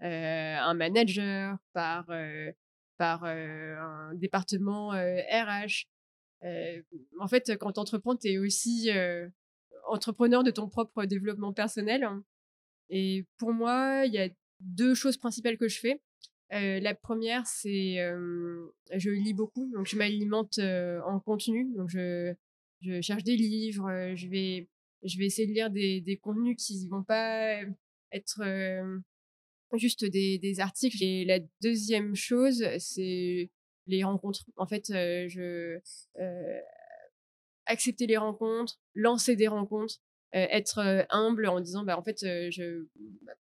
un 0.00 0.74
manager, 0.74 1.56
par, 1.72 2.10
par 2.96 3.24
un 3.24 4.12
département 4.14 4.90
RH. 4.90 5.86
en 7.20 7.28
fait, 7.28 7.56
quand 7.58 7.72
tu 7.72 7.80
entreprends, 7.80 8.16
tu 8.16 8.28
es 8.28 8.38
aussi 8.38 8.90
entrepreneur 9.86 10.42
de 10.42 10.50
ton 10.50 10.68
propre 10.68 11.04
développement 11.04 11.52
personnel. 11.52 12.04
Hein. 12.04 12.24
Et 12.88 13.24
pour 13.38 13.52
moi, 13.52 14.04
il 14.06 14.12
y 14.12 14.18
a 14.18 14.28
deux 14.60 14.94
choses 14.94 15.16
principales 15.16 15.56
que 15.56 15.68
je 15.68 15.78
fais. 15.78 16.00
Euh, 16.52 16.80
la 16.80 16.94
première, 16.94 17.46
c'est 17.46 17.96
je 17.96 19.10
lis 19.10 19.34
beaucoup, 19.34 19.70
donc 19.72 19.86
je 19.86 19.96
m'alimente 19.96 20.58
en 20.58 21.20
contenu. 21.20 21.72
Donc 21.76 21.88
je, 21.88 22.34
cherche 23.00 23.24
des 23.24 23.36
livres, 23.36 24.14
je 24.14 24.28
vais 24.28 24.68
je 25.02 25.18
vais 25.18 25.26
essayer 25.26 25.48
de 25.48 25.52
lire 25.52 25.70
des, 25.70 26.20
contenus 26.22 26.56
qui 26.56 26.86
vont 26.88 27.02
pas 27.02 27.60
être 28.12 28.42
juste 29.74 30.04
des, 30.04 30.60
articles. 30.60 31.02
Et 31.02 31.24
la 31.24 31.38
deuxième 31.62 32.14
chose, 32.14 32.64
c'est 32.78 33.50
les 33.86 34.04
rencontres. 34.04 34.44
En 34.56 34.66
fait, 34.66 34.92
accepter 37.66 38.06
les 38.06 38.18
rencontres, 38.18 38.78
lancer 38.94 39.36
des 39.36 39.48
rencontres, 39.48 40.00
être 40.32 41.06
humble 41.10 41.46
en 41.46 41.60
disant 41.60 41.84
bah 41.84 41.98
en 41.98 42.02
fait 42.02 42.18
je 42.20 42.86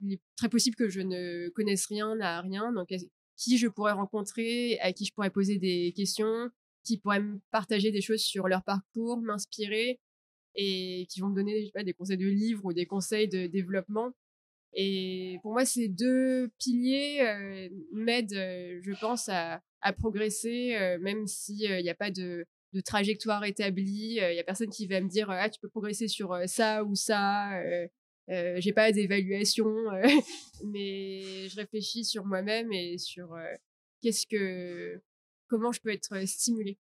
il 0.04 0.14
est 0.14 0.22
très 0.36 0.50
possible 0.50 0.76
que 0.76 0.90
je 0.90 1.02
ne 1.02 1.50
connaisse 1.50 1.86
rien 1.88 2.20
à 2.20 2.42
rien. 2.42 2.72
Donc, 2.72 2.90
qui 3.36 3.58
je 3.58 3.68
pourrais 3.68 3.94
rencontrer, 3.94 4.80
à 4.80 4.94
qui 4.94 5.06
je 5.06 5.14
pourrais 5.14 5.32
poser 5.32 5.58
des 5.58 5.94
questions, 5.96 6.50
qui 6.84 6.98
pourraient 6.98 7.22
me 7.22 7.40
partager 7.52 7.92
des 7.92 8.02
choses 8.02 8.22
sur 8.22 8.48
leur 8.48 8.64
parcours, 8.64 9.22
m'inspirer 9.22 10.00
et 10.56 11.08
qui 11.10 11.20
vont 11.20 11.30
me 11.30 11.36
donner 11.36 11.72
des 11.84 11.94
conseils 11.94 12.18
de 12.18 12.28
livres 12.28 12.66
ou 12.66 12.74
des 12.74 12.86
conseils 12.86 13.28
de 13.28 13.48
développement. 13.48 14.14
Et 14.76 15.40
pour 15.42 15.54
moi, 15.54 15.66
ces 15.66 15.88
deux 15.88 16.50
piliers 16.60 17.22
euh, 17.22 17.70
m'aident, 17.92 18.34
euh, 18.34 18.80
je 18.84 18.92
pense, 19.00 19.30
à, 19.30 19.62
progresser, 20.00 20.76
euh, 20.76 20.98
même 21.00 21.28
s'il 21.28 21.70
n'y 21.82 21.90
a 21.90 21.96
pas 21.96 22.10
de, 22.10 22.46
de, 22.74 22.82
trajectoire 22.82 23.44
établie. 23.44 24.16
Il 24.16 24.34
n'y 24.34 24.40
a 24.40 24.44
personne 24.44 24.70
qui 24.70 24.88
va 24.88 25.02
me 25.02 25.10
dire 25.10 25.30
ah 25.30 25.50
tu 25.50 25.60
peux 25.60 25.70
progresser 25.70 26.08
sur 26.08 26.38
ça 26.48 26.84
ou 26.84 26.96
ça. 26.96 27.50
Euh, 28.30 28.56
j'ai 28.60 28.74
pas 28.74 28.92
d'évaluation, 28.92 29.66
mais 30.66 31.50
je 31.50 31.56
réfléchis 31.56 32.06
sur 32.06 32.26
moi-même 32.26 32.72
et 32.72 32.98
sur 32.98 33.36
qu'est-ce 34.02 34.26
que, 34.28 35.02
comment 35.48 35.72
je 35.72 35.82
peux 35.82 35.92
être 35.92 36.26
stimulée. 36.28 36.78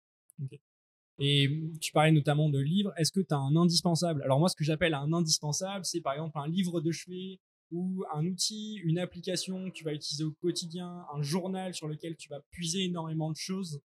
Et 1.20 1.48
tu 1.80 1.90
parlais 1.92 2.12
notamment 2.12 2.48
de 2.48 2.60
livres. 2.60 2.92
Est-ce 2.96 3.10
que 3.10 3.20
tu 3.20 3.34
as 3.34 3.38
un 3.38 3.56
indispensable? 3.56 4.22
Alors 4.22 4.38
moi, 4.38 4.48
ce 4.48 4.56
que 4.56 4.64
j'appelle 4.64 4.94
un 4.94 5.12
indispensable, 5.12 5.84
c'est 5.84 6.00
par 6.00 6.12
exemple 6.12 6.38
un 6.38 6.46
livre 6.46 6.80
de 6.80 6.92
chevet 6.92 7.40
ou 7.70 8.04
un 8.12 8.24
outil, 8.24 8.76
une 8.84 8.98
application 8.98 9.68
que 9.68 9.74
tu 9.74 9.84
vas 9.84 9.92
utiliser 9.92 10.24
au 10.24 10.32
quotidien, 10.32 11.04
un 11.12 11.22
journal 11.22 11.74
sur 11.74 11.88
lequel 11.88 12.16
tu 12.16 12.28
vas 12.28 12.40
puiser 12.50 12.84
énormément 12.84 13.30
de 13.30 13.36
choses. 13.36 13.80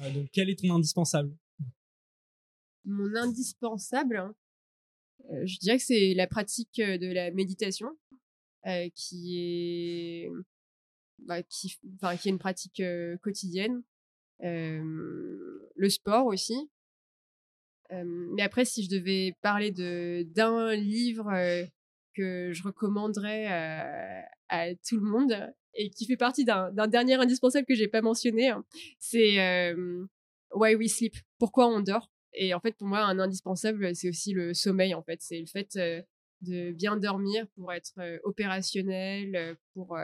Euh, 0.00 0.10
donc, 0.12 0.28
quel 0.32 0.50
est 0.50 0.58
ton 0.58 0.74
indispensable? 0.74 1.36
Mon 2.84 3.14
indispensable, 3.14 4.16
hein, 4.16 4.34
euh, 4.34 4.41
je 5.44 5.58
dirais 5.58 5.78
que 5.78 5.84
c'est 5.84 6.14
la 6.14 6.26
pratique 6.26 6.78
euh, 6.78 6.98
de 6.98 7.12
la 7.12 7.30
méditation, 7.30 7.90
qui 8.94 9.38
est, 9.38 10.30
bah, 11.18 11.42
qui, 11.42 11.76
enfin, 11.96 12.16
qui 12.16 12.28
est 12.28 12.30
une 12.30 12.38
pratique 12.38 12.82
quotidienne. 13.20 13.82
le 14.40 15.88
sport 15.88 16.26
aussi. 16.26 16.70
mais 17.90 18.42
après, 18.42 18.64
si 18.64 18.84
je 18.84 18.90
devais 18.90 19.34
parler 19.42 19.72
de 19.72 20.24
d'un 20.34 20.76
livre 20.76 21.28
que 22.14 22.52
je 22.52 22.62
recommanderais 22.62 23.46
à 24.48 24.74
tout 24.88 24.96
le 24.96 25.10
monde 25.10 25.52
et 25.74 25.90
qui 25.90 26.06
fait 26.06 26.16
partie 26.16 26.44
d'un 26.44 26.86
dernier 26.86 27.14
indispensable 27.14 27.66
que 27.66 27.74
j'ai 27.74 27.88
pas 27.88 28.02
mentionné, 28.02 28.50
hein, 28.50 28.64
c'est 29.00 29.74
Why 30.54 30.76
We 30.76 30.88
Sleep. 30.88 31.16
Pourquoi 31.38 31.66
on 31.66 31.80
dort? 31.80 32.11
Et 32.34 32.54
en 32.54 32.60
fait, 32.60 32.72
pour 32.72 32.86
moi, 32.86 33.00
un 33.00 33.18
indispensable, 33.18 33.94
c'est 33.94 34.08
aussi 34.08 34.32
le 34.32 34.54
sommeil. 34.54 34.94
En 34.94 35.02
fait, 35.02 35.20
c'est 35.20 35.40
le 35.40 35.46
fait 35.46 35.78
de 36.40 36.72
bien 36.72 36.96
dormir 36.96 37.46
pour 37.54 37.72
être 37.72 37.94
opérationnel, 38.24 39.56
pour 39.74 39.96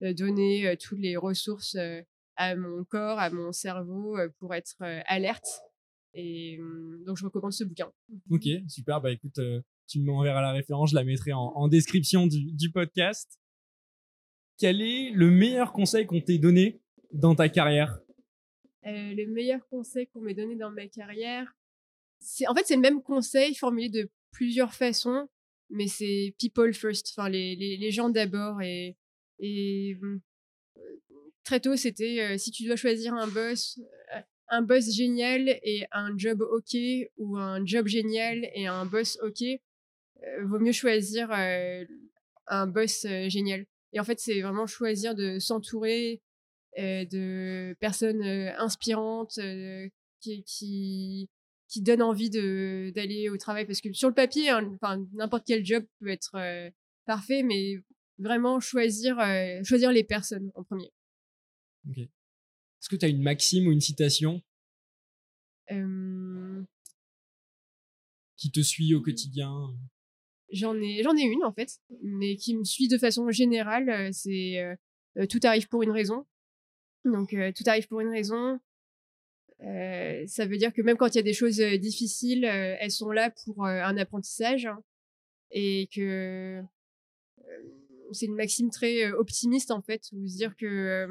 donner 0.00 0.76
toutes 0.78 0.98
les 0.98 1.16
ressources 1.16 1.76
à 2.36 2.56
mon 2.56 2.84
corps, 2.84 3.18
à 3.18 3.30
mon 3.30 3.52
cerveau, 3.52 4.18
pour 4.38 4.54
être 4.54 4.76
alerte. 5.06 5.46
Et 6.12 6.58
donc, 7.06 7.16
je 7.16 7.24
recommande 7.24 7.52
ce 7.52 7.64
bouquin. 7.64 7.90
Ok, 8.30 8.48
super. 8.68 9.00
Bah 9.00 9.12
écoute, 9.12 9.38
tu 9.86 10.00
m'enverras 10.00 10.42
la 10.42 10.52
référence, 10.52 10.90
je 10.90 10.94
la 10.94 11.04
mettrai 11.04 11.32
en, 11.32 11.68
description 11.68 12.26
du, 12.26 12.70
podcast. 12.70 13.38
Quel 14.58 14.80
est 14.80 15.10
le 15.10 15.30
meilleur 15.30 15.72
conseil 15.72 16.06
qu'on 16.06 16.20
t'ait 16.20 16.38
donné 16.38 16.80
dans 17.12 17.34
ta 17.34 17.48
carrière? 17.48 18.00
Euh, 18.86 19.14
Le 19.14 19.26
meilleur 19.26 19.66
conseil 19.68 20.06
qu'on 20.08 20.20
m'ait 20.20 20.34
donné 20.34 20.56
dans 20.56 20.70
ma 20.70 20.86
carrière, 20.88 21.54
en 22.48 22.54
fait 22.54 22.64
c'est 22.66 22.76
le 22.76 22.80
même 22.80 23.02
conseil 23.02 23.54
formulé 23.54 23.88
de 23.88 24.10
plusieurs 24.32 24.74
façons, 24.74 25.28
mais 25.70 25.88
c'est 25.88 26.34
people 26.38 26.72
first, 26.74 27.14
enfin 27.16 27.28
les, 27.28 27.56
les, 27.56 27.90
gens 27.90 28.08
d'abord 28.08 28.60
et, 28.62 28.96
euh, 29.42 30.20
très 31.44 31.60
tôt 31.60 31.76
c'était 31.76 32.20
euh, 32.20 32.38
si 32.38 32.50
tu 32.50 32.64
dois 32.64 32.76
choisir 32.76 33.14
un 33.14 33.28
boss, 33.28 33.78
un 34.48 34.62
boss 34.62 34.90
génial 34.94 35.48
et 35.62 35.86
un 35.92 36.16
job 36.16 36.42
ok 36.42 36.76
ou 37.16 37.36
un 37.36 37.64
job 37.64 37.86
génial 37.86 38.48
et 38.54 38.66
un 38.66 38.86
boss 38.86 39.18
ok, 39.22 39.42
euh, 40.24 40.44
vaut 40.44 40.58
mieux 40.58 40.72
choisir 40.72 41.30
euh, 41.32 41.84
un 42.46 42.66
boss 42.66 43.04
euh, 43.04 43.28
génial. 43.28 43.66
Et 43.92 44.00
en 44.00 44.04
fait, 44.04 44.18
c'est 44.20 44.40
vraiment 44.40 44.66
choisir 44.66 45.14
de 45.14 45.38
s'entourer 45.38 46.22
de 46.78 47.74
personnes 47.80 48.22
inspirantes 48.58 49.38
qui, 50.20 51.30
qui 51.68 51.82
donnent 51.82 52.02
envie 52.02 52.30
de 52.30 52.92
d'aller 52.94 53.28
au 53.28 53.36
travail 53.36 53.66
parce 53.66 53.80
que 53.80 53.92
sur 53.92 54.08
le 54.08 54.14
papier 54.14 54.50
hein, 54.50 54.70
enfin 54.74 55.04
n'importe 55.12 55.44
quel 55.46 55.64
job 55.64 55.84
peut 56.00 56.08
être 56.08 56.38
parfait 57.06 57.42
mais 57.42 57.76
vraiment 58.18 58.60
choisir 58.60 59.16
choisir 59.64 59.90
les 59.90 60.04
personnes 60.04 60.50
en 60.54 60.62
premier 60.62 60.90
ok 61.88 62.08
est-ce 62.86 62.94
que 62.94 63.00
tu 63.00 63.04
as 63.04 63.08
une 63.08 63.22
maxime 63.22 63.66
ou 63.66 63.72
une 63.72 63.80
citation? 63.80 64.40
Qui 68.36 68.52
te 68.52 68.60
suit 68.60 68.94
au 68.94 69.00
quotidien 69.00 69.74
J'en 70.52 70.76
ai, 70.76 71.02
j'en 71.02 71.16
ai 71.16 71.22
une 71.22 71.42
en 71.42 71.52
fait, 71.52 71.80
mais 72.02 72.36
qui 72.36 72.54
me 72.54 72.62
suit 72.62 72.86
de 72.86 72.96
façon 72.96 73.28
générale. 73.32 73.90
Euh, 73.90 74.10
c'est 74.12 74.60
euh, 74.60 74.76
euh, 75.18 75.26
tout 75.26 75.40
arrive 75.42 75.66
pour 75.66 75.82
une 75.82 75.90
raison. 75.90 76.26
Donc 77.04 77.34
tout 77.56 77.64
arrive 77.66 77.88
pour 77.88 78.00
une 78.00 78.10
raison. 78.10 78.60
Ça 79.60 80.46
veut 80.46 80.56
dire 80.56 80.72
que 80.72 80.82
même 80.82 80.96
quand 80.96 81.08
il 81.08 81.16
y 81.16 81.20
a 81.20 81.22
des 81.22 81.32
choses 81.32 81.58
difficiles, 81.58 82.44
elles 82.44 82.90
sont 82.90 83.10
là 83.10 83.30
pour 83.44 83.64
un 83.66 83.96
apprentissage 83.96 84.66
hein, 84.66 84.82
et 85.50 85.88
que 85.94 86.62
c'est 88.12 88.26
une 88.26 88.34
maxime 88.34 88.70
très 88.70 89.10
optimiste 89.12 89.70
en 89.70 89.82
fait, 89.82 90.08
vous 90.12 90.26
dire 90.26 90.56
que 90.56 91.08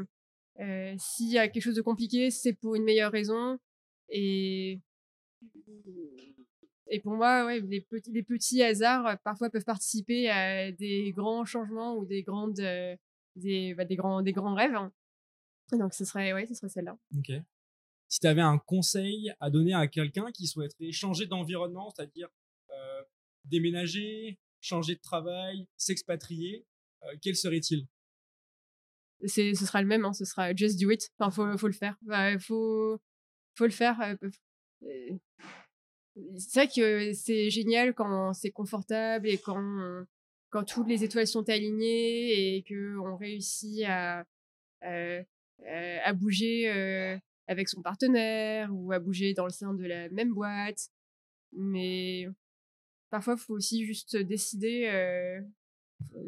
s'il 0.97 1.31
y 1.31 1.37
a 1.37 1.47
quelque 1.47 1.63
chose 1.63 1.75
de 1.75 1.81
compliqué, 1.81 2.29
c'est 2.29 2.53
pour 2.53 2.75
une 2.75 2.83
meilleure 2.83 3.11
raison 3.11 3.57
et 6.87 6.99
pour 6.99 7.13
moi, 7.13 7.45
ouais, 7.45 7.61
les, 7.61 7.81
petits, 7.81 8.11
les 8.11 8.23
petits 8.23 8.61
hasards 8.61 9.07
euh, 9.07 9.15
parfois 9.23 9.49
peuvent 9.49 9.65
participer 9.65 10.29
à 10.29 10.71
des 10.71 11.11
grands 11.15 11.45
changements 11.45 11.95
ou 11.95 12.05
des 12.05 12.21
grandes, 12.23 12.59
euh, 12.59 12.95
des, 13.35 13.73
bah, 13.73 13.85
des, 13.85 13.95
grands, 13.95 14.21
des 14.21 14.33
grands 14.33 14.53
rêves. 14.53 14.75
Hein. 14.75 14.91
Donc 15.71 15.93
ce 15.93 16.05
serait, 16.05 16.33
ouais, 16.33 16.45
ce 16.45 16.53
serait 16.53 16.69
celle-là. 16.69 16.97
Ok. 17.17 17.31
Si 18.07 18.19
tu 18.19 18.27
avais 18.27 18.41
un 18.41 18.57
conseil 18.57 19.33
à 19.39 19.49
donner 19.49 19.73
à 19.73 19.87
quelqu'un 19.87 20.31
qui 20.31 20.47
souhaiterait 20.47 20.91
changer 20.91 21.25
d'environnement, 21.25 21.91
c'est-à-dire 21.95 22.29
euh, 22.71 23.01
déménager, 23.45 24.39
changer 24.61 24.95
de 24.95 25.01
travail, 25.01 25.67
s'expatrier, 25.77 26.65
quel 27.21 27.35
serait-il? 27.35 27.85
Ce 29.27 29.53
sera 29.53 29.81
le 29.81 29.87
même 29.87 30.05
hein, 30.05 30.13
ce 30.13 30.25
sera 30.25 30.55
just 30.55 30.79
do 30.79 30.89
it. 30.89 31.11
Enfin 31.19 31.55
faut 31.57 31.67
le 31.67 31.73
faire. 31.73 31.97
Il 32.03 32.39
faut 32.39 32.99
le 33.59 33.69
faire 33.69 34.17
c'est 36.37 36.59
vrai 36.59 36.67
que 36.67 37.13
c'est 37.13 37.49
génial 37.49 37.93
quand 37.93 38.33
c'est 38.33 38.51
confortable 38.51 39.27
et 39.27 39.37
quand 39.37 40.05
quand 40.49 40.63
toutes 40.63 40.87
les 40.87 41.03
étoiles 41.03 41.27
sont 41.27 41.49
alignées 41.49 42.55
et 42.55 42.63
que 42.63 42.97
on 42.99 43.17
réussit 43.17 43.83
à 43.85 44.25
euh, 44.83 45.23
à 46.03 46.13
bouger 46.13 46.69
euh, 46.69 47.17
avec 47.47 47.69
son 47.69 47.81
partenaire 47.81 48.69
ou 48.73 48.91
à 48.91 48.99
bouger 48.99 49.33
dans 49.33 49.45
le 49.45 49.51
sein 49.51 49.73
de 49.73 49.85
la 49.85 50.09
même 50.09 50.33
boîte. 50.33 50.89
Mais 51.53 52.27
parfois, 53.09 53.35
il 53.37 53.41
faut 53.41 53.53
aussi 53.53 53.85
juste 53.85 54.17
décider. 54.17 54.87
Euh, 54.87 55.41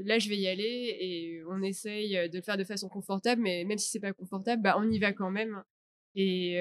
là, 0.04 0.20
je 0.20 0.30
vais 0.30 0.38
y 0.38 0.48
aller 0.48 0.98
et 1.00 1.44
on 1.50 1.62
essaye 1.62 2.30
de 2.30 2.38
le 2.38 2.42
faire 2.42 2.58
de 2.58 2.64
façon 2.64 2.90
confortable. 2.90 3.42
Mais 3.42 3.64
même 3.66 3.78
si 3.78 3.90
c'est 3.90 4.00
pas 4.00 4.14
confortable, 4.14 4.62
bah, 4.62 4.76
on 4.78 4.90
y 4.90 5.00
va 5.00 5.14
quand 5.14 5.32
même 5.32 5.64
et 6.16 6.60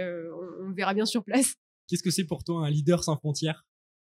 on 0.63 0.73
verra 0.73 0.93
bien 0.93 1.07
sur 1.07 1.25
place. 1.25 1.55
Qu'est-ce 1.89 2.03
que 2.03 2.11
c'est 2.11 2.27
pour 2.27 2.45
toi 2.45 2.67
un 2.67 2.71
leader 2.71 3.05
sans 3.05 3.17
frontières? 3.17 3.65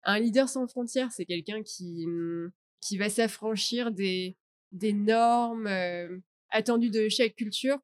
Un 0.03 0.19
leader 0.19 0.47
sans 0.47 0.67
frontières, 0.67 1.11
c'est 1.11 1.25
quelqu'un 1.25 1.61
qui, 1.63 2.07
mmh, 2.07 2.51
qui 2.81 2.97
va 2.97 3.09
s'affranchir 3.09 3.91
des, 3.91 4.37
des 4.71 4.93
normes 4.93 5.67
euh, 5.67 6.19
attendues 6.49 6.89
de 6.89 7.09
chaque 7.09 7.35
culture, 7.35 7.77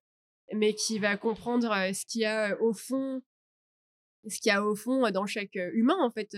mais 0.56 0.74
qui 0.74 1.00
va 1.00 1.18
comprendre 1.18 1.70
ce 1.94 2.06
qu'il 2.06 2.22
y 2.22 2.26
a 2.26 2.60
au 2.62 2.74
fond, 2.74 3.22
ce 4.28 4.40
qu'il 4.40 4.50
y 4.50 4.56
a 4.56 4.64
au 4.64 4.76
fond 4.76 5.10
dans 5.12 5.26
chaque 5.26 5.56
humain 5.56 5.98
en 6.00 6.12
fait, 6.12 6.36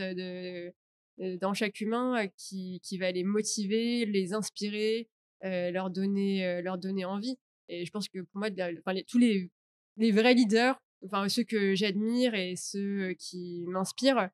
dans 1.39 1.53
chaque 1.53 1.79
humain 1.81 2.27
qui, 2.37 2.79
qui 2.83 2.97
va 2.97 3.11
les 3.11 3.23
motiver, 3.23 4.05
les 4.05 4.33
inspirer, 4.33 5.09
leur 5.41 5.89
donner, 5.89 6.61
leur 6.61 6.77
donner 6.77 7.05
envie. 7.05 7.37
Et 7.67 7.85
je 7.85 7.91
pense 7.91 8.09
que 8.09 8.19
pour 8.19 8.39
moi, 8.39 8.49
enfin, 8.79 8.99
tous 9.07 9.17
les, 9.17 9.49
les 9.97 10.11
vrais 10.11 10.33
leaders 10.33 10.79
enfin 11.05 11.29
ceux 11.29 11.43
que 11.43 11.75
j'admire 11.75 12.33
et 12.33 12.55
ceux 12.55 13.13
qui 13.13 13.65
m'inspirent 13.67 14.29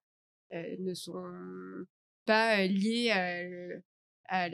ne 0.52 0.94
sont 0.94 1.24
pas 2.26 2.66
liés 2.66 3.12
à, 4.28 4.50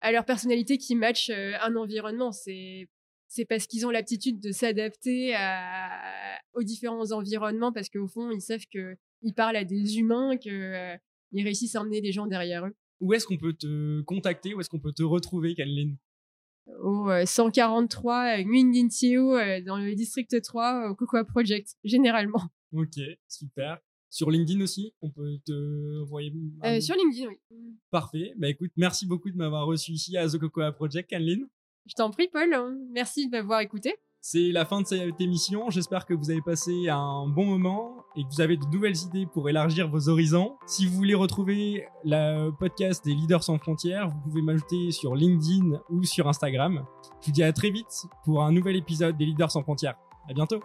à, 0.00 0.12
leur 0.12 0.24
personnalité 0.24 0.78
qui 0.78 0.94
match 0.94 1.30
un 1.30 1.76
environnement. 1.76 2.32
C'est 2.32 2.88
c'est 3.34 3.44
parce 3.44 3.66
qu'ils 3.66 3.84
ont 3.84 3.90
l'aptitude 3.90 4.38
de 4.40 4.52
s'adapter 4.52 5.34
aux 6.52 6.62
différents 6.62 7.10
environnements 7.10 7.72
parce 7.72 7.88
qu'au 7.88 8.06
fond 8.06 8.30
ils 8.30 8.40
savent 8.40 8.66
que 8.72 8.96
ils 9.22 9.34
parlent 9.34 9.56
à 9.56 9.64
des 9.64 9.98
humains 9.98 10.36
que 10.36 10.96
ils 11.32 11.42
réussissent 11.42 11.74
à 11.74 11.80
emmener 11.80 12.00
les 12.00 12.12
gens 12.12 12.28
derrière 12.28 12.64
eux. 12.64 12.74
où 13.00 13.12
est-ce 13.12 13.26
qu'on 13.26 13.36
peut 13.36 13.52
te 13.52 14.02
contacter, 14.02 14.54
où 14.54 14.60
est-ce 14.60 14.70
qu'on 14.70 14.78
peut 14.78 14.92
te 14.92 15.02
retrouver, 15.02 15.56
Caneline 15.56 15.96
Au 16.80 17.10
143 17.24 18.44
Nguyen 18.44 18.88
dans 19.64 19.78
le 19.78 19.94
district 19.96 20.40
3 20.40 20.90
au 20.90 20.94
Cocoa 20.94 21.24
Project, 21.24 21.74
généralement. 21.82 22.42
Ok, 22.72 23.00
super. 23.28 23.78
Sur 24.10 24.30
LinkedIn 24.30 24.60
aussi, 24.60 24.94
on 25.02 25.10
peut 25.10 25.38
te 25.44 26.02
envoyer. 26.02 26.32
sur 26.80 26.94
LinkedIn, 26.94 27.28
oui. 27.28 27.36
Parfait. 27.90 28.32
Bah 28.36 28.48
écoute, 28.48 28.70
merci 28.76 29.06
beaucoup 29.06 29.28
de 29.28 29.36
m'avoir 29.36 29.66
reçu 29.66 29.90
ici 29.90 30.16
à 30.16 30.28
The 30.28 30.38
Cocoa 30.38 30.70
Project, 30.70 31.10
Caneline. 31.10 31.48
Je 31.86 31.94
t'en 31.94 32.10
prie, 32.10 32.28
Paul. 32.32 32.54
Merci 32.90 33.26
de 33.26 33.30
m'avoir 33.36 33.60
écouté. 33.60 33.94
C'est 34.26 34.52
la 34.52 34.64
fin 34.64 34.80
de 34.80 34.86
cette 34.86 35.20
émission. 35.20 35.68
J'espère 35.68 36.06
que 36.06 36.14
vous 36.14 36.30
avez 36.30 36.40
passé 36.40 36.88
un 36.88 37.28
bon 37.28 37.44
moment 37.44 38.06
et 38.16 38.22
que 38.22 38.28
vous 38.30 38.40
avez 38.40 38.56
de 38.56 38.64
nouvelles 38.72 38.96
idées 38.96 39.26
pour 39.26 39.50
élargir 39.50 39.90
vos 39.90 40.08
horizons. 40.08 40.56
Si 40.64 40.86
vous 40.86 40.94
voulez 40.94 41.12
retrouver 41.12 41.84
le 42.04 42.50
podcast 42.50 43.04
des 43.04 43.12
leaders 43.12 43.44
sans 43.44 43.58
frontières, 43.58 44.08
vous 44.08 44.18
pouvez 44.22 44.40
m'ajouter 44.40 44.92
sur 44.92 45.14
LinkedIn 45.14 45.78
ou 45.90 46.04
sur 46.04 46.26
Instagram. 46.26 46.86
Je 47.20 47.26
vous 47.26 47.32
dis 47.32 47.42
à 47.42 47.52
très 47.52 47.68
vite 47.68 48.06
pour 48.24 48.42
un 48.42 48.50
nouvel 48.50 48.76
épisode 48.76 49.18
des 49.18 49.26
leaders 49.26 49.50
sans 49.50 49.62
frontières. 49.62 49.96
À 50.26 50.32
bientôt. 50.32 50.60